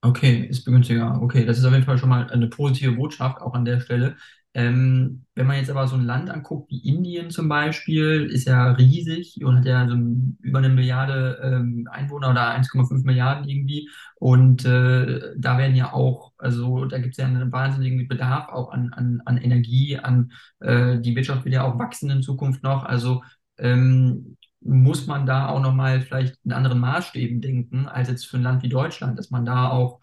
Okay, 0.00 0.46
ist 0.48 0.64
günstiger. 0.64 1.20
Okay, 1.20 1.44
das 1.44 1.58
ist 1.58 1.64
auf 1.66 1.72
jeden 1.72 1.84
Fall 1.84 1.98
schon 1.98 2.08
mal 2.08 2.30
eine 2.30 2.46
positive 2.46 2.92
Botschaft 2.92 3.42
auch 3.42 3.52
an 3.52 3.64
der 3.66 3.80
Stelle. 3.80 4.16
Ähm, 4.54 5.24
wenn 5.34 5.46
man 5.46 5.56
jetzt 5.58 5.70
aber 5.70 5.86
so 5.86 5.94
ein 5.96 6.04
Land 6.04 6.30
anguckt 6.30 6.70
wie 6.70 6.78
Indien 6.88 7.30
zum 7.30 7.48
Beispiel, 7.48 8.24
ist 8.32 8.46
ja 8.46 8.72
riesig 8.72 9.38
und 9.44 9.58
hat 9.58 9.66
ja 9.66 9.86
so 9.88 9.94
über 10.42 10.58
eine 10.58 10.68
Milliarde 10.70 11.38
ähm, 11.42 11.86
Einwohner 11.90 12.30
oder 12.30 12.48
1,5 12.50 13.04
Milliarden 13.04 13.48
irgendwie. 13.48 13.88
Und 14.16 14.64
äh, 14.64 15.34
da 15.36 15.58
werden 15.58 15.76
ja 15.76 15.92
auch, 15.92 16.32
also 16.38 16.86
da 16.86 16.98
gibt 16.98 17.12
es 17.12 17.18
ja 17.18 17.26
einen 17.26 17.52
wahnsinnigen 17.52 18.08
Bedarf 18.08 18.48
auch 18.48 18.70
an, 18.72 18.92
an, 18.94 19.22
an 19.26 19.36
Energie, 19.38 19.96
an 19.98 20.32
äh, 20.60 20.98
die 20.98 21.14
Wirtschaft 21.14 21.44
wird 21.44 21.54
ja 21.54 21.62
auch 21.64 21.78
wachsen 21.78 22.10
in 22.10 22.22
Zukunft 22.22 22.62
noch. 22.62 22.84
Also 22.84 23.22
ähm, 23.58 24.36
muss 24.60 25.06
man 25.06 25.26
da 25.26 25.48
auch 25.48 25.60
nochmal 25.60 26.00
vielleicht 26.00 26.36
in 26.44 26.52
anderen 26.52 26.80
Maßstäben 26.80 27.40
denken, 27.40 27.86
als 27.86 28.08
jetzt 28.08 28.26
für 28.26 28.36
ein 28.38 28.42
Land 28.42 28.62
wie 28.62 28.68
Deutschland, 28.68 29.18
dass 29.18 29.30
man 29.30 29.44
da 29.44 29.68
auch 29.70 30.00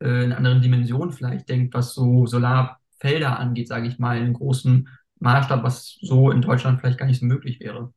äh, 0.00 0.24
in 0.24 0.32
anderen 0.32 0.62
Dimensionen 0.62 1.12
vielleicht 1.12 1.48
denkt, 1.48 1.74
was 1.74 1.94
so 1.94 2.26
Solarfelder 3.00 3.38
angeht, 3.38 3.68
sage 3.68 3.88
ich 3.88 3.98
mal, 3.98 4.18
in 4.18 4.32
großen 4.34 4.88
Maßstab, 5.20 5.62
was 5.62 5.98
so 6.02 6.30
in 6.30 6.42
Deutschland 6.42 6.80
vielleicht 6.80 6.98
gar 6.98 7.06
nicht 7.06 7.20
so 7.20 7.26
möglich 7.26 7.60
wäre. 7.60 7.92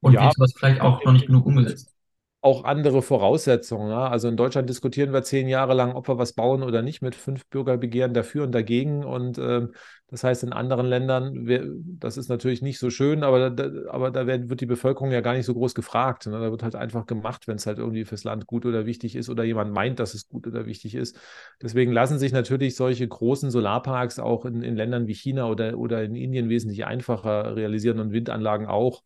Und 0.00 0.20
Ja, 0.20 0.30
sowas 0.32 0.54
vielleicht 0.58 0.80
auch 0.82 1.04
noch 1.04 1.12
nicht 1.12 1.26
genug 1.26 1.46
umgesetzt. 1.46 1.94
Auch 2.40 2.62
andere 2.64 3.02
Voraussetzungen. 3.02 3.90
Ja? 3.90 4.08
Also 4.08 4.28
in 4.28 4.36
Deutschland 4.36 4.68
diskutieren 4.68 5.12
wir 5.12 5.22
zehn 5.24 5.48
Jahre 5.48 5.74
lang, 5.74 5.94
ob 5.94 6.06
wir 6.08 6.18
was 6.18 6.34
bauen 6.34 6.62
oder 6.62 6.82
nicht, 6.82 7.02
mit 7.02 7.16
fünf 7.16 7.46
Bürgerbegehren 7.46 8.14
dafür 8.14 8.44
und 8.44 8.52
dagegen. 8.52 9.04
Und 9.04 9.38
ähm, 9.38 9.72
das 10.06 10.22
heißt, 10.22 10.44
in 10.44 10.52
anderen 10.52 10.86
Ländern, 10.86 11.48
wär, 11.48 11.64
das 11.66 12.16
ist 12.16 12.28
natürlich 12.28 12.62
nicht 12.62 12.78
so 12.78 12.90
schön, 12.90 13.24
aber 13.24 13.50
da, 13.50 13.90
aber 13.90 14.12
da 14.12 14.28
wird, 14.28 14.48
wird 14.48 14.60
die 14.60 14.66
Bevölkerung 14.66 15.10
ja 15.10 15.20
gar 15.20 15.34
nicht 15.34 15.46
so 15.46 15.54
groß 15.54 15.74
gefragt. 15.74 16.26
Ne? 16.26 16.38
Da 16.38 16.50
wird 16.52 16.62
halt 16.62 16.76
einfach 16.76 17.06
gemacht, 17.06 17.48
wenn 17.48 17.56
es 17.56 17.66
halt 17.66 17.78
irgendwie 17.78 18.04
fürs 18.04 18.22
Land 18.22 18.46
gut 18.46 18.64
oder 18.64 18.86
wichtig 18.86 19.16
ist 19.16 19.28
oder 19.28 19.42
jemand 19.42 19.72
meint, 19.72 19.98
dass 19.98 20.14
es 20.14 20.28
gut 20.28 20.46
oder 20.46 20.64
wichtig 20.64 20.94
ist. 20.94 21.18
Deswegen 21.60 21.90
lassen 21.90 22.20
sich 22.20 22.30
natürlich 22.30 22.76
solche 22.76 23.08
großen 23.08 23.50
Solarparks 23.50 24.20
auch 24.20 24.44
in, 24.44 24.62
in 24.62 24.76
Ländern 24.76 25.08
wie 25.08 25.14
China 25.14 25.48
oder, 25.48 25.76
oder 25.76 26.04
in 26.04 26.14
Indien 26.14 26.48
wesentlich 26.48 26.86
einfacher 26.86 27.56
realisieren 27.56 27.98
und 27.98 28.12
Windanlagen 28.12 28.68
auch. 28.68 29.02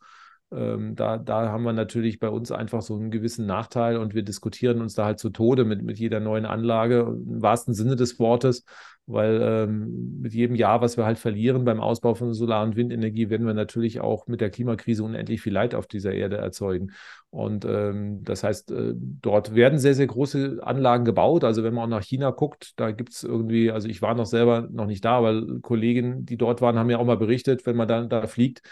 Ähm, 0.54 0.94
da, 0.94 1.16
da 1.16 1.48
haben 1.48 1.64
wir 1.64 1.72
natürlich 1.72 2.18
bei 2.18 2.28
uns 2.28 2.52
einfach 2.52 2.82
so 2.82 2.94
einen 2.94 3.10
gewissen 3.10 3.46
Nachteil 3.46 3.96
und 3.96 4.14
wir 4.14 4.22
diskutieren 4.22 4.80
uns 4.80 4.94
da 4.94 5.06
halt 5.06 5.18
zu 5.18 5.30
Tode 5.30 5.64
mit, 5.64 5.82
mit 5.82 5.98
jeder 5.98 6.20
neuen 6.20 6.44
Anlage, 6.44 7.00
im 7.00 7.40
wahrsten 7.40 7.74
Sinne 7.74 7.96
des 7.96 8.18
Wortes, 8.18 8.64
weil 9.06 9.40
ähm, 9.42 10.20
mit 10.20 10.34
jedem 10.34 10.54
Jahr, 10.54 10.80
was 10.80 10.96
wir 10.96 11.04
halt 11.04 11.18
verlieren 11.18 11.64
beim 11.64 11.80
Ausbau 11.80 12.14
von 12.14 12.34
Solar- 12.34 12.64
und 12.64 12.76
Windenergie, 12.76 13.30
werden 13.30 13.46
wir 13.46 13.54
natürlich 13.54 14.00
auch 14.00 14.26
mit 14.26 14.40
der 14.40 14.50
Klimakrise 14.50 15.02
unendlich 15.02 15.40
viel 15.40 15.52
Leid 15.52 15.74
auf 15.74 15.86
dieser 15.86 16.12
Erde 16.12 16.36
erzeugen. 16.36 16.92
Und 17.30 17.64
ähm, 17.64 18.22
das 18.22 18.44
heißt, 18.44 18.70
äh, 18.72 18.92
dort 18.94 19.54
werden 19.54 19.78
sehr, 19.78 19.94
sehr 19.94 20.06
große 20.06 20.60
Anlagen 20.62 21.04
gebaut. 21.04 21.44
Also 21.44 21.64
wenn 21.64 21.74
man 21.74 21.84
auch 21.84 21.96
nach 21.98 22.04
China 22.04 22.30
guckt, 22.30 22.78
da 22.78 22.90
gibt 22.90 23.12
es 23.12 23.24
irgendwie, 23.24 23.70
also 23.70 23.88
ich 23.88 24.02
war 24.02 24.14
noch 24.14 24.26
selber 24.26 24.68
noch 24.70 24.86
nicht 24.86 25.04
da, 25.04 25.16
aber 25.18 25.60
Kollegen, 25.62 26.26
die 26.26 26.36
dort 26.36 26.60
waren, 26.60 26.78
haben 26.78 26.90
ja 26.90 26.98
auch 26.98 27.06
mal 27.06 27.16
berichtet, 27.16 27.64
wenn 27.64 27.76
man 27.76 27.88
dann 27.88 28.08
da 28.08 28.26
fliegt, 28.26 28.62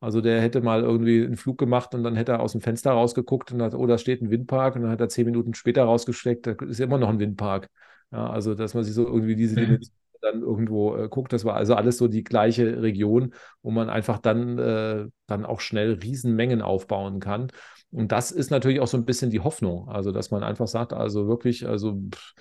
also 0.00 0.20
der 0.20 0.40
hätte 0.42 0.60
mal 0.60 0.82
irgendwie 0.82 1.24
einen 1.24 1.36
Flug 1.36 1.58
gemacht 1.58 1.94
und 1.94 2.02
dann 2.04 2.16
hätte 2.16 2.32
er 2.32 2.40
aus 2.40 2.52
dem 2.52 2.60
Fenster 2.60 2.92
rausgeguckt 2.92 3.52
und 3.52 3.62
hat, 3.62 3.74
oh, 3.74 3.86
da 3.86 3.98
steht 3.98 4.22
ein 4.22 4.30
Windpark 4.30 4.76
und 4.76 4.82
dann 4.82 4.90
hat 4.90 5.00
er 5.00 5.08
zehn 5.08 5.24
Minuten 5.26 5.54
später 5.54 5.84
rausgesteckt, 5.84 6.46
da 6.46 6.52
ist 6.66 6.80
immer 6.80 6.98
noch 6.98 7.08
ein 7.08 7.18
Windpark. 7.18 7.68
Ja, 8.12 8.30
also 8.30 8.54
dass 8.54 8.74
man 8.74 8.84
sich 8.84 8.94
so 8.94 9.06
irgendwie 9.06 9.36
diese 9.36 9.56
Okay. 9.56 9.56
Dimension 9.58 9.94
dann 10.22 10.40
irgendwo 10.42 10.96
äh, 10.96 11.08
guckt, 11.08 11.32
das 11.32 11.44
war 11.44 11.54
also 11.54 11.74
alles 11.74 11.98
so 11.98 12.08
die 12.08 12.24
gleiche 12.24 12.82
Region, 12.82 13.34
wo 13.62 13.70
man 13.70 13.90
einfach 13.90 14.18
dann, 14.18 14.58
äh, 14.58 15.06
dann 15.26 15.44
auch 15.44 15.60
schnell 15.60 15.94
Riesenmengen 15.94 16.62
aufbauen 16.62 17.20
kann. 17.20 17.48
Und 17.90 18.12
das 18.12 18.30
ist 18.32 18.50
natürlich 18.50 18.80
auch 18.80 18.86
so 18.88 18.96
ein 18.96 19.04
bisschen 19.04 19.30
die 19.30 19.40
Hoffnung, 19.40 19.88
also 19.88 20.12
dass 20.12 20.30
man 20.30 20.42
einfach 20.42 20.66
sagt, 20.68 20.92
also 20.92 21.28
wirklich, 21.28 21.66
also 21.66 22.00
pff, 22.12 22.34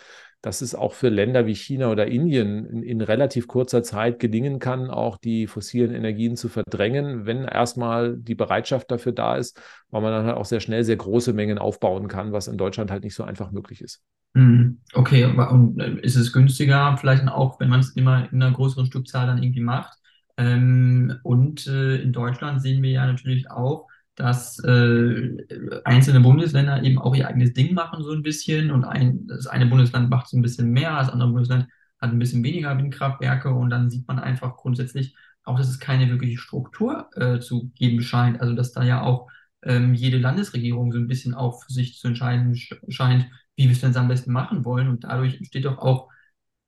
dass 0.46 0.62
es 0.62 0.76
auch 0.76 0.94
für 0.94 1.10
Länder 1.10 1.48
wie 1.48 1.56
China 1.56 1.90
oder 1.90 2.06
Indien 2.06 2.68
in, 2.68 2.84
in, 2.84 3.02
relativ 3.02 3.48
kurzer 3.48 3.82
Zeit 3.82 4.20
gelingen 4.20 4.60
kann, 4.60 4.92
auch 4.92 5.18
die 5.18 5.48
fossilen 5.48 5.92
Energien 5.92 6.38
zu 6.38 6.50
verdrängen, 6.50 7.26
wenn 7.26 7.46
erstmal 7.46 8.16
die 8.16 8.36
Bereitschaft 8.36 8.92
dafür 8.92 9.12
da 9.12 9.38
ist, 9.38 9.60
weil 9.90 10.04
man 10.04 10.12
dann 10.12 10.26
halt 10.28 10.38
auch 10.38 10.46
sehr 10.46 10.60
schnell 10.60 10.84
sehr 10.84 10.98
große 10.98 11.34
Mengen 11.34 11.58
aufbauen 11.58 12.08
kann, 12.08 12.32
was 12.32 12.48
in 12.48 12.60
Deutschland 12.60 12.92
halt 12.92 13.04
nicht 13.04 13.16
so 13.16 13.24
einfach 13.24 13.50
möglich 13.50 13.82
ist. 13.82 14.04
Hm, 14.36 14.82
Okay, 14.94 15.26
und 15.26 15.80
äh, 15.80 16.00
ist 16.02 16.16
es 16.16 16.32
günstiger, 16.32 16.96
vielleicht 17.00 17.28
auch, 17.28 17.60
wenn 17.60 17.70
man 17.70 17.80
es 17.80 17.96
immer 17.96 18.32
in 18.32 18.44
einer 18.44 18.54
größeren 18.54 18.86
Stückzahl 18.86 19.26
dann 19.26 19.42
irgendwie 19.42 19.62
macht? 19.62 19.98
Ähm, 20.38 21.18
und 21.24 21.66
äh, 21.66 21.96
in 21.96 22.14
Deutschland 22.14 22.62
sehen 22.62 22.84
wir 22.84 22.92
ja 22.92 23.08
natürlich 23.08 23.50
auch, 23.50 23.88
dass 24.16 24.60
äh, 24.64 25.38
einzelne 25.84 26.22
Bundesländer 26.22 26.82
eben 26.84 27.00
auch 27.00 27.16
ihr 27.16 27.28
eigenes 27.28 27.54
Ding 27.54 27.74
machen, 27.74 28.04
so 28.04 28.12
ein 28.12 28.24
bisschen. 28.24 28.72
Und 28.72 28.86
ein, 28.86 29.28
das 29.28 29.48
eine 29.48 29.66
Bundesland 29.66 30.10
macht 30.10 30.28
es 30.28 30.34
ein 30.34 30.42
bisschen 30.42 30.72
mehr, 30.72 30.98
das 30.98 31.10
andere 31.10 31.30
Bundesland 31.30 31.68
hat 32.00 32.12
ein 32.12 32.20
bisschen 32.20 32.44
weniger 32.44 32.78
Windkraftwerke. 32.78 33.50
Und 33.50 33.70
dann 33.70 33.90
sieht 33.90 34.08
man 34.08 34.20
einfach 34.20 34.56
grundsätzlich 34.58 35.16
auch, 35.44 35.58
dass 35.58 35.70
es 35.70 35.80
keine 35.80 36.10
wirkliche 36.10 36.38
Struktur 36.38 37.10
äh, 37.16 37.40
zu 37.40 37.70
geben 37.76 38.02
scheint. 38.02 38.42
Also 38.42 38.54
dass 38.56 38.72
da 38.72 38.84
ja 38.84 39.02
auch 39.02 39.30
ähm, 39.64 39.94
jede 39.94 40.18
Landesregierung 40.18 40.92
so 40.92 40.98
ein 40.98 41.08
bisschen 41.08 41.34
auch 41.34 41.64
für 41.64 41.74
sich 41.74 41.98
zu 42.00 42.08
entscheiden 42.08 42.54
sch- 42.54 42.78
scheint 42.90 43.28
wie 43.58 43.66
wir 43.66 43.72
es 43.72 43.80
denn 43.80 43.96
am 43.96 44.10
besten 44.10 44.34
machen 44.34 44.66
wollen. 44.66 44.90
Und 44.90 45.06
dadurch 45.06 45.38
entsteht 45.38 45.66
doch 45.66 45.78
auch 45.78 46.10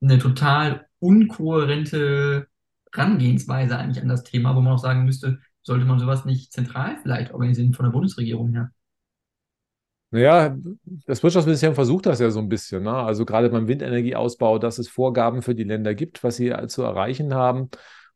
eine 0.01 0.17
total 0.19 0.86
unkohärente 0.99 2.47
Herangehensweise 2.93 3.77
eigentlich 3.77 4.01
an 4.01 4.07
das 4.10 4.23
Thema, 4.23 4.55
wo 4.55 4.62
man 4.62 4.73
auch 4.73 4.79
sagen 4.79 5.03
müsste, 5.05 5.39
sollte 5.67 5.86
man 5.86 5.99
sowas 5.99 6.25
nicht 6.25 6.51
zentral 6.53 6.97
vielleicht 7.03 7.34
organisieren 7.34 7.73
von 7.75 7.86
der 7.86 7.91
Bundesregierung 7.93 8.51
her. 8.53 8.71
Naja, 10.10 10.56
das 11.06 11.21
Wirtschaftsministerium 11.21 11.75
versucht 11.75 12.06
das 12.06 12.19
ja 12.19 12.30
so 12.32 12.39
ein 12.39 12.47
bisschen. 12.47 12.84
Ne? 12.84 12.93
Also 12.93 13.25
gerade 13.25 13.49
beim 13.49 13.67
Windenergieausbau, 13.67 14.58
dass 14.58 14.80
es 14.80 14.88
Vorgaben 14.88 15.41
für 15.41 15.53
die 15.53 15.65
Länder 15.65 15.95
gibt, 15.95 16.23
was 16.23 16.38
sie 16.38 16.53
zu 16.67 16.84
erreichen 16.84 17.34
haben. 17.34 17.69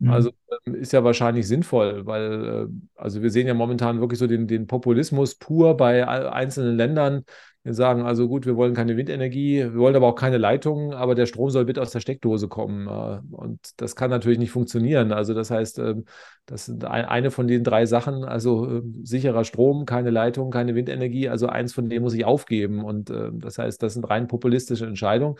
Also 0.06 0.30
Mhm. 0.30 0.36
ähm, 0.66 0.76
ist 0.76 0.94
ja 0.94 1.04
wahrscheinlich 1.04 1.48
sinnvoll, 1.48 2.06
weil 2.06 2.70
äh, 2.70 3.00
also 3.02 3.22
wir 3.22 3.30
sehen 3.30 3.46
ja 3.48 3.54
momentan 3.54 4.00
wirklich 4.00 4.20
so 4.20 4.28
den, 4.28 4.48
den 4.48 4.68
Populismus 4.68 5.36
pur 5.36 5.76
bei 5.78 6.08
einzelnen 6.08 6.78
Ländern. 6.78 7.26
Sagen 7.64 8.02
also 8.02 8.28
gut, 8.28 8.48
wir 8.48 8.56
wollen 8.56 8.74
keine 8.74 8.98
Windenergie, 8.98 9.60
wir 9.60 9.76
wollen 9.76 9.96
aber 9.96 10.08
auch 10.08 10.16
keine 10.16 10.40
Leitungen, 10.40 10.94
aber 10.96 11.14
der 11.14 11.28
Strom 11.28 11.52
soll 11.52 11.66
bitte 11.66 11.80
aus 11.84 11.92
der 11.92 12.00
Steckdose 12.00 12.48
kommen. 12.48 12.88
äh, 12.88 13.22
Und 13.36 13.60
das 13.78 13.96
kann 13.96 14.10
natürlich 14.10 14.40
nicht 14.40 14.50
funktionieren. 14.50 15.12
Also 15.12 15.36
das 15.36 15.52
heißt, 15.52 15.78
ähm, 15.78 16.06
das 16.48 16.66
sind 16.66 16.86
ein, 16.86 17.06
eine 17.06 17.30
von 17.30 17.48
den 17.48 17.64
drei 17.64 17.86
Sachen, 17.86 18.24
also 18.24 18.80
äh, 18.80 18.82
sicherer 19.04 19.44
Strom, 19.44 19.86
keine 19.86 20.10
Leitung, 20.10 20.50
keine 20.50 20.74
Windenergie. 20.74 21.30
Also 21.30 21.46
eins 21.48 21.72
von 21.72 21.88
denen 21.88 22.02
muss 22.02 22.16
ich 22.16 22.26
aufgeben. 22.26 22.84
Und 22.84 23.12
äh, 23.12 23.30
das 23.32 23.60
heißt, 23.60 23.84
das 23.84 23.94
sind 23.94 24.10
rein 24.10 24.28
populistische 24.28 24.88
Entscheidungen. 24.88 25.36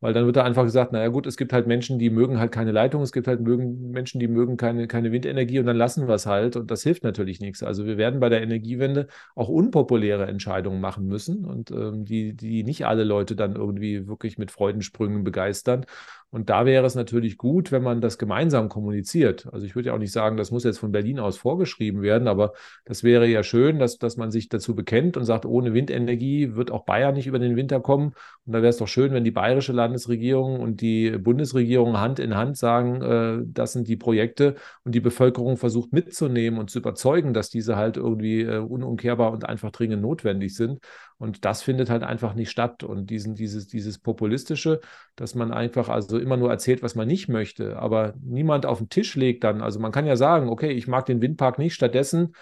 Weil 0.00 0.12
dann 0.12 0.26
wird 0.26 0.36
da 0.36 0.44
einfach 0.44 0.64
gesagt, 0.64 0.92
naja 0.92 1.08
gut, 1.08 1.26
es 1.26 1.38
gibt 1.38 1.54
halt 1.54 1.66
Menschen, 1.66 1.98
die 1.98 2.10
mögen 2.10 2.38
halt 2.38 2.52
keine 2.52 2.70
Leitung, 2.70 3.00
es 3.02 3.12
gibt 3.12 3.26
halt 3.26 3.40
mögen, 3.40 3.90
Menschen, 3.92 4.20
die 4.20 4.28
mögen 4.28 4.58
keine, 4.58 4.86
keine 4.88 5.10
Windenergie 5.10 5.58
und 5.58 5.66
dann 5.66 5.76
lassen 5.76 6.06
wir 6.06 6.14
es 6.14 6.26
halt. 6.26 6.56
Und 6.56 6.70
das 6.70 6.82
hilft 6.82 7.02
natürlich 7.02 7.40
nichts. 7.40 7.62
Also 7.62 7.86
wir 7.86 7.96
werden 7.96 8.20
bei 8.20 8.28
der 8.28 8.42
Energiewende 8.42 9.08
auch 9.34 9.48
unpopuläre 9.48 10.26
Entscheidungen 10.26 10.80
machen 10.80 11.06
müssen 11.06 11.46
und 11.46 11.70
ähm, 11.70 12.04
die, 12.04 12.34
die 12.34 12.62
nicht 12.62 12.86
alle 12.86 13.04
Leute 13.04 13.36
dann 13.36 13.56
irgendwie 13.56 14.06
wirklich 14.06 14.36
mit 14.36 14.50
Freudensprüngen 14.50 15.24
begeistern. 15.24 15.86
Und 16.30 16.50
da 16.50 16.66
wäre 16.66 16.84
es 16.84 16.96
natürlich 16.96 17.38
gut, 17.38 17.70
wenn 17.70 17.82
man 17.82 18.00
das 18.00 18.18
gemeinsam 18.18 18.68
kommuniziert. 18.68 19.46
Also 19.52 19.64
ich 19.64 19.74
würde 19.76 19.88
ja 19.88 19.94
auch 19.94 19.98
nicht 19.98 20.12
sagen, 20.12 20.36
das 20.36 20.50
muss 20.50 20.64
jetzt 20.64 20.78
von 20.78 20.90
Berlin 20.90 21.20
aus 21.20 21.36
vorgeschrieben 21.36 22.02
werden, 22.02 22.26
aber 22.26 22.52
das 22.84 23.04
wäre 23.04 23.26
ja 23.26 23.42
schön, 23.42 23.78
dass, 23.78 23.98
dass 23.98 24.16
man 24.16 24.30
sich 24.30 24.48
dazu 24.48 24.74
bekennt 24.74 25.16
und 25.16 25.24
sagt, 25.24 25.46
ohne 25.46 25.72
Windenergie 25.72 26.54
wird 26.56 26.72
auch 26.72 26.84
Bayern 26.84 27.14
nicht 27.14 27.28
über 27.28 27.38
den 27.38 27.54
Winter 27.56 27.80
kommen. 27.80 28.12
Und 28.44 28.52
da 28.52 28.58
wäre 28.58 28.70
es 28.70 28.76
doch 28.76 28.88
schön, 28.88 29.12
wenn 29.12 29.24
die 29.24 29.30
bayerische 29.30 29.72
Landesregierung 29.72 30.60
und 30.60 30.80
die 30.80 31.12
Bundesregierung 31.12 31.98
Hand 31.98 32.18
in 32.18 32.36
Hand 32.36 32.56
sagen, 32.56 33.02
äh, 33.02 33.44
das 33.46 33.72
sind 33.72 33.86
die 33.86 33.96
Projekte 33.96 34.56
und 34.84 34.94
die 34.94 35.00
Bevölkerung 35.00 35.56
versucht 35.56 35.92
mitzunehmen 35.92 36.58
und 36.58 36.70
zu 36.70 36.80
überzeugen, 36.80 37.34
dass 37.34 37.50
diese 37.50 37.76
halt 37.76 37.96
irgendwie 37.96 38.42
äh, 38.42 38.58
unumkehrbar 38.58 39.30
und 39.30 39.48
einfach 39.48 39.70
dringend 39.70 40.02
notwendig 40.02 40.54
sind. 40.54 40.80
Und 41.18 41.44
das 41.44 41.62
findet 41.62 41.88
halt 41.88 42.02
einfach 42.02 42.34
nicht 42.34 42.50
statt. 42.50 42.82
Und 42.82 43.08
diesen, 43.08 43.34
dieses, 43.34 43.68
dieses 43.68 43.98
Populistische, 43.98 44.80
dass 45.14 45.34
man 45.34 45.50
einfach 45.50 45.88
also 45.88 46.15
immer 46.18 46.36
nur 46.36 46.50
erzählt, 46.50 46.82
was 46.82 46.94
man 46.94 47.08
nicht 47.08 47.28
möchte, 47.28 47.78
aber 47.78 48.14
niemand 48.22 48.66
auf 48.66 48.78
den 48.78 48.88
Tisch 48.88 49.14
legt 49.16 49.44
dann. 49.44 49.62
Also 49.62 49.80
man 49.80 49.92
kann 49.92 50.06
ja 50.06 50.16
sagen, 50.16 50.48
okay, 50.48 50.70
ich 50.70 50.86
mag 50.88 51.06
den 51.06 51.20
Windpark 51.20 51.58
nicht, 51.58 51.74
stattdessen 51.74 52.32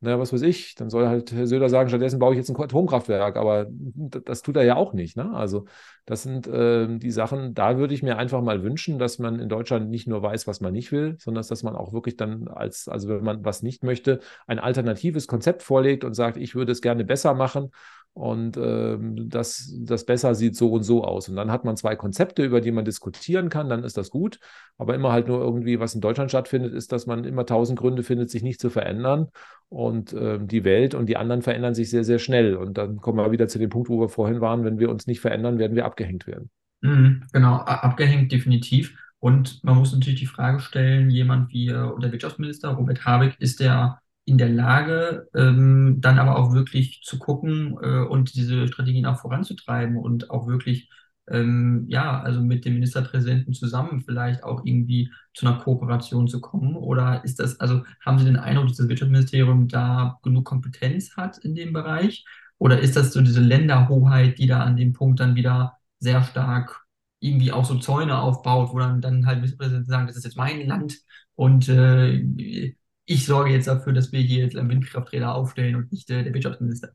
na, 0.00 0.18
was 0.18 0.32
weiß 0.32 0.42
ich, 0.42 0.74
dann 0.74 0.90
soll 0.90 1.08
halt 1.08 1.32
Herr 1.32 1.46
Söder 1.46 1.70
sagen, 1.70 1.88
stattdessen 1.88 2.18
baue 2.18 2.34
ich 2.34 2.38
jetzt 2.38 2.50
ein 2.50 2.56
Atomkraftwerk, 2.60 3.36
aber 3.36 3.66
das 3.70 4.42
tut 4.42 4.56
er 4.56 4.62
ja 4.62 4.76
auch 4.76 4.92
nicht. 4.92 5.16
Ne? 5.16 5.32
Also 5.32 5.64
das 6.04 6.22
sind 6.22 6.46
äh, 6.46 6.98
die 6.98 7.10
Sachen, 7.10 7.54
da 7.54 7.78
würde 7.78 7.94
ich 7.94 8.02
mir 8.02 8.18
einfach 8.18 8.42
mal 8.42 8.62
wünschen, 8.62 8.98
dass 8.98 9.18
man 9.18 9.40
in 9.40 9.48
Deutschland 9.48 9.88
nicht 9.88 10.06
nur 10.06 10.22
weiß, 10.22 10.46
was 10.46 10.60
man 10.60 10.74
nicht 10.74 10.92
will, 10.92 11.16
sondern 11.18 11.44
dass 11.46 11.62
man 11.62 11.74
auch 11.76 11.94
wirklich 11.94 12.16
dann 12.16 12.46
als, 12.48 12.88
also 12.88 13.08
wenn 13.08 13.24
man 13.24 13.44
was 13.44 13.62
nicht 13.62 13.84
möchte, 13.84 14.20
ein 14.46 14.58
alternatives 14.58 15.26
Konzept 15.26 15.62
vorlegt 15.62 16.04
und 16.04 16.12
sagt, 16.12 16.36
ich 16.36 16.54
würde 16.54 16.72
es 16.72 16.82
gerne 16.82 17.04
besser 17.04 17.32
machen 17.32 17.70
und 18.16 18.56
ähm, 18.56 19.28
das, 19.28 19.74
das 19.78 20.06
besser 20.06 20.34
sieht 20.34 20.56
so 20.56 20.72
und 20.72 20.84
so 20.84 21.04
aus. 21.04 21.28
Und 21.28 21.36
dann 21.36 21.50
hat 21.50 21.66
man 21.66 21.76
zwei 21.76 21.96
Konzepte, 21.96 22.42
über 22.42 22.62
die 22.62 22.72
man 22.72 22.86
diskutieren 22.86 23.50
kann, 23.50 23.68
dann 23.68 23.84
ist 23.84 23.98
das 23.98 24.08
gut. 24.08 24.38
Aber 24.78 24.94
immer 24.94 25.12
halt 25.12 25.28
nur 25.28 25.38
irgendwie, 25.38 25.80
was 25.80 25.94
in 25.94 26.00
Deutschland 26.00 26.30
stattfindet, 26.30 26.72
ist, 26.72 26.92
dass 26.92 27.04
man 27.04 27.24
immer 27.24 27.44
tausend 27.44 27.78
Gründe 27.78 28.02
findet, 28.02 28.30
sich 28.30 28.42
nicht 28.42 28.58
zu 28.58 28.70
verändern. 28.70 29.26
Und 29.68 30.14
ähm, 30.18 30.48
die 30.48 30.64
Welt 30.64 30.94
und 30.94 31.10
die 31.10 31.18
anderen 31.18 31.42
verändern 31.42 31.74
sich 31.74 31.90
sehr, 31.90 32.04
sehr 32.04 32.18
schnell. 32.18 32.56
Und 32.56 32.78
dann 32.78 32.96
kommen 33.02 33.18
wir 33.18 33.32
wieder 33.32 33.48
zu 33.48 33.58
dem 33.58 33.68
Punkt, 33.68 33.90
wo 33.90 34.00
wir 34.00 34.08
vorhin 34.08 34.40
waren, 34.40 34.64
wenn 34.64 34.78
wir 34.78 34.88
uns 34.88 35.06
nicht 35.06 35.20
verändern, 35.20 35.58
werden 35.58 35.76
wir 35.76 35.84
abgehängt 35.84 36.26
werden. 36.26 36.48
Mhm, 36.80 37.22
genau, 37.34 37.56
abgehängt 37.56 38.32
definitiv. 38.32 38.96
Und 39.18 39.62
man 39.62 39.76
muss 39.76 39.92
natürlich 39.92 40.20
die 40.20 40.24
Frage 40.24 40.60
stellen, 40.60 41.10
jemand 41.10 41.52
wie 41.52 41.68
äh, 41.68 42.00
der 42.00 42.12
Wirtschaftsminister 42.12 42.70
Robert 42.70 43.04
Habeck, 43.04 43.36
ist 43.40 43.60
der 43.60 44.00
in 44.26 44.38
der 44.38 44.48
Lage, 44.50 45.28
ähm, 45.34 46.00
dann 46.00 46.18
aber 46.18 46.36
auch 46.36 46.52
wirklich 46.52 47.02
zu 47.04 47.18
gucken 47.18 47.78
äh, 47.80 48.00
und 48.00 48.34
diese 48.34 48.66
Strategien 48.68 49.06
auch 49.06 49.20
voranzutreiben 49.20 49.96
und 49.96 50.30
auch 50.30 50.48
wirklich, 50.48 50.90
ähm, 51.28 51.86
ja, 51.88 52.20
also 52.22 52.40
mit 52.42 52.64
dem 52.64 52.74
Ministerpräsidenten 52.74 53.54
zusammen 53.54 54.02
vielleicht 54.02 54.42
auch 54.44 54.64
irgendwie 54.64 55.10
zu 55.32 55.46
einer 55.46 55.58
Kooperation 55.58 56.26
zu 56.28 56.40
kommen? 56.40 56.76
Oder 56.76 57.24
ist 57.24 57.38
das, 57.38 57.60
also 57.60 57.84
haben 58.04 58.18
Sie 58.18 58.24
den 58.24 58.36
Eindruck, 58.36 58.68
dass 58.68 58.78
das 58.78 58.88
Wirtschaftsministerium 58.88 59.68
da 59.68 60.18
genug 60.22 60.44
Kompetenz 60.44 61.16
hat 61.16 61.38
in 61.38 61.54
dem 61.54 61.72
Bereich? 61.72 62.24
Oder 62.58 62.80
ist 62.80 62.96
das 62.96 63.12
so 63.12 63.20
diese 63.20 63.40
Länderhoheit, 63.40 64.38
die 64.38 64.46
da 64.48 64.60
an 64.64 64.76
dem 64.76 64.92
Punkt 64.92 65.20
dann 65.20 65.36
wieder 65.36 65.76
sehr 66.00 66.22
stark 66.24 66.84
irgendwie 67.20 67.52
auch 67.52 67.64
so 67.64 67.78
Zäune 67.78 68.18
aufbaut, 68.18 68.70
wo 68.72 68.78
dann, 68.78 69.00
dann 69.00 69.26
halt 69.26 69.38
Ministerpräsidenten 69.38 69.90
sagen, 69.90 70.06
das 70.06 70.16
ist 70.16 70.24
jetzt 70.24 70.36
mein 70.36 70.66
Land 70.66 70.98
und 71.34 71.68
äh, 71.68 72.74
ich 73.06 73.24
sorge 73.24 73.50
jetzt 73.50 73.68
dafür, 73.68 73.92
dass 73.92 74.12
wir 74.12 74.20
hier 74.20 74.44
jetzt 74.44 74.56
einen 74.56 74.68
Windkrafträder 74.68 75.34
aufstellen 75.34 75.76
und 75.76 75.92
nicht 75.92 76.10
äh, 76.10 76.22
der 76.22 76.34
Wirtschaftsminister. 76.34 76.90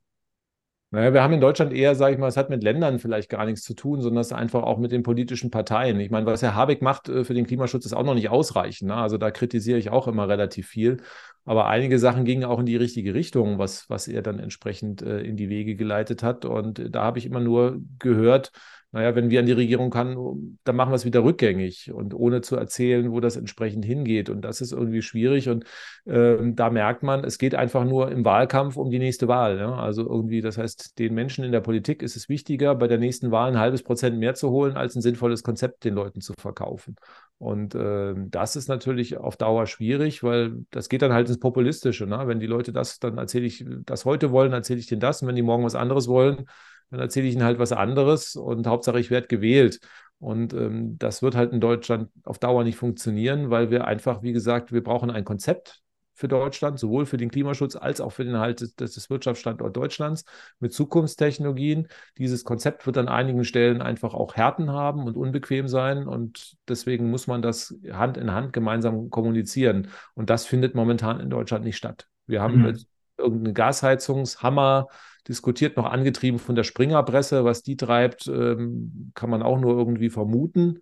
Naja, 0.94 1.14
wir 1.14 1.24
haben 1.24 1.34
in 1.34 1.40
Deutschland 1.40 1.72
eher, 1.72 1.96
sage 1.96 2.16
ich 2.16 2.20
mal, 2.20 2.28
es 2.28 2.36
hat 2.36 2.50
mit 2.50 2.64
Ländern 2.64 3.00
vielleicht 3.00 3.30
gar 3.30 3.46
nichts 3.46 3.62
zu 3.64 3.74
tun, 3.74 4.02
sondern 4.02 4.20
es 4.20 4.34
einfach 4.34 4.64
auch 4.64 4.78
mit 4.78 4.92
den 4.92 5.04
politischen 5.04 5.50
Parteien. 5.50 5.98
Ich 6.02 6.12
meine, 6.12 6.26
was 6.26 6.42
Herr 6.42 6.54
Habeck 6.54 6.82
macht 6.82 7.08
äh, 7.08 7.24
für 7.24 7.34
den 7.34 7.48
Klimaschutz, 7.48 7.86
ist 7.86 7.94
auch 7.94 8.04
noch 8.04 8.14
nicht 8.14 8.30
ausreichend. 8.30 8.90
Ne? 8.90 8.96
Also 8.96 9.18
da 9.18 9.32
kritisiere 9.32 9.80
ich 9.80 9.90
auch 9.90 10.10
immer 10.10 10.28
relativ 10.28 10.68
viel. 10.68 10.98
Aber 11.46 11.68
einige 11.68 11.98
Sachen 11.98 12.26
gingen 12.26 12.44
auch 12.44 12.60
in 12.60 12.66
die 12.66 12.76
richtige 12.76 13.14
Richtung, 13.14 13.58
was, 13.58 13.90
was 13.90 14.10
er 14.10 14.22
dann 14.22 14.38
entsprechend 14.38 15.02
äh, 15.02 15.22
in 15.22 15.38
die 15.38 15.48
Wege 15.48 15.78
geleitet 15.78 16.24
hat. 16.24 16.44
Und 16.44 16.94
da 16.94 17.04
habe 17.04 17.20
ich 17.20 17.26
immer 17.26 17.40
nur 17.40 17.80
gehört, 17.98 18.52
naja, 18.94 19.16
wenn 19.16 19.30
wir 19.30 19.40
an 19.40 19.46
die 19.46 19.54
Regierung 19.54 19.90
kann, 19.90 20.58
dann 20.66 20.76
machen 20.76 20.92
wir 20.92 20.96
es 20.96 21.06
wieder 21.06 21.24
rückgängig 21.24 21.94
und 21.94 22.14
ohne 22.14 22.42
zu 22.42 22.58
erzählen, 22.58 23.10
wo 23.12 23.22
das 23.22 23.38
entsprechend 23.38 23.86
hingeht. 23.86 24.30
Und 24.30 24.42
das 24.42 24.60
ist 24.60 24.74
irgendwie 24.74 25.02
schwierig. 25.02 25.48
Und 25.48 25.64
äh, 26.06 26.36
da 26.42 26.70
merkt 26.70 27.02
man, 27.02 27.24
es 27.24 27.38
geht 27.38 27.56
einfach 27.56 27.86
nur 27.86 28.12
im 28.12 28.26
Wahlkampf 28.26 28.76
um 28.76 28.92
die 28.92 29.00
nächste 29.00 29.30
Wahl. 29.30 29.56
Ne? 29.56 29.74
Also 29.74 30.06
irgendwie, 30.06 30.42
das 30.42 30.58
heißt, 30.58 31.00
den 31.00 31.14
Menschen 31.14 31.46
in 31.46 31.54
der 31.54 31.62
Politik 31.62 32.04
ist 32.04 32.18
es 32.18 32.28
wichtiger, 32.28 32.76
bei 32.76 32.90
der 32.90 32.98
nächsten 32.98 33.32
Wahl 33.32 33.52
ein 33.52 33.60
halbes 33.60 33.82
Prozent 33.82 34.18
mehr 34.20 34.34
zu 34.34 34.50
holen, 34.50 34.76
als 34.76 34.96
ein 34.96 35.02
sinnvolles 35.02 35.42
Konzept 35.42 35.86
den 35.86 35.94
Leuten 35.94 36.20
zu 36.20 36.34
verkaufen. 36.38 36.98
Und 37.38 37.74
äh, 37.76 38.14
das 38.18 38.58
ist 38.58 38.68
natürlich 38.68 39.18
auf 39.18 39.38
Dauer 39.38 39.68
schwierig, 39.68 40.22
weil 40.22 40.66
das 40.70 40.90
geht 40.90 41.02
dann 41.02 41.14
halt 41.14 41.30
ins 41.30 41.40
Populistische. 41.40 42.08
Ne? 42.08 42.24
Wenn 42.26 42.42
die 42.42 42.46
Leute 42.46 42.74
das, 42.74 43.00
dann 43.00 43.18
erzähle 43.18 43.46
ich 43.46 43.66
das 43.86 44.04
heute 44.04 44.32
wollen, 44.32 44.52
erzähle 44.52 44.80
ich 44.80 44.88
denen 44.88 45.00
das. 45.00 45.22
Und 45.22 45.30
wenn 45.30 45.38
die 45.38 45.42
morgen 45.44 45.64
was 45.64 45.76
anderes 45.76 46.10
wollen, 46.10 46.46
dann 46.92 47.00
erzähle 47.00 47.28
ich 47.28 47.34
ihnen 47.34 47.44
halt 47.44 47.60
was 47.60 47.72
anderes 47.72 48.36
und 48.36 48.68
Hauptsache 48.68 49.00
ich 49.00 49.10
werde 49.10 49.28
gewählt. 49.28 49.80
Und 50.20 50.54
ähm, 50.54 51.00
das 51.00 51.24
wird 51.24 51.36
halt 51.36 51.52
in 51.52 51.60
Deutschland 51.60 52.10
auf 52.24 52.38
Dauer 52.38 52.64
nicht 52.64 52.78
funktionieren, 52.78 53.50
weil 53.50 53.72
wir 53.72 53.86
einfach, 53.86 54.22
wie 54.22 54.34
gesagt, 54.34 54.72
wir 54.72 54.84
brauchen 54.84 55.10
ein 55.10 55.26
Konzept 55.26 55.82
für 56.14 56.28
Deutschland, 56.28 56.78
sowohl 56.78 57.08
für 57.08 57.18
den 57.18 57.32
Klimaschutz 57.32 57.76
als 57.76 58.00
auch 58.00 58.12
für 58.12 58.24
den 58.24 58.38
Halt 58.38 58.62
des, 58.62 58.76
des 58.76 59.10
Wirtschaftsstandorts 59.10 59.74
Deutschlands 59.74 60.26
mit 60.60 60.72
Zukunftstechnologien. 60.74 61.88
Dieses 62.20 62.44
Konzept 62.44 62.86
wird 62.86 63.00
an 63.00 63.08
einigen 63.08 63.44
Stellen 63.44 63.82
einfach 63.82 64.14
auch 64.14 64.36
Härten 64.36 64.72
haben 64.72 65.06
und 65.06 65.18
unbequem 65.18 65.68
sein 65.68 66.08
und 66.08 66.58
deswegen 66.68 67.10
muss 67.10 67.26
man 67.26 67.42
das 67.42 67.76
Hand 67.92 68.18
in 68.18 68.32
Hand 68.32 68.54
gemeinsam 68.54 69.10
kommunizieren. 69.10 69.88
Und 70.14 70.30
das 70.30 70.46
findet 70.46 70.76
momentan 70.76 71.20
in 71.20 71.32
Deutschland 71.32 71.66
nicht 71.66 71.78
statt. 71.78 72.08
Wir 72.28 72.42
haben 72.42 72.60
mhm. 72.60 72.78
Irgendeine 73.22 73.54
Gasheizungshammer 73.54 74.88
diskutiert, 75.28 75.78
noch 75.78 75.86
angetrieben 75.86 76.40
von 76.40 76.56
der 76.56 76.64
Springerpresse. 76.64 77.46
Was 77.46 77.64
die 77.64 77.78
treibt, 77.78 78.28
ähm, 78.28 79.12
kann 79.16 79.30
man 79.30 79.44
auch 79.44 79.60
nur 79.60 79.78
irgendwie 79.78 80.10
vermuten, 80.10 80.80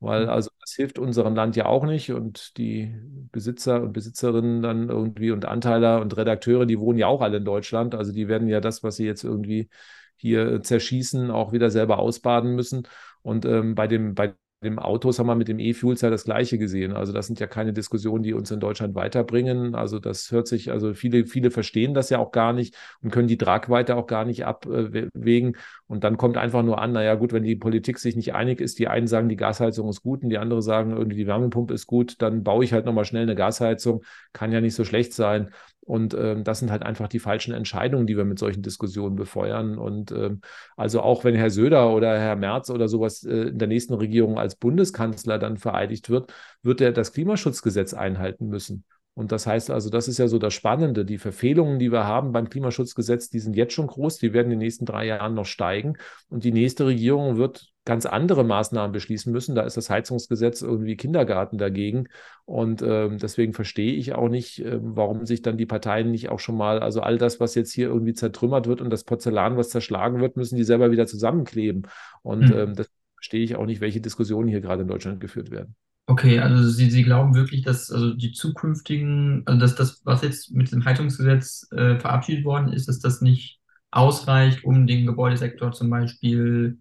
weil 0.00 0.24
mhm. 0.24 0.30
also 0.30 0.50
das 0.60 0.72
hilft 0.72 0.98
unserem 0.98 1.34
Land 1.34 1.56
ja 1.56 1.66
auch 1.66 1.84
nicht 1.84 2.12
und 2.12 2.56
die 2.56 2.94
Besitzer 3.30 3.82
und 3.82 3.92
Besitzerinnen 3.92 4.62
dann 4.62 4.88
irgendwie 4.88 5.30
und 5.30 5.44
Anteiler 5.44 6.00
und 6.00 6.16
Redakteure, 6.16 6.66
die 6.66 6.78
wohnen 6.78 6.98
ja 6.98 7.06
auch 7.06 7.20
alle 7.20 7.38
in 7.38 7.44
Deutschland. 7.44 7.94
Also 7.94 8.12
die 8.12 8.28
werden 8.28 8.48
ja 8.48 8.60
das, 8.60 8.82
was 8.82 8.96
sie 8.96 9.06
jetzt 9.06 9.24
irgendwie 9.24 9.68
hier 10.16 10.62
zerschießen, 10.62 11.30
auch 11.30 11.52
wieder 11.52 11.70
selber 11.70 11.98
ausbaden 11.98 12.54
müssen. 12.54 12.88
Und 13.22 13.44
ähm, 13.44 13.74
bei 13.74 13.86
dem, 13.86 14.14
bei 14.14 14.34
dem 14.62 14.78
Autos 14.78 15.18
haben 15.18 15.26
wir 15.26 15.34
mit 15.34 15.48
dem 15.48 15.58
E-Fuels 15.58 16.00
ja 16.00 16.10
das 16.10 16.24
Gleiche 16.24 16.58
gesehen. 16.58 16.92
Also 16.92 17.12
das 17.12 17.26
sind 17.26 17.40
ja 17.40 17.46
keine 17.46 17.72
Diskussionen, 17.72 18.22
die 18.22 18.32
uns 18.32 18.50
in 18.50 18.60
Deutschland 18.60 18.94
weiterbringen. 18.94 19.74
Also 19.74 19.98
das 19.98 20.30
hört 20.30 20.46
sich, 20.48 20.70
also 20.70 20.94
viele, 20.94 21.26
viele 21.26 21.50
verstehen 21.50 21.94
das 21.94 22.10
ja 22.10 22.18
auch 22.18 22.30
gar 22.30 22.52
nicht 22.52 22.76
und 23.02 23.10
können 23.10 23.28
die 23.28 23.36
Tragweite 23.36 23.96
auch 23.96 24.06
gar 24.06 24.24
nicht 24.24 24.44
abwägen. 24.46 25.56
Und 25.86 26.04
dann 26.04 26.16
kommt 26.16 26.36
einfach 26.36 26.62
nur 26.62 26.80
an, 26.80 26.92
naja 26.92 27.14
gut, 27.14 27.32
wenn 27.32 27.42
die 27.42 27.56
Politik 27.56 27.98
sich 27.98 28.16
nicht 28.16 28.34
einig 28.34 28.60
ist, 28.60 28.78
die 28.78 28.88
einen 28.88 29.06
sagen, 29.06 29.28
die 29.28 29.36
Gasheizung 29.36 29.88
ist 29.88 30.02
gut 30.02 30.22
und 30.22 30.30
die 30.30 30.38
anderen 30.38 30.62
sagen, 30.62 30.92
irgendwie 30.92 31.16
die 31.16 31.26
Wärmepumpe 31.26 31.74
ist 31.74 31.86
gut, 31.86 32.22
dann 32.22 32.42
baue 32.44 32.64
ich 32.64 32.72
halt 32.72 32.86
nochmal 32.86 33.04
schnell 33.04 33.22
eine 33.22 33.34
Gasheizung. 33.34 34.02
Kann 34.32 34.52
ja 34.52 34.60
nicht 34.60 34.74
so 34.74 34.84
schlecht 34.84 35.12
sein. 35.12 35.50
Und 35.84 36.14
ähm, 36.14 36.44
das 36.44 36.60
sind 36.60 36.70
halt 36.70 36.84
einfach 36.84 37.08
die 37.08 37.18
falschen 37.18 37.52
Entscheidungen, 37.52 38.06
die 38.06 38.16
wir 38.16 38.24
mit 38.24 38.38
solchen 38.38 38.62
Diskussionen 38.62 39.16
befeuern. 39.16 39.78
Und 39.78 40.12
ähm, 40.12 40.40
also 40.76 41.00
auch 41.00 41.24
wenn 41.24 41.34
Herr 41.34 41.50
Söder 41.50 41.92
oder 41.92 42.18
Herr 42.18 42.36
Merz 42.36 42.70
oder 42.70 42.88
sowas 42.88 43.24
äh, 43.24 43.48
in 43.48 43.58
der 43.58 43.68
nächsten 43.68 43.94
Regierung 43.94 44.38
als 44.38 44.54
Bundeskanzler 44.54 45.38
dann 45.38 45.56
vereidigt 45.56 46.08
wird, 46.08 46.32
wird 46.62 46.80
er 46.80 46.92
das 46.92 47.12
Klimaschutzgesetz 47.12 47.94
einhalten 47.94 48.48
müssen. 48.48 48.84
Und 49.14 49.30
das 49.30 49.46
heißt 49.46 49.70
also, 49.70 49.90
das 49.90 50.08
ist 50.08 50.18
ja 50.18 50.26
so 50.26 50.38
das 50.38 50.54
Spannende. 50.54 51.04
Die 51.04 51.18
Verfehlungen, 51.18 51.78
die 51.78 51.92
wir 51.92 52.06
haben 52.06 52.32
beim 52.32 52.48
Klimaschutzgesetz, 52.48 53.28
die 53.28 53.40
sind 53.40 53.56
jetzt 53.56 53.74
schon 53.74 53.86
groß, 53.86 54.16
die 54.18 54.32
werden 54.32 54.46
in 54.46 54.58
den 54.58 54.60
nächsten 54.60 54.86
drei 54.86 55.06
Jahren 55.06 55.34
noch 55.34 55.44
steigen. 55.44 55.98
Und 56.30 56.44
die 56.44 56.52
nächste 56.52 56.86
Regierung 56.86 57.36
wird 57.36 57.72
ganz 57.84 58.06
andere 58.06 58.42
Maßnahmen 58.42 58.92
beschließen 58.92 59.30
müssen. 59.30 59.54
Da 59.54 59.62
ist 59.62 59.76
das 59.76 59.90
Heizungsgesetz 59.90 60.62
irgendwie 60.62 60.96
Kindergarten 60.96 61.58
dagegen. 61.58 62.08
Und 62.46 62.80
ähm, 62.80 63.18
deswegen 63.18 63.52
verstehe 63.52 63.92
ich 63.92 64.14
auch 64.14 64.28
nicht, 64.28 64.64
äh, 64.64 64.78
warum 64.80 65.26
sich 65.26 65.42
dann 65.42 65.58
die 65.58 65.66
Parteien 65.66 66.10
nicht 66.10 66.30
auch 66.30 66.40
schon 66.40 66.56
mal, 66.56 66.80
also 66.80 67.02
all 67.02 67.18
das, 67.18 67.38
was 67.38 67.54
jetzt 67.54 67.72
hier 67.72 67.88
irgendwie 67.88 68.14
zertrümmert 68.14 68.66
wird 68.66 68.80
und 68.80 68.88
das 68.88 69.04
Porzellan, 69.04 69.58
was 69.58 69.68
zerschlagen 69.68 70.20
wird, 70.20 70.36
müssen 70.36 70.56
die 70.56 70.64
selber 70.64 70.90
wieder 70.90 71.06
zusammenkleben. 71.06 71.86
Und 72.22 72.48
mhm. 72.48 72.58
ähm, 72.58 72.74
das 72.76 72.88
verstehe 73.16 73.44
ich 73.44 73.56
auch 73.56 73.66
nicht, 73.66 73.82
welche 73.82 74.00
Diskussionen 74.00 74.48
hier 74.48 74.62
gerade 74.62 74.82
in 74.82 74.88
Deutschland 74.88 75.20
geführt 75.20 75.50
werden. 75.50 75.76
Okay, 76.06 76.40
also 76.40 76.68
Sie, 76.68 76.90
Sie 76.90 77.04
glauben 77.04 77.34
wirklich, 77.34 77.62
dass 77.62 77.90
also 77.90 78.12
die 78.14 78.32
zukünftigen, 78.32 79.42
also 79.46 79.60
dass 79.60 79.76
das, 79.76 80.00
was 80.04 80.22
jetzt 80.22 80.50
mit 80.50 80.70
dem 80.72 80.84
Heizungsgesetz 80.84 81.68
äh, 81.72 81.98
verabschiedet 81.98 82.44
worden 82.44 82.72
ist, 82.72 82.88
dass 82.88 82.98
das 82.98 83.20
nicht 83.20 83.60
ausreicht, 83.92 84.64
um 84.64 84.86
den 84.86 85.06
Gebäudesektor 85.06 85.72
zum 85.72 85.90
Beispiel 85.90 86.78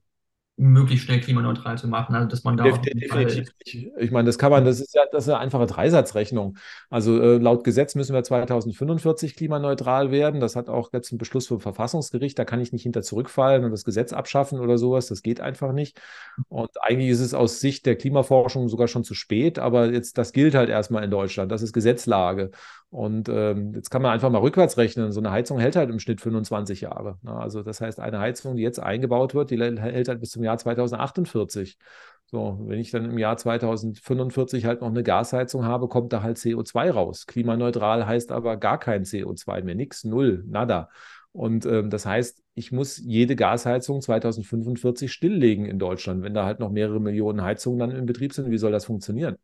möglichst 0.62 1.06
schnell 1.06 1.20
klimaneutral 1.20 1.78
zu 1.78 1.88
machen. 1.88 2.14
Also 2.14 2.28
dass 2.28 2.44
man 2.44 2.56
da 2.56 2.64
Definitiv. 2.64 3.52
Ich 3.98 4.12
meine, 4.12 4.28
das 4.28 4.38
kann 4.38 4.52
man, 4.52 4.64
das 4.64 4.80
ist 4.80 4.94
ja, 4.94 5.02
das 5.12 5.24
ist 5.24 5.30
eine 5.30 5.40
einfache 5.40 5.66
Dreisatzrechnung. 5.66 6.58
Also 6.90 7.20
äh, 7.20 7.38
laut 7.38 7.64
Gesetz 7.64 7.96
müssen 7.96 8.14
wir 8.14 8.24
2045 8.24 9.36
klimaneutral 9.36 10.12
werden. 10.12 10.40
Das 10.40 10.56
hat 10.56 10.70
auch 10.70 10.94
jetzt 10.94 11.12
einen 11.12 11.18
Beschluss 11.18 11.48
vom 11.48 11.60
Verfassungsgericht. 11.60 12.38
Da 12.38 12.46
kann 12.46 12.62
ich 12.62 12.72
nicht 12.72 12.84
hinter 12.84 13.02
zurückfallen 13.02 13.66
und 13.66 13.72
das 13.72 13.84
Gesetz 13.84 14.14
abschaffen 14.14 14.60
oder 14.60 14.78
sowas. 14.78 15.08
Das 15.08 15.24
geht 15.24 15.42
einfach 15.42 15.74
nicht. 15.74 16.00
Und 16.48 16.70
eigentlich 16.84 17.10
ist 17.10 17.22
es 17.22 17.34
aus 17.34 17.60
Sicht 17.60 17.86
der 17.88 17.96
Klimaforschung 17.96 18.70
sogar 18.70 18.88
schon 18.88 19.04
zu 19.04 19.16
spät, 19.16 19.58
aber 19.58 19.92
jetzt, 19.92 20.18
das 20.18 20.32
gilt 20.32 20.54
halt 20.54 20.70
erstmal 20.70 21.04
in 21.04 21.12
Deutschland. 21.12 21.52
Das 21.52 21.64
ist 21.64 21.74
Gesetzlage. 21.74 22.52
Und 22.92 23.30
ähm, 23.30 23.74
jetzt 23.74 23.90
kann 23.90 24.02
man 24.02 24.12
einfach 24.12 24.30
mal 24.30 24.40
rückwärts 24.40 24.78
rechnen. 24.78 25.14
So 25.14 25.22
eine 25.22 25.32
Heizung 25.32 25.60
hält 25.60 25.78
halt 25.78 25.90
im 25.90 26.00
Schnitt 26.00 26.20
25 26.20 26.82
Jahre. 26.82 27.18
Ne? 27.22 27.34
Also 27.34 27.64
das 27.64 27.80
heißt, 27.80 28.02
eine 28.02 28.20
Heizung, 28.20 28.58
die 28.58 28.64
jetzt 28.64 28.80
eingebaut 28.80 29.34
wird, 29.34 29.50
die 29.50 29.58
hält 29.58 30.10
halt 30.10 30.20
bis 30.20 30.32
zum 30.32 30.44
Jahr 30.44 30.58
2048. 30.58 31.78
So, 32.26 32.60
wenn 32.64 32.80
ich 32.80 32.92
dann 32.92 33.06
im 33.06 33.18
Jahr 33.18 33.38
2045 33.38 34.66
halt 34.66 34.82
noch 34.82 34.90
eine 34.90 35.04
Gasheizung 35.04 35.64
habe, 35.64 35.88
kommt 35.88 36.12
da 36.12 36.22
halt 36.22 36.38
CO2 36.38 36.92
raus. 36.92 37.28
Klimaneutral 37.28 38.06
heißt 38.06 38.34
aber 38.34 38.58
gar 38.58 38.78
kein 38.78 39.04
CO2 39.06 39.64
mehr, 39.64 39.76
nichts, 39.76 40.04
null, 40.04 40.44
nada. 40.46 40.90
Und 41.32 41.66
ähm, 41.66 41.90
das 41.90 42.06
heißt, 42.06 42.44
ich 42.56 42.74
muss 42.74 42.98
jede 42.98 43.38
Gasheizung 43.38 44.02
2045 44.02 45.12
stilllegen 45.14 45.66
in 45.66 45.80
Deutschland. 45.80 46.24
Wenn 46.24 46.34
da 46.34 46.46
halt 46.46 46.60
noch 46.60 46.72
mehrere 46.72 47.00
Millionen 47.00 47.42
Heizungen 47.42 47.80
dann 47.80 47.92
in 47.92 48.06
Betrieb 48.06 48.34
sind, 48.34 48.52
wie 48.52 48.58
soll 48.58 48.74
das 48.74 48.84
funktionieren? 48.84 49.38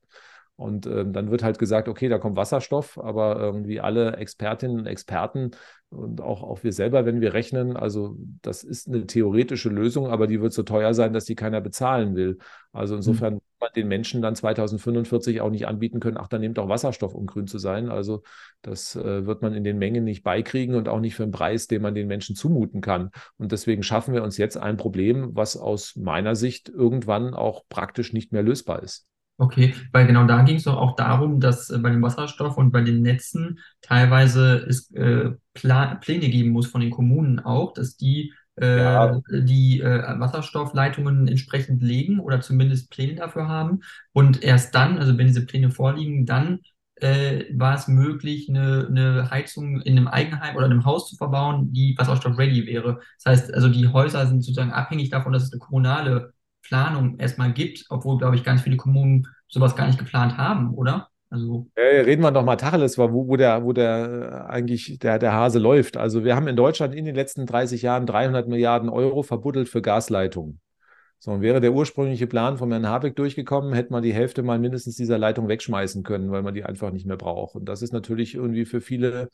Und 0.58 0.88
ähm, 0.88 1.14
dann 1.14 1.30
wird 1.30 1.43
halt 1.43 1.60
gesagt, 1.60 1.88
okay, 1.88 2.10
da 2.10 2.18
kommt 2.18 2.36
Wasserstoff, 2.36 2.97
aber 2.97 3.39
irgendwie 3.39 3.80
alle 3.80 4.18
Expertinnen 4.18 4.80
und 4.80 4.86
Experten 4.88 5.51
und 5.89 6.20
auch, 6.20 6.41
auch 6.41 6.64
wir 6.64 6.74
selber, 6.74 7.05
wenn 7.05 7.22
wir 7.22 7.36
rechnen, 7.36 7.78
also 7.78 8.18
das 8.41 8.64
ist 8.64 8.88
eine 8.88 9.05
theoretische 9.05 9.70
Lösung, 9.70 10.08
aber 10.08 10.26
die 10.26 10.41
wird 10.41 10.53
so 10.53 10.64
teuer 10.64 10.95
sein, 10.95 11.14
dass 11.14 11.26
die 11.26 11.36
keiner 11.36 11.62
bezahlen 11.62 12.16
will. 12.16 12.39
Also 12.74 12.95
insofern 12.95 13.36
mhm. 13.36 13.41
man 13.60 13.70
den 13.76 13.88
Menschen 13.88 14.24
dann 14.24 14.36
2045 14.36 15.41
auch 15.41 15.51
nicht 15.51 15.68
anbieten 15.68 15.99
können, 15.99 16.18
ach, 16.18 16.28
dann 16.28 16.41
nehmt 16.41 16.58
auch 16.58 16.70
Wasserstoff, 16.70 17.14
um 17.14 17.28
grün 17.28 17.45
zu 17.45 17.60
sein. 17.60 17.89
Also 17.89 18.24
das 18.64 18.95
äh, 18.95 19.28
wird 19.28 19.43
man 19.43 19.53
in 19.53 19.64
den 19.64 19.78
Mengen 19.78 20.03
nicht 20.03 20.24
beikriegen 20.24 20.74
und 20.74 20.89
auch 20.89 20.99
nicht 20.99 21.14
für 21.14 21.24
einen 21.24 21.32
Preis, 21.32 21.68
den 21.68 21.84
man 21.84 21.93
den 21.93 22.08
Menschen 22.08 22.36
zumuten 22.36 22.82
kann. 22.82 23.12
Und 23.38 23.51
deswegen 23.51 23.84
schaffen 23.84 24.16
wir 24.16 24.24
uns 24.24 24.38
jetzt 24.38 24.58
ein 24.58 24.76
Problem, 24.76 25.36
was 25.36 25.55
aus 25.55 25.95
meiner 25.95 26.36
Sicht 26.36 26.68
irgendwann 26.68 27.36
auch 27.36 27.64
praktisch 27.70 28.12
nicht 28.12 28.32
mehr 28.32 28.41
lösbar 28.41 28.82
ist. 28.82 29.08
Okay, 29.39 29.75
weil 29.91 30.07
genau 30.07 30.25
da 30.25 30.41
ging 30.41 30.55
es 30.55 30.63
doch 30.63 30.77
auch 30.77 30.95
darum, 30.95 31.39
dass 31.39 31.69
äh, 31.69 31.77
bei 31.77 31.91
dem 31.91 32.01
Wasserstoff 32.01 32.57
und 32.57 32.71
bei 32.71 32.81
den 32.81 33.03
Netzen 33.03 33.59
teilweise 33.81 34.57
es 34.67 34.89
äh, 34.91 35.31
Pläne 35.53 36.29
geben 36.29 36.49
muss 36.49 36.67
von 36.67 36.81
den 36.81 36.89
Kommunen 36.89 37.39
auch, 37.39 37.73
dass 37.73 37.97
die 37.97 38.33
äh, 38.59 38.77
ja. 38.79 39.21
die 39.29 39.81
äh, 39.81 40.19
Wasserstoffleitungen 40.19 41.27
entsprechend 41.27 41.83
legen 41.83 42.19
oder 42.19 42.41
zumindest 42.41 42.89
Pläne 42.89 43.15
dafür 43.15 43.47
haben. 43.47 43.81
Und 44.13 44.43
erst 44.43 44.73
dann, 44.73 44.97
also 44.97 45.15
wenn 45.17 45.27
diese 45.27 45.45
Pläne 45.45 45.69
vorliegen, 45.69 46.25
dann 46.25 46.59
äh, 46.95 47.45
war 47.53 47.75
es 47.75 47.88
möglich, 47.88 48.49
eine, 48.49 48.88
eine 48.89 49.29
Heizung 49.29 49.81
in 49.81 49.97
einem 49.97 50.07
Eigenheim 50.07 50.55
oder 50.55 50.65
einem 50.65 50.85
Haus 50.85 51.09
zu 51.09 51.15
verbauen, 51.15 51.71
die 51.71 51.95
wasserstoff-ready 51.97 52.65
wäre. 52.65 53.01
Das 53.23 53.41
heißt, 53.41 53.53
also 53.53 53.69
die 53.69 53.88
Häuser 53.88 54.25
sind 54.25 54.41
sozusagen 54.41 54.71
abhängig 54.71 55.11
davon, 55.11 55.33
dass 55.33 55.43
es 55.43 55.51
eine 55.53 55.59
kommunale 55.59 56.33
Planung 56.68 57.18
erstmal 57.20 57.53
gibt, 57.53 57.86
obwohl, 57.89 58.18
glaube 58.18 58.36
ich, 58.36 58.43
ganz 58.43 58.61
viele 58.61 58.78
Kommunen 58.78 59.28
sowas 59.47 59.76
gar 59.76 59.88
nicht 59.88 59.99
geplant 59.99 60.38
haben, 60.38 60.74
oder? 60.74 61.09
Also 61.30 61.68
ja, 61.76 61.84
reden 61.84 62.22
wir 62.22 62.32
doch 62.32 62.43
mal 62.43 62.55
Tacheles, 62.55 62.97
wo, 62.97 63.28
wo 63.28 63.36
der, 63.36 63.63
wo 63.63 63.74
der 63.74 64.45
äh, 64.47 64.51
eigentlich 64.51 64.97
der, 64.99 65.20
der 65.20 65.34
Hase 65.34 65.59
läuft. 65.59 65.97
Also 65.97 66.24
wir 66.24 66.36
haben 66.36 66.47
in 66.47 66.55
Deutschland 66.55 66.95
in 66.95 67.03
den 67.03 67.15
letzten 67.15 67.45
30 67.45 67.82
Jahren 67.82 68.05
300 68.05 68.47
Milliarden 68.47 68.89
Euro 68.89 69.24
verbuddelt 69.24 69.68
für 69.68 69.82
Gasleitungen. 69.82 70.61
So, 71.20 71.32
und 71.32 71.41
wäre 71.41 71.59
der 71.59 71.74
ursprüngliche 71.74 72.28
Plan 72.28 72.57
von 72.57 72.72
Herrn 72.72 72.88
Habeck 72.88 73.15
durchgekommen, 73.15 73.74
hätte 73.74 73.91
man 73.91 74.03
die 74.03 74.13
Hälfte 74.13 74.43
mal 74.43 74.59
mindestens 74.59 74.95
dieser 74.95 75.18
Leitung 75.18 75.47
wegschmeißen 75.47 76.03
können, 76.03 76.32
weil 76.32 76.43
man 76.43 76.53
die 76.53 76.63
einfach 76.63 76.91
nicht 76.91 77.07
mehr 77.07 77.18
braucht. 77.18 77.55
Und 77.55 77.65
das 77.65 77.82
ist 77.82 77.91
natürlich 77.91 78.36
irgendwie 78.36 78.65
für 78.65 78.82
viele 78.82 79.30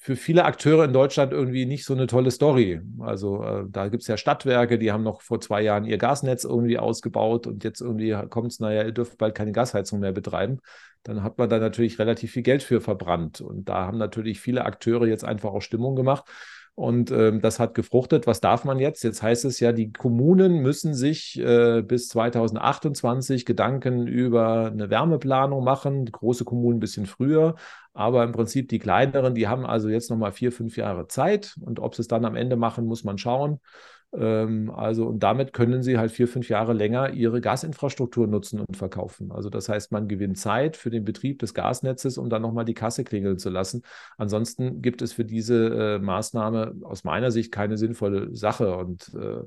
für 0.00 0.14
viele 0.14 0.44
Akteure 0.44 0.84
in 0.84 0.92
Deutschland 0.92 1.32
irgendwie 1.32 1.66
nicht 1.66 1.84
so 1.84 1.92
eine 1.92 2.06
tolle 2.06 2.30
Story. 2.30 2.80
Also 3.00 3.42
äh, 3.42 3.64
da 3.68 3.88
gibt 3.88 4.02
es 4.02 4.06
ja 4.06 4.16
Stadtwerke, 4.16 4.78
die 4.78 4.92
haben 4.92 5.02
noch 5.02 5.22
vor 5.22 5.40
zwei 5.40 5.60
Jahren 5.60 5.84
ihr 5.84 5.98
Gasnetz 5.98 6.44
irgendwie 6.44 6.78
ausgebaut 6.78 7.48
und 7.48 7.64
jetzt 7.64 7.80
irgendwie 7.80 8.16
kommt 8.30 8.52
es, 8.52 8.60
naja, 8.60 8.84
ihr 8.84 8.92
dürft 8.92 9.18
bald 9.18 9.34
keine 9.34 9.50
Gasheizung 9.50 9.98
mehr 9.98 10.12
betreiben. 10.12 10.60
Dann 11.02 11.24
hat 11.24 11.38
man 11.38 11.48
da 11.48 11.58
natürlich 11.58 11.98
relativ 11.98 12.30
viel 12.30 12.42
Geld 12.42 12.62
für 12.62 12.80
verbrannt. 12.80 13.40
Und 13.40 13.68
da 13.68 13.86
haben 13.86 13.98
natürlich 13.98 14.40
viele 14.40 14.64
Akteure 14.64 15.06
jetzt 15.06 15.24
einfach 15.24 15.50
auch 15.50 15.62
Stimmung 15.62 15.96
gemacht. 15.96 16.24
Und 16.78 17.10
ähm, 17.10 17.40
das 17.40 17.58
hat 17.58 17.74
gefruchtet. 17.74 18.28
Was 18.28 18.40
darf 18.40 18.64
man 18.64 18.78
jetzt? 18.78 19.02
Jetzt 19.02 19.20
heißt 19.20 19.44
es 19.46 19.58
ja, 19.58 19.72
die 19.72 19.92
Kommunen 19.92 20.60
müssen 20.60 20.94
sich 20.94 21.36
äh, 21.40 21.82
bis 21.82 22.06
2028 22.06 23.44
Gedanken 23.44 24.06
über 24.06 24.66
eine 24.66 24.88
Wärmeplanung 24.88 25.64
machen. 25.64 26.04
Die 26.04 26.12
große 26.12 26.44
Kommunen 26.44 26.76
ein 26.76 26.80
bisschen 26.80 27.06
früher. 27.06 27.56
Aber 27.94 28.22
im 28.22 28.30
Prinzip 28.30 28.68
die 28.68 28.78
kleineren, 28.78 29.34
die 29.34 29.48
haben 29.48 29.66
also 29.66 29.88
jetzt 29.88 30.08
nochmal 30.08 30.30
vier, 30.30 30.52
fünf 30.52 30.76
Jahre 30.76 31.08
Zeit. 31.08 31.56
Und 31.62 31.80
ob 31.80 31.96
sie 31.96 32.02
es 32.02 32.06
dann 32.06 32.24
am 32.24 32.36
Ende 32.36 32.54
machen, 32.54 32.86
muss 32.86 33.02
man 33.02 33.18
schauen. 33.18 33.58
Ähm, 34.12 34.70
also, 34.70 35.06
und 35.06 35.22
damit 35.22 35.52
können 35.52 35.82
sie 35.82 35.98
halt 35.98 36.10
vier, 36.10 36.28
fünf 36.28 36.48
Jahre 36.48 36.72
länger 36.72 37.10
ihre 37.10 37.40
Gasinfrastruktur 37.40 38.26
nutzen 38.26 38.60
und 38.60 38.76
verkaufen. 38.76 39.30
Also, 39.32 39.50
das 39.50 39.68
heißt, 39.68 39.92
man 39.92 40.08
gewinnt 40.08 40.38
Zeit 40.38 40.76
für 40.76 40.90
den 40.90 41.04
Betrieb 41.04 41.38
des 41.40 41.54
Gasnetzes, 41.54 42.18
um 42.18 42.30
dann 42.30 42.42
nochmal 42.42 42.64
die 42.64 42.74
Kasse 42.74 43.04
klingeln 43.04 43.38
zu 43.38 43.50
lassen. 43.50 43.82
Ansonsten 44.16 44.80
gibt 44.80 45.02
es 45.02 45.12
für 45.12 45.24
diese 45.24 45.96
äh, 45.96 45.98
Maßnahme 45.98 46.76
aus 46.82 47.04
meiner 47.04 47.30
Sicht 47.30 47.52
keine 47.52 47.76
sinnvolle 47.76 48.34
Sache. 48.34 48.76
Und 48.76 49.14
äh, 49.14 49.42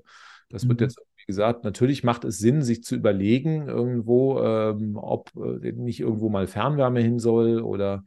das 0.50 0.66
mhm. 0.66 0.70
wird 0.70 0.82
jetzt 0.82 1.02
wie 1.22 1.26
gesagt, 1.28 1.64
natürlich 1.64 2.04
macht 2.04 2.26
es 2.26 2.40
Sinn, 2.40 2.64
sich 2.64 2.84
zu 2.84 2.96
überlegen, 2.96 3.68
irgendwo, 3.68 4.40
ähm, 4.42 4.98
ob 4.98 5.32
äh, 5.36 5.72
nicht 5.72 6.00
irgendwo 6.00 6.30
mal 6.30 6.48
Fernwärme 6.48 7.00
hin 7.00 7.20
soll 7.20 7.62
oder 7.62 8.04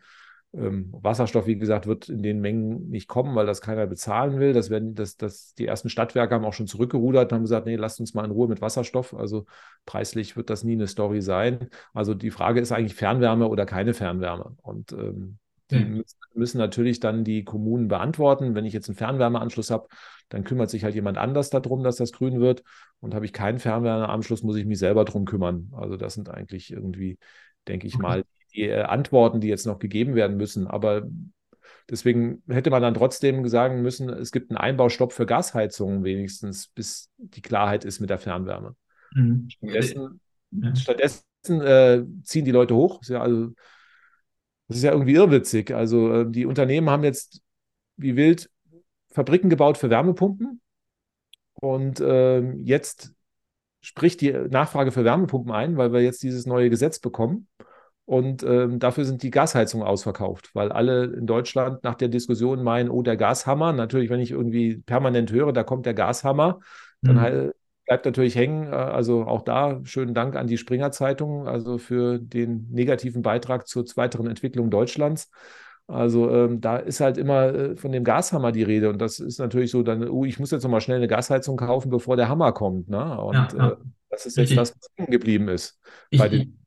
ähm, 0.56 0.88
Wasserstoff, 0.92 1.46
wie 1.46 1.58
gesagt, 1.58 1.86
wird 1.86 2.08
in 2.08 2.22
den 2.22 2.40
Mengen 2.40 2.88
nicht 2.88 3.08
kommen, 3.08 3.34
weil 3.34 3.46
das 3.46 3.60
keiner 3.60 3.86
bezahlen 3.86 4.38
will. 4.38 4.52
Das 4.52 4.70
werden, 4.70 4.94
das, 4.94 5.16
das, 5.16 5.54
die 5.54 5.66
ersten 5.66 5.88
Stadtwerke 5.88 6.34
haben 6.34 6.44
auch 6.44 6.52
schon 6.52 6.66
zurückgerudert 6.66 7.32
und 7.32 7.36
haben 7.36 7.42
gesagt, 7.42 7.66
nee, 7.66 7.76
lasst 7.76 8.00
uns 8.00 8.14
mal 8.14 8.24
in 8.24 8.30
Ruhe 8.30 8.48
mit 8.48 8.60
Wasserstoff. 8.60 9.14
Also 9.14 9.46
preislich 9.84 10.36
wird 10.36 10.50
das 10.50 10.64
nie 10.64 10.74
eine 10.74 10.86
Story 10.86 11.22
sein. 11.22 11.68
Also 11.92 12.14
die 12.14 12.30
Frage 12.30 12.60
ist 12.60 12.72
eigentlich 12.72 12.94
Fernwärme 12.94 13.48
oder 13.48 13.66
keine 13.66 13.94
Fernwärme. 13.94 14.56
Und 14.62 14.92
ähm, 14.92 15.38
die 15.70 15.84
müssen, 15.84 16.18
müssen 16.34 16.58
natürlich 16.58 17.00
dann 17.00 17.24
die 17.24 17.44
Kommunen 17.44 17.88
beantworten. 17.88 18.54
Wenn 18.54 18.64
ich 18.66 18.72
jetzt 18.74 18.88
einen 18.88 18.96
Fernwärmeanschluss 18.96 19.70
habe, 19.70 19.88
dann 20.28 20.44
kümmert 20.44 20.70
sich 20.70 20.84
halt 20.84 20.94
jemand 20.94 21.18
anders 21.18 21.50
darum, 21.50 21.82
dass 21.82 21.96
das 21.96 22.12
grün 22.12 22.40
wird. 22.40 22.62
Und 23.00 23.14
habe 23.14 23.24
ich 23.24 23.32
keinen 23.32 23.58
Fernwärmeanschluss, 23.58 24.42
muss 24.42 24.56
ich 24.56 24.66
mich 24.66 24.78
selber 24.78 25.04
darum 25.04 25.24
kümmern. 25.24 25.72
Also 25.72 25.96
das 25.96 26.14
sind 26.14 26.28
eigentlich 26.28 26.70
irgendwie, 26.70 27.18
denke 27.66 27.86
ich 27.86 27.94
okay. 27.94 28.02
mal, 28.02 28.24
die 28.54 28.62
äh, 28.68 28.82
Antworten, 28.82 29.40
die 29.40 29.48
jetzt 29.48 29.66
noch 29.66 29.78
gegeben 29.78 30.14
werden 30.14 30.36
müssen. 30.36 30.66
Aber 30.66 31.02
deswegen 31.90 32.42
hätte 32.48 32.70
man 32.70 32.82
dann 32.82 32.94
trotzdem 32.94 33.46
sagen 33.48 33.82
müssen, 33.82 34.08
es 34.08 34.32
gibt 34.32 34.50
einen 34.50 34.58
Einbaustopp 34.58 35.12
für 35.12 35.26
Gasheizungen 35.26 36.04
wenigstens, 36.04 36.68
bis 36.68 37.10
die 37.18 37.42
Klarheit 37.42 37.84
ist 37.84 38.00
mit 38.00 38.10
der 38.10 38.18
Fernwärme. 38.18 38.74
Mhm. 39.14 39.48
Stattdessen, 39.50 40.20
ja. 40.50 40.76
stattdessen 40.76 41.24
äh, 41.60 42.04
ziehen 42.22 42.44
die 42.44 42.50
Leute 42.50 42.74
hoch. 42.74 42.98
Das 42.98 43.08
ist, 43.08 43.14
ja 43.14 43.20
also, 43.20 43.52
das 44.68 44.78
ist 44.78 44.82
ja 44.82 44.92
irgendwie 44.92 45.14
irrwitzig. 45.14 45.74
Also 45.74 46.12
äh, 46.12 46.30
die 46.30 46.46
Unternehmen 46.46 46.90
haben 46.90 47.04
jetzt 47.04 47.42
wie 47.96 48.16
wild 48.16 48.50
Fabriken 49.10 49.50
gebaut 49.50 49.78
für 49.78 49.90
Wärmepumpen. 49.90 50.60
Und 51.54 52.00
äh, 52.00 52.40
jetzt 52.62 53.14
spricht 53.80 54.20
die 54.22 54.32
Nachfrage 54.32 54.90
für 54.90 55.04
Wärmepumpen 55.04 55.52
ein, 55.52 55.76
weil 55.76 55.92
wir 55.92 56.00
jetzt 56.00 56.22
dieses 56.22 56.46
neue 56.46 56.70
Gesetz 56.70 56.98
bekommen. 56.98 57.46
Und 58.06 58.42
ähm, 58.42 58.78
dafür 58.78 59.04
sind 59.04 59.22
die 59.22 59.30
Gasheizungen 59.30 59.86
ausverkauft, 59.86 60.50
weil 60.54 60.70
alle 60.72 61.04
in 61.04 61.26
Deutschland 61.26 61.82
nach 61.84 61.94
der 61.94 62.08
Diskussion 62.08 62.62
meinen, 62.62 62.90
oh, 62.90 63.02
der 63.02 63.16
Gashammer. 63.16 63.72
Natürlich, 63.72 64.10
wenn 64.10 64.20
ich 64.20 64.30
irgendwie 64.30 64.76
permanent 64.76 65.32
höre, 65.32 65.52
da 65.52 65.62
kommt 65.62 65.86
der 65.86 65.94
Gashammer, 65.94 66.60
dann 67.00 67.16
mhm. 67.16 67.20
halt, 67.20 67.54
bleibt 67.86 68.04
natürlich 68.04 68.36
hängen. 68.36 68.66
Äh, 68.66 68.76
also 68.76 69.24
auch 69.24 69.42
da 69.42 69.80
schönen 69.84 70.14
Dank 70.14 70.36
an 70.36 70.46
die 70.46 70.58
Springer 70.58 70.90
Zeitung, 70.90 71.48
also 71.48 71.78
für 71.78 72.18
den 72.18 72.68
negativen 72.70 73.22
Beitrag 73.22 73.66
zur 73.66 73.84
weiteren 73.96 74.26
Entwicklung 74.26 74.70
Deutschlands. 74.70 75.30
Also 75.86 76.30
ähm, 76.30 76.60
da 76.60 76.78
ist 76.78 77.00
halt 77.00 77.18
immer 77.18 77.54
äh, 77.54 77.76
von 77.76 77.92
dem 77.92 78.04
Gashammer 78.04 78.52
die 78.52 78.62
Rede 78.62 78.88
und 78.88 78.98
das 78.98 79.18
ist 79.18 79.38
natürlich 79.38 79.70
so, 79.70 79.82
dann, 79.82 80.08
oh, 80.08 80.24
ich 80.24 80.38
muss 80.38 80.50
jetzt 80.50 80.62
nochmal 80.62 80.80
schnell 80.80 80.96
eine 80.96 81.08
Gasheizung 81.08 81.56
kaufen, 81.58 81.90
bevor 81.90 82.16
der 82.16 82.28
Hammer 82.28 82.52
kommt. 82.52 82.88
Ne? 82.88 83.20
Und 83.20 83.34
ja, 83.34 83.48
ja. 83.56 83.68
Äh, 83.70 83.76
das 84.08 84.26
ist 84.26 84.36
jetzt 84.36 84.50
Richtig. 84.50 84.56
das, 84.56 84.74
was 84.76 84.90
hängen 84.96 85.10
geblieben 85.10 85.48
ist. 85.48 85.78
Ich, 86.08 86.18
bei 86.18 86.28
den 86.28 86.63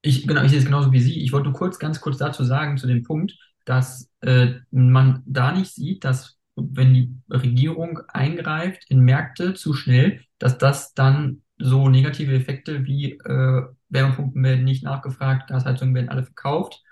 ich, 0.00 0.26
genau, 0.26 0.42
ich 0.42 0.50
sehe 0.50 0.58
es 0.58 0.64
genauso 0.64 0.92
wie 0.92 1.00
Sie. 1.00 1.22
Ich 1.22 1.32
wollte 1.32 1.48
nur 1.48 1.58
kurz, 1.58 1.78
ganz 1.78 2.00
kurz 2.00 2.18
dazu 2.18 2.44
sagen, 2.44 2.78
zu 2.78 2.86
dem 2.86 3.02
Punkt, 3.02 3.36
dass 3.64 4.10
äh, 4.20 4.54
man 4.70 5.22
da 5.26 5.52
nicht 5.52 5.74
sieht, 5.74 6.04
dass 6.04 6.38
wenn 6.56 6.94
die 6.94 7.14
Regierung 7.30 8.00
eingreift 8.08 8.84
in 8.88 9.00
Märkte 9.00 9.54
zu 9.54 9.74
schnell, 9.74 10.22
dass 10.38 10.58
das 10.58 10.94
dann 10.94 11.42
so 11.58 11.88
negative 11.88 12.34
Effekte 12.34 12.84
wie 12.84 13.12
äh, 13.12 13.62
Wärmepumpen 13.88 14.42
werden 14.42 14.64
nicht 14.64 14.84
nachgefragt, 14.84 15.48
Gasheizungen 15.48 15.94
werden 15.94 16.08
alle 16.08 16.24
verkauft, 16.24 16.82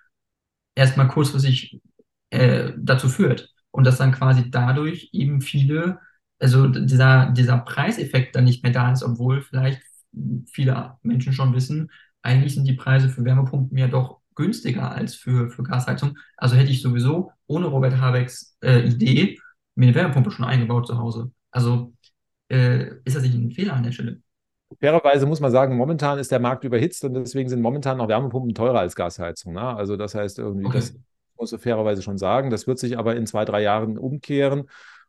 erstmal 0.75 1.09
kurzfristig 1.09 1.81
äh, 2.31 2.73
dazu 2.77 3.09
führt. 3.09 3.53
Und 3.71 3.85
dass 3.85 3.99
dann 3.99 4.13
quasi 4.13 4.51
dadurch 4.51 5.11
eben 5.13 5.41
viele, 5.41 6.01
also 6.39 6.67
dieser, 6.69 7.31
dieser 7.33 7.59
Preiseffekt 7.59 8.35
dann 8.35 8.45
nicht 8.45 8.63
mehr 8.63 8.73
da 8.73 8.93
ist, 8.93 9.03
obwohl 9.03 9.43
vielleicht 9.43 9.83
viele 10.51 10.97
Menschen 11.03 11.33
schon 11.33 11.55
wissen, 11.55 11.91
eigentlich 12.27 12.55
sind 12.55 12.67
die 12.67 12.75
Preise 12.75 13.09
für 13.09 13.25
Wärmepumpen 13.25 13.79
ja 13.79 13.89
doch 13.89 14.21
günstiger 14.35 14.93
als 14.93 15.15
für, 15.15 15.49
für 15.49 15.63
Gasheizung. 15.63 16.19
Also 16.37 16.57
hätte 16.57 16.71
ich 16.71 16.83
sowieso 16.83 17.33
ohne 17.47 17.67
Robert 17.67 18.01
Habecks 18.01 18.57
äh, 18.63 18.81
Idee 18.81 19.39
mir 19.75 19.87
eine 19.87 19.95
Wärmepumpe 19.95 20.31
schon 20.31 20.45
eingebaut 20.45 20.87
zu 20.87 20.99
Hause. 20.99 21.31
Also 21.51 21.93
äh, 22.49 22.89
ist 23.05 23.17
das 23.17 23.23
nicht 23.23 23.35
ein 23.35 23.51
Fehler 23.53 23.75
an 23.75 23.83
der 23.83 23.93
Stelle? 23.93 24.21
Fairerweise 24.81 25.27
muss 25.27 25.41
man 25.41 25.53
sagen, 25.53 25.77
momentan 25.77 26.19
ist 26.19 26.33
der 26.33 26.41
Markt 26.41 26.65
überhitzt 26.65 27.05
und 27.05 27.15
deswegen 27.15 27.49
sind 27.49 27.63
momentan 27.63 28.01
auch 28.01 28.09
Wärmepumpen 28.09 28.55
teurer 28.55 28.81
als 28.81 28.97
Gasheizung. 28.97 29.55
Ne? 29.55 29.63
Also 29.63 29.97
das 29.97 30.15
heißt 30.15 30.39
irgendwie, 30.39 30.67
okay. 30.67 30.79
das 30.79 30.99
muss 31.39 31.53
man 31.53 31.61
fairerweise 31.61 32.03
schon 32.03 32.19
sagen. 32.19 32.51
Das 32.51 32.67
wird 32.67 32.79
sich 32.79 32.99
aber 32.99 33.17
in 33.17 33.27
zwei, 33.27 33.45
drei 33.45 33.63
Jahren 33.63 33.97
umkehren. 33.97 34.65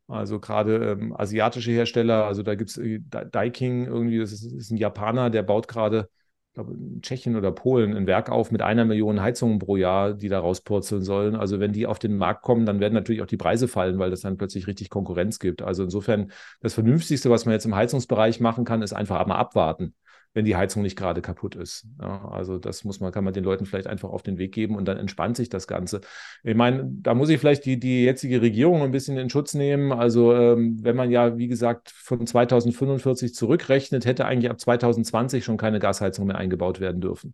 Also 0.07 0.39
gerade 0.39 0.91
ähm, 0.91 1.13
asiatische 1.17 1.71
Hersteller, 1.71 2.25
also 2.25 2.43
da 2.43 2.55
gibt 2.55 2.69
es 2.69 2.77
äh, 2.77 2.99
Daiking 2.99 3.87
irgendwie, 3.87 4.19
das 4.19 4.31
ist, 4.31 4.43
ist, 4.43 4.71
ein 4.71 4.77
Japaner, 4.77 5.29
der 5.29 5.43
baut 5.43 5.67
gerade 5.67 6.09
glaube, 6.57 6.73
in 6.73 7.01
Tschechien 7.01 7.35
oder 7.35 7.51
Polen 7.51 7.95
ein 7.95 8.07
Werk 8.07 8.29
auf 8.29 8.51
mit 8.51 8.61
einer 8.61 8.83
Million 8.83 9.21
Heizungen 9.21 9.59
pro 9.59 9.77
Jahr, 9.77 10.13
die 10.13 10.27
da 10.27 10.39
rauspurzeln 10.39 11.03
sollen. 11.03 11.35
Also 11.35 11.59
wenn 11.59 11.71
die 11.71 11.85
auf 11.85 11.99
den 11.99 12.17
Markt 12.17 12.41
kommen, 12.41 12.65
dann 12.65 12.79
werden 12.79 12.93
natürlich 12.93 13.21
auch 13.21 13.27
die 13.27 13.37
Preise 13.37 13.67
fallen, 13.67 13.99
weil 13.99 14.09
das 14.09 14.21
dann 14.21 14.37
plötzlich 14.37 14.65
richtig 14.67 14.89
Konkurrenz 14.89 15.39
gibt. 15.39 15.61
Also 15.61 15.83
insofern, 15.83 16.31
das 16.59 16.73
Vernünftigste, 16.73 17.29
was 17.29 17.45
man 17.45 17.53
jetzt 17.53 17.65
im 17.65 17.75
Heizungsbereich 17.75 18.39
machen 18.39 18.65
kann, 18.65 18.81
ist 18.81 18.93
einfach 18.93 19.19
einmal 19.19 19.37
abwarten. 19.37 19.93
Wenn 20.37 20.45
die 20.45 20.55
Heizung 20.55 20.83
nicht 20.83 20.95
gerade 20.95 21.23
kaputt 21.23 21.55
ist. 21.55 21.87
Ja, 21.99 22.29
also 22.29 22.59
das 22.59 22.83
muss 22.83 22.99
man, 22.99 23.11
kann 23.11 23.23
man 23.23 23.33
den 23.33 23.43
Leuten 23.43 23.65
vielleicht 23.65 23.87
einfach 23.87 24.09
auf 24.09 24.21
den 24.21 24.37
Weg 24.37 24.53
geben 24.53 24.75
und 24.75 24.85
dann 24.87 24.97
entspannt 24.97 25.35
sich 25.35 25.49
das 25.49 25.65
Ganze. 25.67 26.01
Ich 26.43 26.55
meine, 26.55 26.87
da 27.01 27.15
muss 27.15 27.29
ich 27.29 27.39
vielleicht 27.39 27.65
die, 27.65 27.79
die 27.79 28.03
jetzige 28.03 28.39
Regierung 28.39 28.83
ein 28.83 28.91
bisschen 28.91 29.17
in 29.17 29.31
Schutz 29.31 29.55
nehmen. 29.55 29.91
Also 29.91 30.35
ähm, 30.35 30.77
wenn 30.83 30.95
man 30.95 31.09
ja, 31.09 31.39
wie 31.39 31.47
gesagt, 31.47 31.89
von 31.89 32.27
2045 32.27 33.33
zurückrechnet, 33.33 34.05
hätte 34.05 34.25
eigentlich 34.25 34.51
ab 34.51 34.59
2020 34.59 35.43
schon 35.43 35.57
keine 35.57 35.79
Gasheizung 35.79 36.27
mehr 36.27 36.37
eingebaut 36.37 36.79
werden 36.79 37.01
dürfen. 37.01 37.33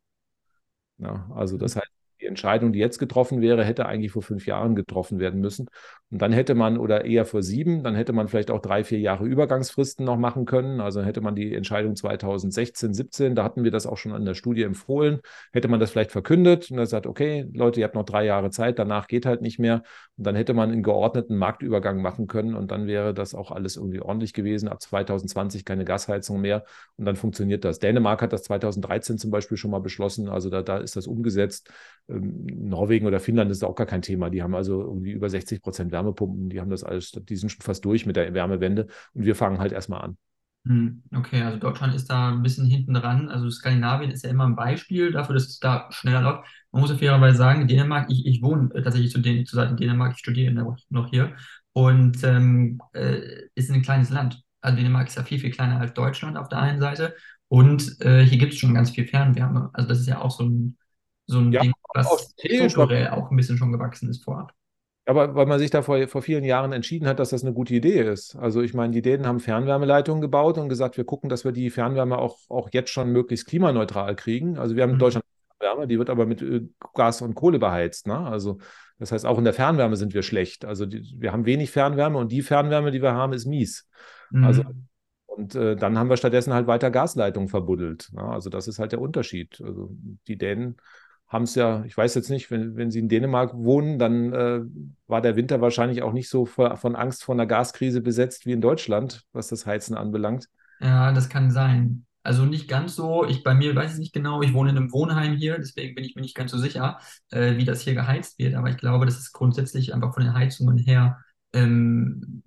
Ja, 0.97 1.29
also 1.35 1.57
das 1.57 1.75
heißt, 1.75 1.91
die 2.21 2.27
Entscheidung, 2.27 2.71
die 2.71 2.79
jetzt 2.79 2.99
getroffen 2.99 3.41
wäre, 3.41 3.65
hätte 3.65 3.85
eigentlich 3.85 4.13
vor 4.13 4.21
fünf 4.21 4.45
Jahren 4.45 4.75
getroffen 4.75 5.19
werden 5.19 5.41
müssen. 5.41 5.67
Und 6.13 6.21
dann 6.21 6.31
hätte 6.31 6.53
man, 6.53 6.77
oder 6.77 7.05
eher 7.05 7.25
vor 7.25 7.41
sieben, 7.41 7.81
dann 7.81 7.95
hätte 7.95 8.13
man 8.13 8.27
vielleicht 8.27 8.51
auch 8.51 8.61
drei, 8.61 8.83
vier 8.83 8.99
Jahre 8.99 9.25
Übergangsfristen 9.25 10.05
noch 10.05 10.15
machen 10.15 10.45
können. 10.45 10.79
Also 10.79 11.01
hätte 11.01 11.21
man 11.21 11.33
die 11.33 11.55
Entscheidung 11.55 11.95
2016, 11.95 12.93
17, 12.93 13.33
da 13.33 13.43
hatten 13.43 13.63
wir 13.63 13.71
das 13.71 13.87
auch 13.87 13.97
schon 13.97 14.11
an 14.11 14.23
der 14.23 14.35
Studie 14.35 14.61
empfohlen, 14.61 15.21
hätte 15.53 15.69
man 15.69 15.79
das 15.79 15.89
vielleicht 15.89 16.11
verkündet 16.11 16.69
und 16.69 16.77
dann 16.77 16.85
sagt, 16.85 17.07
okay, 17.07 17.49
Leute, 17.51 17.79
ihr 17.79 17.85
habt 17.85 17.95
noch 17.95 18.05
drei 18.05 18.25
Jahre 18.25 18.51
Zeit, 18.51 18.77
danach 18.77 19.07
geht 19.07 19.25
halt 19.25 19.41
nicht 19.41 19.57
mehr. 19.57 19.81
Und 20.15 20.27
dann 20.27 20.35
hätte 20.35 20.53
man 20.53 20.71
einen 20.71 20.83
geordneten 20.83 21.35
Marktübergang 21.35 21.99
machen 21.99 22.27
können 22.27 22.53
und 22.53 22.69
dann 22.69 22.85
wäre 22.85 23.15
das 23.15 23.33
auch 23.33 23.49
alles 23.49 23.75
irgendwie 23.75 23.99
ordentlich 23.99 24.33
gewesen. 24.33 24.69
Ab 24.69 24.83
2020 24.83 25.65
keine 25.65 25.83
Gasheizung 25.83 26.41
mehr 26.41 26.63
und 26.95 27.05
dann 27.05 27.15
funktioniert 27.15 27.65
das. 27.65 27.79
Dänemark 27.79 28.21
hat 28.21 28.33
das 28.33 28.43
2013 28.43 29.17
zum 29.17 29.31
Beispiel 29.31 29.57
schon 29.57 29.71
mal 29.71 29.81
beschlossen, 29.81 30.29
also 30.29 30.51
da, 30.51 30.61
da 30.61 30.77
ist 30.77 30.95
das 30.95 31.07
umgesetzt. 31.07 31.71
Ähm, 32.07 32.45
Norwegen 32.45 33.07
oder 33.07 33.19
Finnland 33.19 33.49
ist 33.49 33.63
auch 33.63 33.73
gar 33.73 33.87
kein 33.87 34.03
Thema. 34.03 34.29
Die 34.29 34.43
haben 34.43 34.53
also 34.53 34.79
irgendwie 34.79 35.11
über 35.11 35.27
60 35.27 35.63
Prozent 35.63 35.91
Wärmepumpen, 36.03 36.49
die 36.49 36.59
haben 36.59 36.69
das 36.69 36.83
alles, 36.83 37.11
die 37.11 37.35
sind 37.35 37.49
schon 37.49 37.61
fast 37.61 37.85
durch 37.85 38.05
mit 38.05 38.15
der 38.15 38.33
Wärmewende 38.33 38.87
und 39.13 39.25
wir 39.25 39.35
fangen 39.35 39.59
halt 39.59 39.71
erstmal 39.71 40.01
an. 40.01 40.17
Hm, 40.65 41.03
okay, 41.13 41.41
also 41.41 41.57
Deutschland 41.57 41.93
ist 41.93 42.09
da 42.09 42.29
ein 42.29 42.41
bisschen 42.41 42.65
hinten 42.65 42.93
dran. 42.93 43.29
Also 43.29 43.49
Skandinavien 43.49 44.11
ist 44.11 44.23
ja 44.23 44.29
immer 44.29 44.45
ein 44.45 44.55
Beispiel 44.55 45.11
dafür, 45.11 45.35
dass 45.35 45.47
es 45.47 45.59
da 45.59 45.87
schneller 45.91 46.21
läuft. 46.21 46.45
Man 46.71 46.81
muss 46.81 46.91
ja 46.91 46.97
fairerweise 46.97 47.37
sagen, 47.37 47.67
Dänemark, 47.67 48.09
ich, 48.09 48.25
ich 48.25 48.41
wohne 48.41 48.69
tatsächlich 48.69 49.11
zu, 49.11 49.19
den, 49.19 49.45
zu 49.45 49.55
Seiten 49.55 49.75
Dänemark, 49.75 50.13
ich 50.13 50.19
studiere 50.19 50.53
noch 50.89 51.09
hier 51.09 51.35
und 51.73 52.23
ähm, 52.23 52.81
äh, 52.93 53.19
ist 53.55 53.69
ein 53.69 53.81
kleines 53.81 54.09
Land. 54.09 54.41
Also 54.61 54.77
Dänemark 54.77 55.07
ist 55.07 55.17
ja 55.17 55.23
viel, 55.23 55.39
viel 55.39 55.51
kleiner 55.51 55.81
als 55.81 55.93
Deutschland 55.93 56.37
auf 56.37 56.47
der 56.47 56.59
einen 56.59 56.79
Seite 56.79 57.13
und 57.49 57.99
äh, 58.01 58.23
hier 58.23 58.37
gibt 58.37 58.53
es 58.53 58.59
schon 58.59 58.73
ganz 58.73 58.91
viel 58.91 59.05
Fernwärme. 59.05 59.69
Also 59.73 59.89
das 59.89 59.99
ist 59.99 60.07
ja 60.07 60.21
auch 60.21 60.31
so 60.31 60.45
ein, 60.45 60.77
so 61.27 61.39
ein 61.39 61.51
ja, 61.51 61.61
Ding, 61.61 61.73
was 61.93 62.33
strukturell 62.39 63.09
auch 63.09 63.29
ein 63.29 63.35
bisschen 63.35 63.57
schon 63.57 63.73
gewachsen 63.73 64.09
ist 64.09 64.23
vorab. 64.23 64.53
Aber 65.05 65.35
weil 65.35 65.45
man 65.45 65.59
sich 65.59 65.69
da 65.69 65.81
vor, 65.81 66.07
vor 66.07 66.21
vielen 66.21 66.45
Jahren 66.45 66.71
entschieden 66.71 67.07
hat, 67.07 67.19
dass 67.19 67.31
das 67.31 67.43
eine 67.43 67.53
gute 67.53 67.73
Idee 67.73 68.01
ist. 68.01 68.35
Also 68.37 68.61
ich 68.61 68.73
meine, 68.73 68.93
die 68.93 69.01
Dänen 69.01 69.27
haben 69.27 69.41
Fernwärmeleitungen 69.41 70.21
gebaut 70.21 70.57
und 70.57 70.69
gesagt, 70.69 70.95
wir 70.95 71.03
gucken, 71.03 71.29
dass 71.29 71.43
wir 71.43 71.51
die 71.51 71.69
Fernwärme 71.69 72.17
auch, 72.17 72.37
auch 72.49 72.69
jetzt 72.71 72.89
schon 72.89 73.11
möglichst 73.11 73.47
klimaneutral 73.47 74.15
kriegen. 74.15 74.57
Also 74.57 74.75
wir 74.75 74.83
haben 74.83 74.91
in 74.91 74.95
mhm. 74.95 75.01
Deutschland 75.01 75.25
Fernwärme, 75.59 75.87
die 75.87 75.99
wird 75.99 76.09
aber 76.09 76.25
mit 76.25 76.43
Gas 76.93 77.21
und 77.21 77.35
Kohle 77.35 77.59
beheizt. 77.59 78.07
Ne? 78.07 78.17
Also 78.17 78.59
das 78.97 79.11
heißt, 79.11 79.25
auch 79.25 79.37
in 79.37 79.43
der 79.43 79.53
Fernwärme 79.53 79.97
sind 79.97 80.13
wir 80.13 80.23
schlecht. 80.23 80.63
Also 80.63 80.85
die, 80.85 81.03
wir 81.17 81.33
haben 81.33 81.45
wenig 81.45 81.71
Fernwärme 81.71 82.17
und 82.17 82.31
die 82.31 82.41
Fernwärme, 82.41 82.91
die 82.91 83.01
wir 83.01 83.13
haben, 83.13 83.33
ist 83.33 83.45
mies. 83.45 83.89
Mhm. 84.31 84.43
Also 84.45 84.63
und 85.25 85.55
äh, 85.55 85.75
dann 85.75 85.97
haben 85.97 86.09
wir 86.09 86.17
stattdessen 86.17 86.53
halt 86.53 86.67
weiter 86.67 86.91
Gasleitungen 86.91 87.49
verbuddelt. 87.49 88.09
Ne? 88.13 88.21
Also 88.21 88.49
das 88.49 88.67
ist 88.67 88.79
halt 88.79 88.91
der 88.91 89.01
Unterschied. 89.01 89.59
Also 89.65 89.89
die 90.27 90.37
Dänen 90.37 90.77
haben 91.33 91.43
es 91.43 91.55
ja, 91.55 91.83
ich 91.83 91.97
weiß 91.97 92.15
jetzt 92.15 92.29
nicht, 92.29 92.51
wenn, 92.51 92.77
wenn 92.77 92.91
Sie 92.91 92.99
in 92.99 93.09
Dänemark 93.09 93.53
wohnen, 93.55 93.99
dann 93.99 94.31
äh, 94.33 94.61
war 95.07 95.21
der 95.21 95.35
Winter 95.35 95.59
wahrscheinlich 95.59 96.03
auch 96.03 96.13
nicht 96.13 96.29
so 96.29 96.45
von 96.45 96.95
Angst 96.95 97.23
vor 97.23 97.35
einer 97.35 97.47
Gaskrise 97.47 98.01
besetzt 98.01 98.45
wie 98.45 98.51
in 98.51 98.61
Deutschland, 98.61 99.25
was 99.33 99.47
das 99.47 99.65
Heizen 99.65 99.97
anbelangt. 99.97 100.47
Ja, 100.79 101.11
das 101.11 101.29
kann 101.29 101.51
sein. 101.51 102.05
Also 102.21 102.45
nicht 102.45 102.69
ganz 102.69 102.95
so. 102.95 103.25
Ich 103.25 103.43
bei 103.43 103.53
mir 103.53 103.75
weiß 103.75 103.93
ich 103.93 103.99
nicht 103.99 104.13
genau. 104.13 104.41
Ich 104.41 104.53
wohne 104.53 104.69
in 104.69 104.77
einem 104.77 104.93
Wohnheim 104.93 105.35
hier, 105.35 105.57
deswegen 105.57 105.95
bin 105.95 106.05
ich 106.05 106.15
mir 106.15 106.21
nicht 106.21 106.35
ganz 106.35 106.51
so 106.51 106.57
sicher, 106.57 106.99
äh, 107.31 107.57
wie 107.57 107.65
das 107.65 107.81
hier 107.81 107.95
geheizt 107.95 108.39
wird. 108.39 108.53
Aber 108.55 108.69
ich 108.69 108.77
glaube, 108.77 109.05
das 109.05 109.17
ist 109.17 109.33
grundsätzlich 109.33 109.93
einfach 109.93 110.13
von 110.13 110.23
den 110.23 110.33
Heizungen 110.33 110.77
her 110.77 111.17
ähm, 111.53 112.43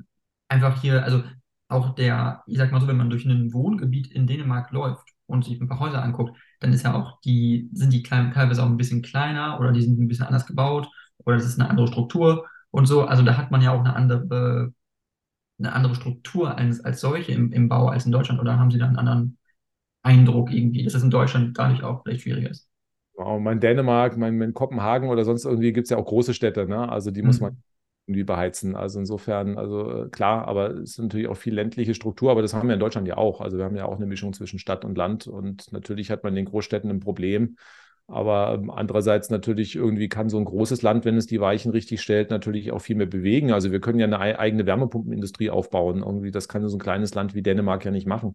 einfach 0.49 0.80
hier, 0.80 1.05
also 1.05 1.22
auch 1.68 1.95
der, 1.95 2.43
ich 2.47 2.59
sag 2.59 2.70
mal 2.72 2.80
so, 2.80 2.87
wenn 2.87 2.97
man 2.97 3.11
durch 3.11 3.24
ein 3.24 3.53
Wohngebiet 3.53 4.12
in 4.12 4.26
Dänemark 4.26 4.70
läuft 4.70 5.05
und 5.27 5.45
sich 5.45 5.61
ein 5.61 5.68
paar 5.68 5.81
Häuser 5.81 6.03
anguckt, 6.03 6.37
dann 6.61 6.72
ist 6.72 6.85
ja 6.85 6.95
auch 6.95 7.20
die, 7.20 7.68
sind 7.72 7.93
die 7.93 8.03
klein, 8.03 8.33
teilweise 8.33 8.62
auch 8.62 8.66
ein 8.66 8.77
bisschen 8.77 9.03
kleiner 9.03 9.59
oder 9.61 9.72
die 9.72 9.83
sind 9.83 9.99
ein 10.01 10.09
bisschen 10.09 10.27
anders 10.27 10.47
gebaut 10.47 10.89
oder 11.18 11.37
das 11.37 11.47
ist 11.47 11.61
eine 11.61 11.68
andere 11.68 11.89
Struktur 11.89 12.47
und 12.70 12.87
so. 12.87 13.05
Also 13.05 13.22
da 13.22 13.37
hat 13.37 13.51
man 13.51 13.62
ja 13.62 13.72
auch 13.72 13.81
eine 13.81 13.95
andere, 13.95 14.72
eine 15.59 15.72
andere 15.72 15.95
Struktur 15.95 16.57
als, 16.57 16.81
als 16.85 17.01
solche 17.01 17.33
im, 17.33 17.53
im 17.53 17.68
Bau 17.68 17.89
als 17.89 18.07
in 18.07 18.12
Deutschland 18.12 18.41
oder 18.41 18.59
haben 18.59 18.70
Sie 18.70 18.79
da 18.79 18.87
einen 18.87 18.99
anderen 18.99 19.39
Eindruck 20.03 20.53
irgendwie, 20.53 20.85
dass 20.85 20.93
das 20.93 21.03
in 21.03 21.11
Deutschland 21.11 21.59
dadurch 21.59 21.83
auch 21.83 22.03
vielleicht 22.03 22.22
schwieriger 22.22 22.51
ist? 22.51 22.68
Wow, 23.14 23.41
mein 23.41 23.61
Dänemark, 23.61 24.16
mein, 24.16 24.37
mein 24.37 24.53
Kopenhagen 24.53 25.09
oder 25.09 25.24
sonst 25.24 25.45
irgendwie 25.45 25.72
gibt 25.72 25.87
es 25.87 25.91
ja 25.91 25.97
auch 25.97 26.05
große 26.05 26.35
Städte, 26.35 26.66
ne? 26.66 26.89
Also 26.89 27.11
die 27.11 27.22
mhm. 27.22 27.27
muss 27.29 27.41
man 27.41 27.62
irgendwie 28.07 28.24
beheizen. 28.24 28.76
Also 28.76 29.00
insofern, 29.00 29.59
also 29.59 30.04
äh, 30.04 30.09
klar, 30.09 30.46
aber 30.46 30.70
es 30.70 30.90
ist 30.90 30.98
natürlich 30.98 31.28
auch 31.28 31.36
viel 31.36 31.54
ländliche 31.54 31.94
Struktur, 31.94 32.30
aber 32.30 32.42
das 32.42 32.54
haben 32.54 32.68
wir 32.68 32.74
in 32.74 32.80
Deutschland 32.80 33.09
ja 33.09 33.16
auch. 33.16 33.40
Also 33.40 33.59
wir 33.59 33.64
haben 33.64 33.76
ja 33.76 33.86
auch 33.86 33.96
eine 33.96 34.07
Mischung 34.07 34.32
zwischen 34.32 34.59
Stadt 34.59 34.84
und 34.84 34.96
Land 34.96 35.26
und 35.26 35.72
natürlich 35.72 36.11
hat 36.11 36.22
man 36.22 36.32
in 36.32 36.36
den 36.36 36.44
Großstädten 36.46 36.90
ein 36.90 37.00
Problem. 37.00 37.57
Aber 38.09 38.54
ähm, 38.54 38.70
andererseits 38.70 39.30
natürlich 39.30 39.74
irgendwie 39.74 40.09
kann 40.09 40.28
so 40.28 40.38
ein 40.38 40.44
großes 40.44 40.82
Land, 40.82 41.04
wenn 41.04 41.16
es 41.16 41.26
die 41.26 41.40
Weichen 41.40 41.72
richtig 41.72 42.00
stellt, 42.00 42.30
natürlich 42.30 42.70
auch 42.70 42.78
viel 42.78 42.94
mehr 42.94 43.07
bewegen. 43.07 43.50
Also 43.50 43.72
wir 43.72 43.80
können 43.80 43.98
ja 43.98 44.07
eine 44.07 44.38
eigene 44.38 44.64
Wärmepumpenindustrie 44.64 45.50
aufbauen. 45.50 46.04
Irgendwie, 46.04 46.30
das 46.30 46.48
kann 46.48 46.66
so 46.68 46.76
ein 46.76 46.80
kleines 46.80 47.14
Land 47.14 47.34
wie 47.34 47.42
Dänemark 47.42 47.84
ja 47.84 47.90
nicht 47.90 48.07
machen 48.07 48.34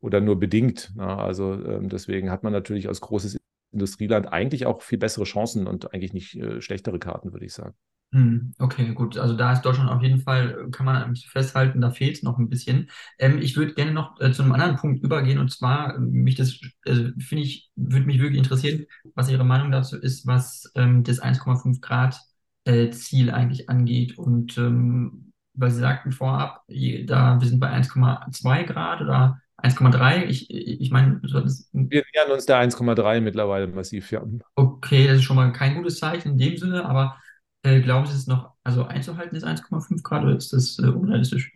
oder 0.00 0.20
nur 0.20 0.38
bedingt. 0.38 0.92
Also 0.98 1.54
ähm, 1.54 1.88
deswegen 1.88 2.30
hat 2.30 2.42
man 2.42 2.52
natürlich 2.52 2.88
als 2.88 3.00
großes 3.00 3.38
Industrieland 3.72 4.32
eigentlich 4.32 4.66
auch 4.66 4.82
viel 4.82 4.98
bessere 4.98 5.24
Chancen 5.24 5.66
und 5.66 5.92
eigentlich 5.92 6.12
nicht 6.12 6.34
äh, 6.36 6.60
schlechtere 6.60 6.98
Karten, 6.98 7.32
würde 7.32 7.46
ich 7.46 7.54
sagen. 7.54 7.74
Hm, 8.12 8.54
okay, 8.58 8.94
gut. 8.94 9.18
Also 9.18 9.36
da 9.36 9.52
ist 9.52 9.62
Deutschland 9.62 9.90
auf 9.90 10.02
jeden 10.02 10.20
Fall, 10.20 10.70
kann 10.70 10.86
man 10.86 11.16
festhalten, 11.16 11.80
da 11.80 11.90
fehlt 11.90 12.16
es 12.16 12.22
noch 12.22 12.38
ein 12.38 12.48
bisschen. 12.48 12.88
Ähm, 13.18 13.38
ich 13.38 13.56
würde 13.56 13.74
gerne 13.74 13.92
noch 13.92 14.20
äh, 14.20 14.32
zu 14.32 14.42
einem 14.42 14.52
anderen 14.52 14.76
Punkt 14.76 15.02
übergehen 15.02 15.38
und 15.38 15.50
zwar, 15.52 15.96
äh, 15.96 15.98
mich 15.98 16.36
das, 16.36 16.60
äh, 16.84 17.10
finde 17.18 17.42
ich, 17.42 17.70
würde 17.74 18.06
mich 18.06 18.20
wirklich 18.20 18.38
interessieren, 18.38 18.86
was 19.14 19.28
Ihre 19.28 19.44
Meinung 19.44 19.72
dazu 19.72 19.96
ist, 19.98 20.26
was 20.26 20.70
ähm, 20.76 21.02
das 21.02 21.20
1,5 21.20 21.80
Grad 21.80 22.20
äh, 22.64 22.90
Ziel 22.90 23.30
eigentlich 23.30 23.68
angeht. 23.68 24.16
Und 24.16 24.56
ähm, 24.56 25.32
weil 25.54 25.70
Sie 25.72 25.80
sagten 25.80 26.12
vorab, 26.12 26.62
da 26.68 27.40
wir 27.40 27.48
sind 27.48 27.60
bei 27.60 27.70
1,2 27.70 28.62
Grad 28.64 29.00
oder 29.00 29.40
1,3. 29.66 30.24
Ich, 30.24 30.50
ich 30.50 30.90
meine, 30.90 31.20
wir 31.22 32.04
nähern 32.14 32.30
uns 32.32 32.46
der 32.46 32.58
1,3 32.58 33.20
mittlerweile 33.20 33.66
massiv, 33.66 34.10
ja. 34.12 34.22
Okay, 34.54 35.06
das 35.06 35.18
ist 35.18 35.24
schon 35.24 35.36
mal 35.36 35.52
kein 35.52 35.74
gutes 35.74 35.98
Zeichen 35.98 36.32
in 36.32 36.38
dem 36.38 36.56
Sinne, 36.56 36.84
aber 36.84 37.18
äh, 37.62 37.80
glauben 37.80 38.06
Sie, 38.06 38.12
es 38.12 38.20
ist 38.20 38.28
noch 38.28 38.56
also 38.64 38.84
einzuhalten 38.84 39.36
ist 39.36 39.44
1,5 39.44 40.02
Grad 40.02 40.24
oder 40.24 40.36
ist 40.36 40.52
das 40.52 40.78
äh, 40.78 40.88
unrealistisch? 40.88 41.52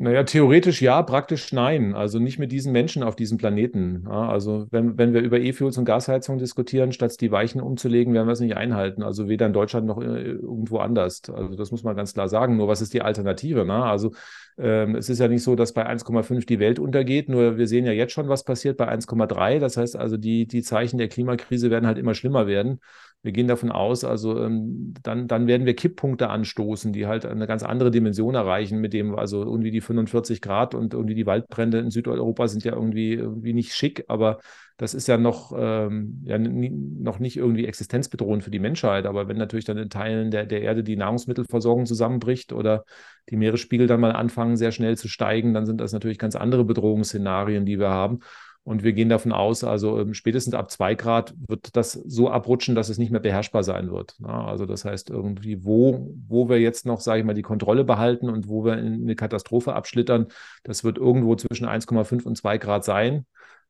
Naja, 0.00 0.22
theoretisch 0.22 0.80
ja, 0.80 1.02
praktisch 1.02 1.52
nein. 1.52 1.92
Also 1.92 2.20
nicht 2.20 2.38
mit 2.38 2.52
diesen 2.52 2.70
Menschen 2.70 3.02
auf 3.02 3.16
diesem 3.16 3.36
Planeten. 3.36 4.06
Also 4.06 4.68
wenn, 4.70 4.96
wenn 4.96 5.12
wir 5.12 5.20
über 5.22 5.40
E-Fuels 5.40 5.76
und 5.76 5.86
Gasheizung 5.86 6.38
diskutieren, 6.38 6.92
statt 6.92 7.20
die 7.20 7.32
Weichen 7.32 7.60
umzulegen, 7.60 8.14
werden 8.14 8.28
wir 8.28 8.32
es 8.32 8.38
nicht 8.38 8.56
einhalten. 8.56 9.02
Also 9.02 9.28
weder 9.28 9.46
in 9.46 9.52
Deutschland 9.52 9.88
noch 9.88 10.00
äh, 10.00 10.34
irgendwo 10.34 10.78
anders. 10.78 11.22
Also 11.28 11.56
das 11.56 11.72
muss 11.72 11.82
man 11.82 11.96
ganz 11.96 12.14
klar 12.14 12.28
sagen. 12.28 12.56
Nur 12.56 12.68
was 12.68 12.80
ist 12.80 12.94
die 12.94 13.02
Alternative? 13.02 13.64
Ne? 13.64 13.82
Also 13.82 14.12
ähm, 14.56 14.94
es 14.94 15.08
ist 15.08 15.18
ja 15.18 15.26
nicht 15.26 15.42
so, 15.42 15.56
dass 15.56 15.72
bei 15.72 15.84
1,5 15.84 16.46
die 16.46 16.60
Welt 16.60 16.78
untergeht. 16.78 17.28
Nur 17.28 17.58
wir 17.58 17.66
sehen 17.66 17.84
ja 17.84 17.92
jetzt 17.92 18.12
schon, 18.12 18.28
was 18.28 18.44
passiert 18.44 18.76
bei 18.76 18.88
1,3. 18.88 19.58
Das 19.58 19.76
heißt 19.76 19.96
also, 19.96 20.16
die, 20.16 20.46
die 20.46 20.62
Zeichen 20.62 20.98
der 20.98 21.08
Klimakrise 21.08 21.70
werden 21.70 21.88
halt 21.88 21.98
immer 21.98 22.14
schlimmer 22.14 22.46
werden. 22.46 22.78
Wir 23.22 23.32
gehen 23.32 23.48
davon 23.48 23.72
aus, 23.72 24.04
also 24.04 24.42
ähm, 24.42 24.94
dann, 25.02 25.26
dann 25.26 25.48
werden 25.48 25.66
wir 25.66 25.74
Kipppunkte 25.74 26.30
anstoßen, 26.30 26.92
die 26.92 27.06
halt 27.06 27.26
eine 27.26 27.48
ganz 27.48 27.64
andere 27.64 27.90
Dimension 27.90 28.36
erreichen, 28.36 28.80
mit 28.80 28.92
dem 28.92 29.16
also 29.16 29.42
irgendwie 29.42 29.72
die 29.72 29.80
45 29.80 30.40
Grad 30.40 30.74
und 30.74 30.94
irgendwie 30.94 31.16
die 31.16 31.26
Waldbrände 31.26 31.78
in 31.80 31.90
Südeuropa 31.90 32.46
sind 32.46 32.62
ja 32.62 32.72
irgendwie, 32.74 33.14
irgendwie 33.14 33.54
nicht 33.54 33.74
schick, 33.74 34.04
aber 34.06 34.38
das 34.78 34.94
ist 34.94 35.08
ja 35.08 35.18
noch, 35.18 35.52
ähm, 35.58 36.22
ja, 36.24 36.38
noch 36.38 37.18
nicht 37.18 37.36
irgendwie 37.36 37.66
existenzbedrohend 37.66 38.44
für 38.44 38.52
die 38.52 38.60
Menschheit. 38.60 39.06
Aber 39.06 39.26
wenn 39.26 39.36
natürlich 39.36 39.64
dann 39.64 39.76
in 39.76 39.90
Teilen 39.90 40.30
der, 40.30 40.46
der 40.46 40.62
Erde 40.62 40.84
die 40.84 40.94
Nahrungsmittelversorgung 40.94 41.84
zusammenbricht 41.84 42.52
oder 42.52 42.84
die 43.28 43.36
Meeresspiegel 43.36 43.88
dann 43.88 43.98
mal 43.98 44.12
anfangen, 44.12 44.56
sehr 44.56 44.70
schnell 44.70 44.96
zu 44.96 45.08
steigen, 45.08 45.52
dann 45.52 45.66
sind 45.66 45.80
das 45.80 45.92
natürlich 45.92 46.18
ganz 46.18 46.36
andere 46.36 46.64
Bedrohungsszenarien, 46.64 47.66
die 47.66 47.80
wir 47.80 47.88
haben. 47.88 48.20
Und 48.68 48.82
wir 48.82 48.92
gehen 48.92 49.08
davon 49.08 49.32
aus, 49.32 49.64
also 49.64 49.98
ähm, 49.98 50.12
spätestens 50.12 50.52
ab 50.52 50.70
zwei 50.70 50.94
Grad 50.94 51.32
wird 51.48 51.74
das 51.74 51.92
so 51.92 52.28
abrutschen, 52.28 52.74
dass 52.74 52.90
es 52.90 52.98
nicht 52.98 53.10
mehr 53.10 53.18
beherrschbar 53.18 53.62
sein 53.62 53.90
wird. 53.90 54.16
Also 54.22 54.66
das 54.66 54.84
heißt, 54.84 55.08
irgendwie, 55.08 55.64
wo, 55.64 56.14
wo 56.28 56.50
wir 56.50 56.60
jetzt 56.60 56.84
noch, 56.84 57.00
sage 57.00 57.20
ich 57.20 57.24
mal, 57.24 57.32
die 57.32 57.40
Kontrolle 57.40 57.84
behalten 57.84 58.28
und 58.28 58.46
wo 58.46 58.66
wir 58.66 58.76
in 58.76 58.92
eine 58.92 59.16
Katastrophe 59.16 59.72
abschlittern, 59.72 60.26
das 60.64 60.84
wird 60.84 60.98
irgendwo 60.98 61.34
zwischen 61.34 61.66
1,5 61.66 62.26
und 62.26 62.36
2 62.36 62.58
Grad 62.58 62.84
sein. 62.84 63.24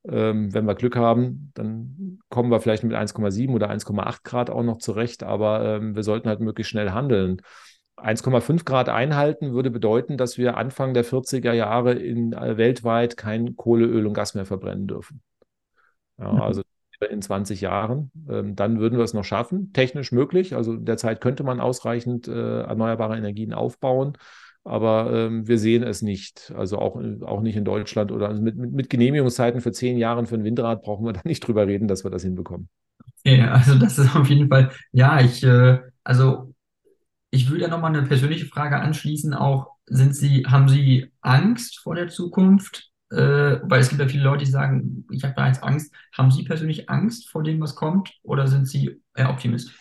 Ähm, 0.09 0.53
wenn 0.53 0.65
wir 0.65 0.75
Glück 0.75 0.97
haben, 0.97 1.53
dann 1.55 2.19
kommen 2.29 2.51
wir 2.51 2.59
vielleicht 2.59 2.83
mit 2.83 2.97
1,7 2.97 3.55
oder 3.55 3.71
1,8 3.71 4.25
Grad 4.25 4.51
auch 4.51 4.65
noch 4.65 4.79
zurecht, 4.79 5.23
aber 5.23 5.77
ähm, 5.77 5.95
wir 5.95 6.03
sollten 6.03 6.29
halt 6.29 6.41
möglichst 6.41 6.71
schnell 6.71 6.91
handeln. 6.91 7.41
1,5 8.03 8.65
Grad 8.65 8.89
einhalten 8.89 9.53
würde 9.53 9.71
bedeuten, 9.71 10.17
dass 10.17 10.39
wir 10.39 10.57
Anfang 10.57 10.95
der 10.95 11.05
40er 11.05 11.53
Jahre 11.53 11.93
in, 11.95 12.33
äh, 12.33 12.57
weltweit 12.57 13.17
kein 13.17 13.57
Kohle, 13.57 13.87
Öl 13.87 14.07
und 14.07 14.15
Gas 14.15 14.35
mehr 14.35 14.47
verbrennen 14.47 14.87
dürfen. 14.87 15.21
Ja, 16.19 16.33
mhm. 16.33 16.41
also 16.41 16.63
in 17.11 17.23
20 17.23 17.61
Jahren. 17.61 18.11
Ähm, 18.29 18.57
dann 18.57 18.81
würden 18.81 18.99
wir 18.99 19.05
es 19.05 19.15
noch 19.15 19.25
schaffen, 19.25 19.73
technisch 19.73 20.11
möglich. 20.11 20.57
Also 20.57 20.77
derzeit 20.77 21.21
könnte 21.21 21.45
man 21.45 21.61
ausreichend 21.61 22.27
äh, 22.27 22.63
erneuerbare 22.63 23.17
Energien 23.17 23.53
aufbauen 23.53 24.19
aber 24.69 25.11
ähm, 25.13 25.49
wir 25.49 25.59
sehen 25.59 25.83
es 25.83 26.03
nicht. 26.03 26.53
Also 26.55 26.79
auch, 26.79 27.01
auch 27.23 27.41
nicht 27.41 27.57
in 27.57 27.65
Deutschland 27.65 28.13
oder 28.13 28.35
mit, 28.35 28.57
mit, 28.57 28.73
mit 28.73 28.91
Genehmigungszeiten 28.91 29.61
für 29.61 29.73
zehn 29.73 29.97
Jahre 29.97 30.27
für 30.27 30.35
ein 30.35 30.45
Windrad 30.45 30.83
brauchen 30.83 31.07
wir 31.07 31.15
da 31.15 31.23
nicht 31.25 31.47
drüber 31.47 31.67
reden, 31.67 31.89
dass 31.89 32.05
wir 32.05 32.11
das 32.11 32.23
hinbekommen. 32.23 32.69
Ja, 33.25 33.53
also 33.53 33.77
das 33.77 33.99
ist 33.99 34.15
auf 34.15 34.29
jeden 34.29 34.49
Fall, 34.49 34.71
ja, 34.93 35.21
ich, 35.21 35.43
äh, 35.43 35.79
also 36.05 36.55
ich 37.31 37.51
würde 37.51 37.63
ja 37.63 37.69
nochmal 37.69 37.95
eine 37.95 38.07
persönliche 38.07 38.47
Frage 38.47 38.81
anschließen, 38.81 39.35
auch 39.35 39.77
sind 39.87 40.15
Sie, 40.15 40.45
haben 40.47 40.69
Sie 40.69 41.13
Angst 41.21 41.79
vor 41.81 41.95
der 41.95 42.09
Zukunft? 42.09 42.91
Äh, 43.11 43.61
weil 43.63 43.81
es 43.81 43.89
gibt 43.89 44.01
ja 44.01 44.09
viele 44.09 44.25
Leute, 44.25 44.45
die 44.45 44.51
sagen, 44.51 45.07
ich 45.11 45.25
habe 45.25 45.35
da 45.35 45.47
jetzt 45.47 45.63
Angst. 45.63 45.95
Haben 46.13 46.31
Sie 46.31 46.45
persönlich 46.45 46.91
Angst 46.91 47.31
vor 47.31 47.43
dem, 47.43 47.61
was 47.61 47.75
kommt, 47.75 48.13
oder 48.23 48.47
sind 48.47 48.67
Sie 48.67 49.01
eher 49.15 49.31
Optimist? 49.31 49.73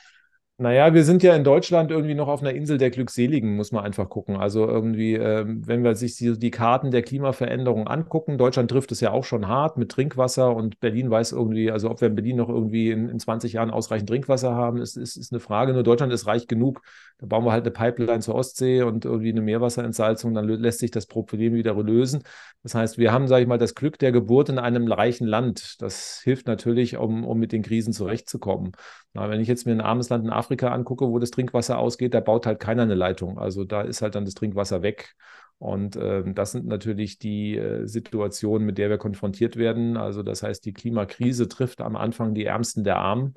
Naja, 0.60 0.91
wir 0.95 1.03
sind 1.03 1.22
ja 1.22 1.36
in 1.36 1.43
Deutschland 1.43 1.91
irgendwie 1.91 2.16
noch 2.16 2.28
auf 2.28 2.41
einer 2.41 2.51
Insel 2.51 2.80
der 2.80 2.89
Glückseligen, 2.89 3.55
muss 3.55 3.72
man 3.72 3.86
einfach 3.86 4.10
gucken. 4.10 4.38
Also 4.38 4.68
irgendwie, 4.68 5.14
ähm, 5.14 5.62
wenn 5.68 5.84
wir 5.84 5.93
sich 5.93 6.16
die, 6.16 6.36
die, 6.39 6.49
Karten 6.49 6.89
der 6.89 7.03
Klimaveränderung 7.03 7.88
angucken, 7.88 8.39
Deutschland 8.39 8.72
trifft 8.72 8.91
es 8.91 8.99
ja 8.99 9.12
auch 9.12 9.24
schon 9.24 9.47
hart 9.47 9.78
mit 9.78 9.91
Trinkwasser 9.91 10.55
und 10.55 10.80
Berlin 10.80 11.12
weiß 11.12 11.34
irgendwie, 11.34 11.70
also 11.70 11.91
ob 11.91 12.01
wir 12.01 12.08
in 12.08 12.16
Berlin 12.16 12.38
noch 12.38 12.49
irgendwie 12.49 12.89
in, 12.89 13.08
in 13.08 13.20
20 13.20 13.53
Jahren 13.53 13.70
ausreichend 13.70 14.10
Trinkwasser 14.10 14.55
haben, 14.55 14.82
ist, 14.82 14.97
ist, 14.97 15.16
ist 15.16 15.32
eine 15.32 15.39
Frage. 15.39 15.74
Nur 15.74 15.84
Deutschland 15.84 16.12
ist 16.12 16.26
reich 16.26 16.47
genug. 16.47 16.82
Da 17.20 17.28
bauen 17.28 17.45
wir 17.45 17.51
halt 17.51 17.64
eine 17.64 17.72
Pipeline 17.72 18.22
zur 18.22 18.34
Ostsee 18.34 18.82
und 18.82 19.05
irgendwie 19.05 19.30
eine 19.30 19.41
Meerwasserentsalzung, 19.41 20.34
dann 20.34 20.47
lässt 20.47 20.80
sich 20.80 20.89
das 20.89 21.05
Problem 21.05 21.53
wieder 21.53 21.76
lösen. 21.76 22.24
Das 22.64 22.74
heißt, 22.74 22.97
wir 22.97 23.12
haben, 23.12 23.28
sage 23.28 23.43
ich 23.43 23.47
mal, 23.47 23.58
das 23.60 23.76
Glück 23.76 23.99
der 23.99 24.12
Geburt 24.12 24.49
in 24.49 24.58
einem 24.58 24.91
reichen 24.91 25.28
Land. 25.28 25.82
Das 25.82 26.20
hilft 26.24 26.47
natürlich, 26.47 26.97
um, 26.97 27.26
um 27.26 27.38
mit 27.39 27.51
den 27.51 27.62
Krisen 27.62 27.93
zurechtzukommen. 27.93 28.72
Na, 29.14 29.30
wenn 29.30 29.41
ich 29.41 29.47
jetzt 29.47 29.66
mir 29.66 29.72
ein 29.72 29.82
armes 29.82 30.10
Land 30.10 30.26
in 30.26 30.30
Afrika 30.32 30.47
angucke, 30.50 31.08
wo 31.08 31.20
das 31.20 31.32
Trinkwasser 31.32 31.78
ausgeht, 31.78 32.14
da 32.14 32.20
baut 32.20 32.45
halt 32.45 32.60
keiner 32.60 32.84
eine 32.84 32.95
Leitung. 32.95 33.38
Also 33.38 33.64
da 33.64 33.82
ist 33.82 34.02
halt 34.02 34.16
dann 34.16 34.26
das 34.26 34.34
Trinkwasser 34.34 34.82
weg. 34.82 35.16
Und 35.60 35.95
äh, 35.95 36.24
das 36.34 36.52
sind 36.52 36.68
natürlich 36.68 37.18
die 37.18 37.58
äh, 37.58 37.88
Situationen, 37.88 38.66
mit 38.66 38.78
der 38.78 38.89
wir 38.89 38.98
konfrontiert 38.98 39.56
werden. 39.56 39.98
Also 39.98 40.24
das 40.24 40.43
heißt, 40.43 40.64
die 40.66 40.74
Klimakrise 40.74 41.48
trifft 41.48 41.82
am 41.82 41.95
Anfang 41.95 42.36
die 42.36 42.45
Ärmsten 42.45 42.84
der 42.84 42.98
Armen. 42.98 43.34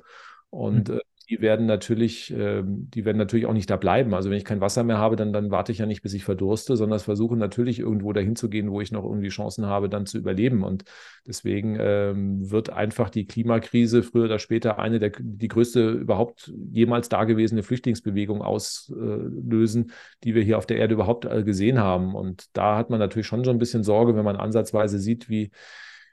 Und 0.51 0.89
mhm. 0.89 0.97
äh, 0.97 1.01
die 1.31 1.41
werden 1.41 1.67
natürlich, 1.67 2.33
äh, 2.33 2.63
die 2.65 3.05
werden 3.05 3.17
natürlich 3.17 3.47
auch 3.47 3.53
nicht 3.53 3.71
da 3.71 3.77
bleiben. 3.77 4.13
Also 4.15 4.31
wenn 4.31 4.37
ich 4.37 4.45
kein 4.45 4.61
Wasser 4.61 4.83
mehr 4.83 4.99
habe, 4.99 5.15
dann, 5.15 5.33
dann 5.33 5.53
warte 5.53 5.71
ich 5.71 5.79
ja 5.79 5.87
nicht, 5.87 6.03
bis 6.03 6.13
ich 6.13 6.25
verdurste, 6.25 6.77
sondern 6.77 6.99
versuche 6.99 7.37
natürlich 7.37 7.79
irgendwo 7.79 8.13
dahin 8.13 8.35
zu 8.35 8.51
gehen, 8.51 8.71
wo 8.71 8.81
ich 8.81 8.91
noch 8.91 9.05
irgendwie 9.05 9.29
Chancen 9.29 9.67
habe, 9.67 9.89
dann 9.89 10.07
zu 10.07 10.19
überleben. 10.19 10.65
Und 10.65 10.85
deswegen 11.27 11.77
ähm, 11.79 12.51
wird 12.51 12.71
einfach 12.71 13.11
die 13.11 13.27
Klimakrise 13.27 14.03
früher 14.03 14.25
oder 14.25 14.41
später 14.41 14.81
eine 14.81 14.99
der 14.99 15.13
die 15.21 15.49
größte 15.49 15.91
überhaupt 15.91 16.53
jemals 16.73 17.09
dagewesene 17.09 17.63
Flüchtlingsbewegung 17.63 18.43
auslösen, 18.43 19.93
die 20.25 20.35
wir 20.35 20.43
hier 20.43 20.59
auf 20.59 20.67
der 20.67 20.79
Erde 20.79 20.95
überhaupt 20.95 21.27
äh, 21.27 21.45
gesehen 21.45 21.79
haben. 21.79 22.17
Und 22.17 22.47
da 22.55 22.77
hat 22.77 22.91
man 22.91 22.99
natürlich 22.99 23.29
schon 23.29 23.45
so 23.45 23.53
ein 23.53 23.59
bisschen 23.59 23.85
Sorge, 23.85 24.17
wenn 24.17 24.25
man 24.25 24.37
ansatzweise 24.37 24.99
sieht, 24.99 25.29
wie 25.29 25.53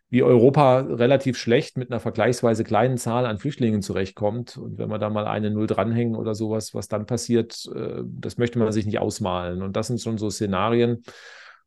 wie 0.10 0.24
Europa 0.24 0.80
relativ 0.80 1.38
schlecht 1.38 1.78
mit 1.78 1.92
einer 1.92 2.00
vergleichsweise 2.00 2.64
kleinen 2.64 2.98
Zahl 2.98 3.26
an 3.26 3.40
Flüchtlingen 3.40 3.82
zurechtkommt. 3.82 4.58
Und 4.58 4.78
wenn 4.78 4.90
wir 4.90 5.00
da 5.00 5.10
mal 5.10 5.28
eine 5.28 5.52
Null 5.52 5.68
dranhängen 5.68 6.16
oder 6.16 6.34
sowas, 6.34 6.74
was 6.74 6.88
dann 6.88 7.06
passiert, 7.06 7.70
äh, 7.76 8.04
das 8.06 8.38
möchte 8.38 8.58
man 8.58 8.72
sich 8.72 8.86
nicht 8.86 9.00
ausmalen. 9.00 9.62
Und 9.62 9.76
das 9.76 9.88
sind 9.88 10.02
schon 10.02 10.18
so 10.18 10.30
Szenarien. 10.30 11.04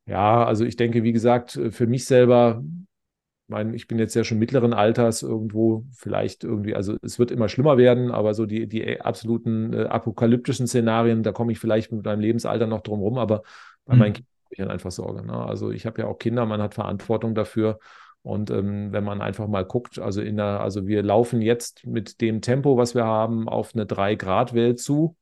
Ja, 0.07 0.45
also 0.45 0.65
ich 0.65 0.77
denke, 0.77 1.03
wie 1.03 1.13
gesagt, 1.13 1.61
für 1.71 1.87
mich 1.87 2.07
selber, 2.07 2.63
ich 2.65 3.49
meine, 3.49 3.77
ich 3.77 3.87
bin 3.87 3.99
jetzt 3.99 4.15
ja 4.15 4.25
schon 4.25 4.39
mittleren 4.39 4.73
Alters 4.73 5.23
irgendwo, 5.23 5.85
vielleicht 5.93 6.43
irgendwie, 6.43 6.75
also 6.75 6.97
es 7.03 7.19
wird 7.19 7.31
immer 7.31 7.49
schlimmer 7.51 7.77
werden, 7.77 8.11
aber 8.11 8.33
so 8.33 8.47
die, 8.47 8.67
die 8.67 9.01
absoluten 9.03 9.75
äh, 9.75 9.85
apokalyptischen 9.85 10.67
Szenarien, 10.67 11.23
da 11.23 11.33
komme 11.33 11.53
ich 11.53 11.59
vielleicht 11.59 11.93
mit 11.93 12.05
meinem 12.07 12.21
Lebensalter 12.21 12.67
noch 12.67 12.81
drum 12.81 13.01
rum, 13.01 13.19
aber 13.19 13.43
bei 13.85 13.95
mhm. 13.95 13.99
meinen 14.01 14.13
Kindern 14.15 14.33
habe 14.45 14.55
ich 14.55 14.59
dann 14.59 14.71
einfach 14.71 14.91
Sorge. 14.91 15.27
Ne? 15.27 15.35
Also 15.35 15.71
ich 15.71 15.85
habe 15.85 16.01
ja 16.01 16.09
auch 16.09 16.19
Kinder, 16.19 16.47
man 16.47 16.63
hat 16.63 16.75
Verantwortung 16.75 17.35
dafür. 17.35 17.79
Und 18.23 18.51
ähm, 18.51 18.93
wenn 18.93 19.05
man 19.05 19.23
einfach 19.23 19.47
mal 19.49 19.65
guckt, 19.65 19.99
also 19.99 20.21
in 20.21 20.37
der, 20.37 20.61
also 20.61 20.87
wir 20.87 21.03
laufen 21.03 21.41
jetzt 21.41 21.87
mit 21.87 22.21
dem 22.21 22.43
Tempo, 22.43 22.77
was 22.77 22.95
wir 22.95 23.05
haben, 23.07 23.49
auf 23.49 23.75
eine 23.75 23.87
3-Grad-Welt 23.87 24.79
zu. 24.79 25.17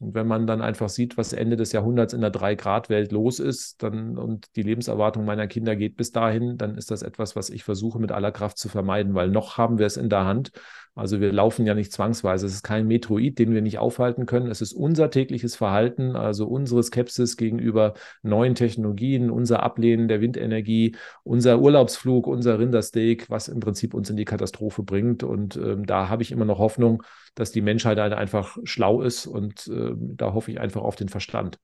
Und 0.00 0.14
wenn 0.14 0.26
man 0.26 0.46
dann 0.46 0.60
einfach 0.60 0.88
sieht, 0.88 1.16
was 1.16 1.32
Ende 1.32 1.56
des 1.56 1.72
Jahrhunderts 1.72 2.14
in 2.14 2.20
der 2.20 2.32
3-Grad-Welt 2.32 3.12
los 3.12 3.38
ist, 3.38 3.82
dann 3.82 4.18
und 4.18 4.56
die 4.56 4.62
Lebenserwartung 4.62 5.24
meiner 5.24 5.46
Kinder 5.46 5.76
geht 5.76 5.96
bis 5.96 6.10
dahin, 6.10 6.58
dann 6.58 6.76
ist 6.76 6.90
das 6.90 7.02
etwas, 7.02 7.36
was 7.36 7.48
ich 7.48 7.62
versuche 7.62 8.00
mit 8.00 8.10
aller 8.10 8.32
Kraft 8.32 8.58
zu 8.58 8.68
vermeiden, 8.68 9.14
weil 9.14 9.28
noch 9.28 9.56
haben 9.56 9.78
wir 9.78 9.86
es 9.86 9.96
in 9.96 10.08
der 10.08 10.24
Hand. 10.24 10.50
Also 10.96 11.20
wir 11.20 11.32
laufen 11.32 11.66
ja 11.66 11.74
nicht 11.74 11.92
zwangsweise. 11.92 12.46
Es 12.46 12.54
ist 12.54 12.62
kein 12.62 12.86
Metroid, 12.86 13.38
den 13.38 13.52
wir 13.52 13.62
nicht 13.62 13.78
aufhalten 13.78 14.26
können. 14.26 14.50
Es 14.50 14.60
ist 14.60 14.72
unser 14.72 15.10
tägliches 15.10 15.56
Verhalten, 15.56 16.14
also 16.14 16.46
unsere 16.46 16.82
Skepsis 16.82 17.36
gegenüber 17.36 17.94
neuen 18.22 18.54
Technologien, 18.54 19.30
unser 19.30 19.64
Ablehnen 19.64 20.06
der 20.06 20.20
Windenergie, 20.20 20.94
unser 21.24 21.60
Urlaubsflug, 21.60 22.28
unser 22.28 22.60
Rindersteak, 22.60 23.28
was 23.28 23.48
im 23.48 23.58
Prinzip 23.58 23.92
uns 23.92 24.08
in 24.08 24.16
die 24.16 24.24
Katastrophe 24.24 24.84
bringt. 24.84 25.24
Und 25.24 25.56
ähm, 25.56 25.84
da 25.84 26.08
habe 26.08 26.22
ich 26.22 26.30
immer 26.30 26.44
noch 26.44 26.58
Hoffnung, 26.58 27.02
dass 27.34 27.50
die 27.50 27.62
Menschheit 27.62 27.98
halt 27.98 28.12
einfach 28.12 28.56
schlau 28.62 29.02
ist 29.02 29.26
und 29.26 29.66
äh, 29.66 29.83
da 29.96 30.32
hoffe 30.32 30.50
ich 30.50 30.60
einfach 30.60 30.82
auf 30.82 30.96
den 30.96 31.08
Verstand. 31.08 31.58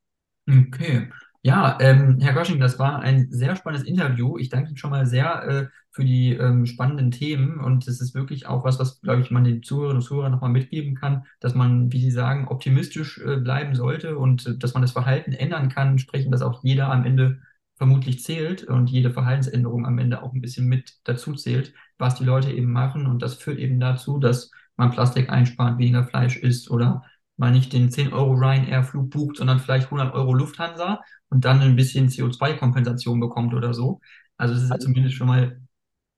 Okay. 0.48 1.08
Ja, 1.42 1.78
ähm, 1.80 2.18
Herr 2.20 2.34
Gosching, 2.34 2.60
das 2.60 2.78
war 2.78 3.00
ein 3.00 3.28
sehr 3.30 3.56
spannendes 3.56 3.88
Interview. 3.88 4.36
Ich 4.36 4.50
danke 4.50 4.68
Ihnen 4.68 4.76
schon 4.76 4.90
mal 4.90 5.06
sehr 5.06 5.42
äh, 5.48 5.66
für 5.90 6.04
die 6.04 6.34
ähm, 6.34 6.66
spannenden 6.66 7.10
Themen 7.10 7.58
und 7.60 7.88
es 7.88 8.00
ist 8.02 8.14
wirklich 8.14 8.46
auch 8.46 8.62
was, 8.64 8.78
was, 8.78 9.00
glaube 9.00 9.22
ich, 9.22 9.30
man 9.30 9.44
den 9.44 9.62
Zuhörerinnen 9.62 10.02
und 10.02 10.06
Zuhörern 10.06 10.32
nochmal 10.32 10.50
mitgeben 10.50 10.94
kann, 10.94 11.24
dass 11.40 11.54
man, 11.54 11.92
wie 11.92 12.00
Sie 12.00 12.10
sagen, 12.10 12.46
optimistisch 12.48 13.18
äh, 13.18 13.38
bleiben 13.38 13.74
sollte 13.74 14.18
und 14.18 14.46
äh, 14.46 14.58
dass 14.58 14.74
man 14.74 14.82
das 14.82 14.92
Verhalten 14.92 15.32
ändern 15.32 15.70
kann, 15.70 15.98
sprechen, 15.98 16.30
dass 16.30 16.42
auch 16.42 16.62
jeder 16.62 16.92
am 16.92 17.04
Ende 17.06 17.40
vermutlich 17.76 18.22
zählt 18.22 18.64
und 18.64 18.90
jede 18.90 19.10
Verhaltensänderung 19.10 19.86
am 19.86 19.98
Ende 19.98 20.22
auch 20.22 20.34
ein 20.34 20.42
bisschen 20.42 20.66
mit 20.68 20.98
dazu 21.04 21.34
zählt, 21.34 21.72
was 21.96 22.16
die 22.16 22.24
Leute 22.24 22.52
eben 22.52 22.70
machen 22.70 23.06
und 23.06 23.22
das 23.22 23.34
führt 23.36 23.58
eben 23.58 23.80
dazu, 23.80 24.18
dass 24.18 24.50
man 24.76 24.90
Plastik 24.90 25.30
einspart, 25.30 25.78
weniger 25.78 26.04
Fleisch 26.04 26.36
isst 26.36 26.70
oder 26.70 27.02
mal 27.40 27.50
nicht 27.50 27.72
den 27.72 27.90
10 27.90 28.12
Euro 28.12 28.34
Ryanair-Flug 28.34 29.10
bucht, 29.10 29.36
sondern 29.38 29.60
vielleicht 29.60 29.86
100 29.86 30.14
Euro 30.14 30.34
Lufthansa 30.34 31.00
und 31.30 31.44
dann 31.44 31.60
ein 31.60 31.74
bisschen 31.74 32.08
CO2-Kompensation 32.08 33.18
bekommt 33.18 33.54
oder 33.54 33.72
so. 33.72 34.00
Also 34.36 34.54
es 34.54 34.62
ist 34.62 34.70
also 34.70 34.86
zumindest 34.86 35.16
schon 35.16 35.26
mal. 35.26 35.58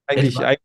Eigentlich, 0.08 0.38
eigentlich 0.38 0.60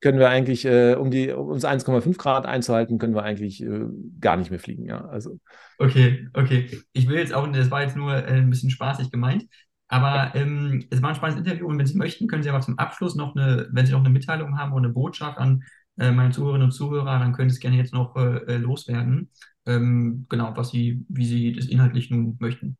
können 0.00 0.18
wir 0.18 0.28
eigentlich, 0.28 0.64
äh, 0.64 0.94
um 0.94 1.12
die 1.12 1.30
um 1.30 1.46
uns 1.46 1.64
1,5 1.64 2.18
Grad 2.18 2.46
einzuhalten, 2.46 2.98
können 2.98 3.14
wir 3.14 3.22
eigentlich 3.22 3.62
äh, 3.62 3.86
gar 4.20 4.36
nicht 4.36 4.50
mehr 4.50 4.58
fliegen. 4.58 4.86
Ja, 4.86 5.06
also. 5.06 5.38
Okay, 5.78 6.28
okay. 6.34 6.82
Ich 6.92 7.08
will 7.08 7.18
jetzt 7.18 7.32
auch, 7.32 7.46
das 7.52 7.70
war 7.70 7.82
jetzt 7.82 7.96
nur 7.96 8.12
äh, 8.12 8.26
ein 8.26 8.50
bisschen 8.50 8.70
spaßig 8.70 9.10
gemeint. 9.12 9.44
Aber 9.86 10.34
ähm, 10.34 10.84
es 10.90 11.00
war 11.00 11.10
ein 11.10 11.14
spannendes 11.14 11.46
Interview 11.46 11.68
und 11.68 11.78
wenn 11.78 11.86
Sie 11.86 11.98
möchten, 11.98 12.26
können 12.26 12.42
Sie 12.42 12.48
aber 12.48 12.62
zum 12.62 12.78
Abschluss 12.78 13.14
noch 13.14 13.36
eine, 13.36 13.68
wenn 13.70 13.86
Sie 13.86 13.92
noch 13.92 14.00
eine 14.00 14.10
Mitteilung 14.10 14.58
haben 14.58 14.72
oder 14.72 14.84
eine 14.84 14.92
Botschaft 14.92 15.38
an 15.38 15.62
äh, 15.98 16.10
meine 16.10 16.30
Zuhörerinnen 16.30 16.66
und 16.66 16.72
Zuhörer, 16.72 17.18
dann 17.18 17.32
können 17.34 17.50
Sie 17.50 17.54
es 17.54 17.60
gerne 17.60 17.76
jetzt 17.76 17.92
noch 17.92 18.16
äh, 18.16 18.38
äh, 18.46 18.56
loswerden. 18.56 19.30
Ähm, 19.66 20.26
genau, 20.28 20.52
was 20.56 20.70
Sie, 20.70 21.04
wie 21.08 21.24
Sie 21.24 21.52
das 21.52 21.66
inhaltlich 21.66 22.10
nun 22.10 22.36
möchten. 22.40 22.76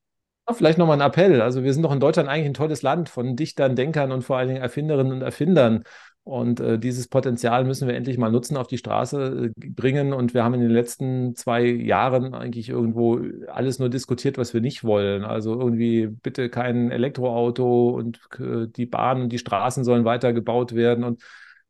Vielleicht 0.50 0.76
nochmal 0.76 1.00
ein 1.00 1.06
Appell. 1.06 1.40
Also 1.40 1.62
wir 1.62 1.72
sind 1.72 1.82
doch 1.82 1.92
in 1.92 2.00
Deutschland 2.00 2.28
eigentlich 2.28 2.46
ein 2.46 2.54
tolles 2.54 2.82
Land 2.82 3.08
von 3.08 3.36
Dichtern, 3.36 3.76
Denkern 3.76 4.10
und 4.10 4.22
vor 4.22 4.36
allen 4.36 4.48
Dingen 4.48 4.60
Erfinderinnen 4.60 5.12
und 5.12 5.22
Erfindern. 5.22 5.84
Und 6.24 6.60
äh, 6.60 6.78
dieses 6.78 7.08
Potenzial 7.08 7.64
müssen 7.64 7.88
wir 7.88 7.96
endlich 7.96 8.16
mal 8.16 8.30
nutzen, 8.30 8.56
auf 8.56 8.66
die 8.66 8.78
Straße 8.78 9.52
äh, 9.56 9.70
bringen. 9.70 10.12
Und 10.12 10.34
wir 10.34 10.44
haben 10.44 10.54
in 10.54 10.60
den 10.60 10.70
letzten 10.70 11.34
zwei 11.34 11.64
Jahren 11.64 12.34
eigentlich 12.34 12.68
irgendwo 12.68 13.20
alles 13.48 13.78
nur 13.78 13.88
diskutiert, 13.88 14.38
was 14.38 14.54
wir 14.54 14.60
nicht 14.60 14.84
wollen. 14.84 15.24
Also 15.24 15.58
irgendwie 15.58 16.06
bitte 16.08 16.48
kein 16.48 16.90
Elektroauto 16.90 17.90
und 17.90 18.20
äh, 18.38 18.66
die 18.68 18.86
Bahnen 18.86 19.22
und 19.22 19.28
die 19.30 19.38
Straßen 19.38 19.84
sollen 19.84 20.04
weitergebaut 20.04 20.74
werden. 20.74 21.02
Und 21.04 21.22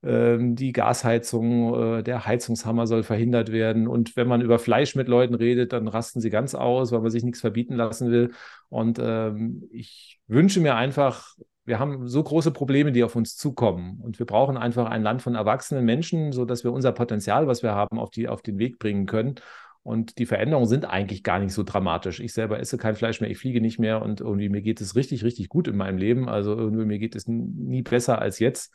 die 0.03 0.73
Gasheizung, 0.73 1.99
äh, 1.99 2.03
der 2.03 2.27
Heizungshammer 2.27 2.87
soll 2.87 3.05
verhindert 3.05 3.53
werden. 3.53 3.87
Und 3.87 4.17
wenn 4.17 4.27
man 4.27 4.41
über 4.41 4.59
Fleisch 4.59 4.97
mit 4.97 5.09
Leuten 5.09 5.35
redet, 5.35 5.73
dann 5.73 5.87
rasten 5.87 6.21
sie 6.21 6.31
ganz 6.31 6.55
aus, 6.55 6.91
weil 6.91 7.01
man 7.01 7.11
sich 7.11 7.23
nichts 7.23 7.41
verbieten 7.41 7.75
lassen 7.75 8.11
will. 8.11 8.33
Und 8.69 8.99
ähm, 9.01 9.69
ich 9.71 10.21
wünsche 10.27 10.61
mir 10.61 10.75
einfach, 10.75 11.37
wir 11.65 11.79
haben 11.79 12.09
so 12.09 12.23
große 12.23 12.51
Probleme, 12.51 12.91
die 12.91 13.05
auf 13.05 13.15
uns 13.15 13.37
zukommen. 13.37 14.01
Und 14.03 14.19
wir 14.19 14.27
brauchen 14.27 14.57
einfach 14.57 14.87
ein 14.87 15.03
Land 15.03 15.23
von 15.23 15.37
erwachsenen 15.37 15.85
Menschen, 15.85 16.33
sodass 16.33 16.65
wir 16.65 16.73
unser 16.73 16.93
Potenzial, 16.93 17.47
was 17.47 17.63
wir 17.63 17.73
haben, 17.73 18.01
auf, 18.01 18.11
die, 18.11 18.29
auf 18.29 18.43
den 18.43 18.59
Weg 18.59 18.81
bringen 18.81 19.07
können. 19.07 19.37
Und 19.85 20.19
die 20.19 20.27
Veränderungen 20.27 20.69
sind 20.69 20.85
eigentlich 20.85 21.25
gar 21.25 21.41
nicht 21.41 21.53
so 21.53 21.63
dramatisch. 21.65 22.21
Ich 22.21 22.33
selber 22.33 22.61
esse 22.61 22.79
kein 22.79 22.95
Fleisch 22.95 23.21
mehr, 23.21 23.31
ich 23.31 23.39
fliege 23.39 23.61
nicht 23.61 23.81
mehr 23.81 24.01
und 24.03 24.21
irgendwie 24.21 24.49
mir 24.49 24.63
geht 24.63 24.81
es 24.81 24.95
richtig, 24.95 25.25
richtig 25.25 25.49
gut 25.49 25.67
in 25.67 25.77
meinem 25.77 25.99
Leben. 25.99 26.29
Also 26.29 26.57
irgendwie 26.57 26.85
mir 26.85 26.99
geht 26.99 27.17
es 27.17 27.27
nie 27.27 27.83
besser 27.83 28.21
als 28.21 28.39
jetzt. 28.39 28.73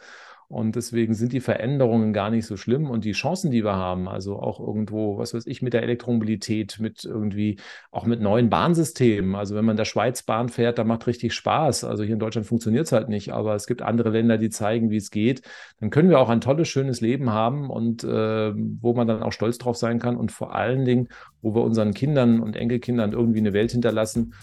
Und 0.50 0.78
deswegen 0.78 1.14
sind 1.14 1.34
die 1.34 1.42
Veränderungen 1.42 2.14
gar 2.14 2.30
nicht 2.30 2.46
so 2.46 2.56
schlimm 2.56 2.90
und 2.90 3.04
die 3.04 3.12
Chancen, 3.12 3.52
die 3.52 3.66
wir 3.66 3.76
haben, 3.76 4.08
also 4.08 4.40
auch 4.40 4.62
irgendwo, 4.62 5.18
was 5.18 5.34
weiß 5.34 5.46
ich, 5.46 5.62
mit 5.62 5.74
der 5.74 5.84
Elektromobilität, 5.84 6.80
mit 6.80 7.04
irgendwie 7.04 7.60
auch 7.92 8.06
mit 8.06 8.22
neuen 8.22 8.50
Bahnsystemen. 8.50 9.36
Also 9.36 9.56
wenn 9.56 9.66
man 9.66 9.74
in 9.74 9.78
der 9.78 9.84
Schweiz 9.84 10.24
Bahn 10.24 10.48
fährt, 10.48 10.78
da 10.78 10.86
macht 10.86 11.06
richtig 11.06 11.34
Spaß. 11.34 11.84
Also 11.84 12.04
hier 12.06 12.14
in 12.14 12.20
Deutschland 12.20 12.48
funktioniert 12.48 12.86
es 12.86 12.94
halt 12.94 13.10
nicht, 13.10 13.34
aber 13.34 13.56
es 13.56 13.68
gibt 13.68 13.82
andere 13.82 14.10
Länder, 14.10 14.38
die 14.38 14.50
zeigen, 14.50 14.90
wie 14.90 14.96
es 14.96 15.12
geht. 15.12 15.42
Dann 15.82 15.90
können 15.90 16.10
wir 16.10 16.20
auch 16.20 16.30
ein 16.30 16.40
tolles, 16.40 16.70
schönes 16.70 17.02
Leben 17.02 17.30
haben 17.30 17.70
und 17.70 18.06
äh, 18.06 18.54
wo 18.56 18.94
man 18.94 19.06
dann 19.06 19.24
auch 19.24 19.34
stolz 19.34 19.58
drauf 19.58 19.76
sein 19.76 20.00
kann 20.00 20.16
und 20.16 20.32
vor 20.32 20.56
allen 20.56 20.86
Dingen, 20.86 21.10
wo 21.42 21.56
wir 21.56 21.62
unseren 21.62 21.94
Kindern 21.94 22.40
und 22.40 22.56
Enkelkindern 22.56 23.12
irgendwie 23.12 23.40
eine 23.40 23.52
Welt 23.52 23.74
hinterlassen, 23.74 24.34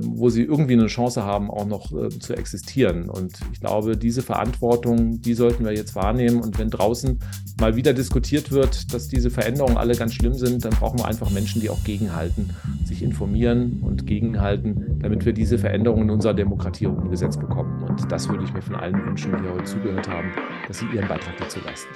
wo 0.00 0.30
sie 0.30 0.42
irgendwie 0.42 0.74
eine 0.74 0.86
Chance 0.86 1.22
haben, 1.24 1.50
auch 1.50 1.66
noch 1.66 1.92
äh, 1.92 2.08
zu 2.08 2.34
existieren. 2.34 3.08
Und 3.10 3.38
ich 3.52 3.60
glaube, 3.60 3.96
diese 3.96 4.22
Verantwortung, 4.22 5.20
die 5.20 5.34
sollten 5.34 5.64
wir 5.64 5.72
jetzt 5.72 5.94
wahrnehmen. 5.94 6.40
Und 6.40 6.58
wenn 6.58 6.70
draußen 6.70 7.18
mal 7.60 7.76
wieder 7.76 7.92
diskutiert 7.92 8.50
wird, 8.50 8.92
dass 8.94 9.08
diese 9.08 9.30
Veränderungen 9.30 9.76
alle 9.76 9.94
ganz 9.94 10.14
schlimm 10.14 10.34
sind, 10.34 10.64
dann 10.64 10.72
brauchen 10.72 10.98
wir 10.98 11.06
einfach 11.06 11.30
Menschen, 11.30 11.60
die 11.60 11.70
auch 11.70 11.84
gegenhalten, 11.84 12.50
sich 12.84 13.02
informieren 13.02 13.80
und 13.82 14.06
gegenhalten, 14.06 14.98
damit 15.00 15.24
wir 15.26 15.32
diese 15.32 15.58
Veränderungen 15.58 16.04
in 16.04 16.10
unserer 16.10 16.34
Demokratie 16.34 16.86
umgesetzt 16.86 17.40
bekommen. 17.40 17.82
Und 17.82 18.10
das 18.10 18.28
würde 18.28 18.44
ich 18.44 18.52
mir 18.52 18.62
von 18.62 18.76
allen 18.76 18.94
wünschen, 19.06 19.32
die 19.42 19.48
heute 19.48 19.64
zugehört 19.64 20.08
haben, 20.08 20.32
dass 20.66 20.78
sie 20.78 20.86
ihren 20.86 21.08
Beitrag 21.08 21.36
dazu 21.38 21.60
leisten. 21.60 21.88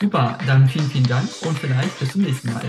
Super, 0.00 0.38
dann 0.46 0.66
vielen, 0.66 0.86
vielen 0.86 1.06
Dank 1.06 1.28
und 1.46 1.58
vielleicht 1.58 1.98
bis 1.98 2.12
zum 2.12 2.22
nächsten 2.22 2.52
Mal. 2.52 2.62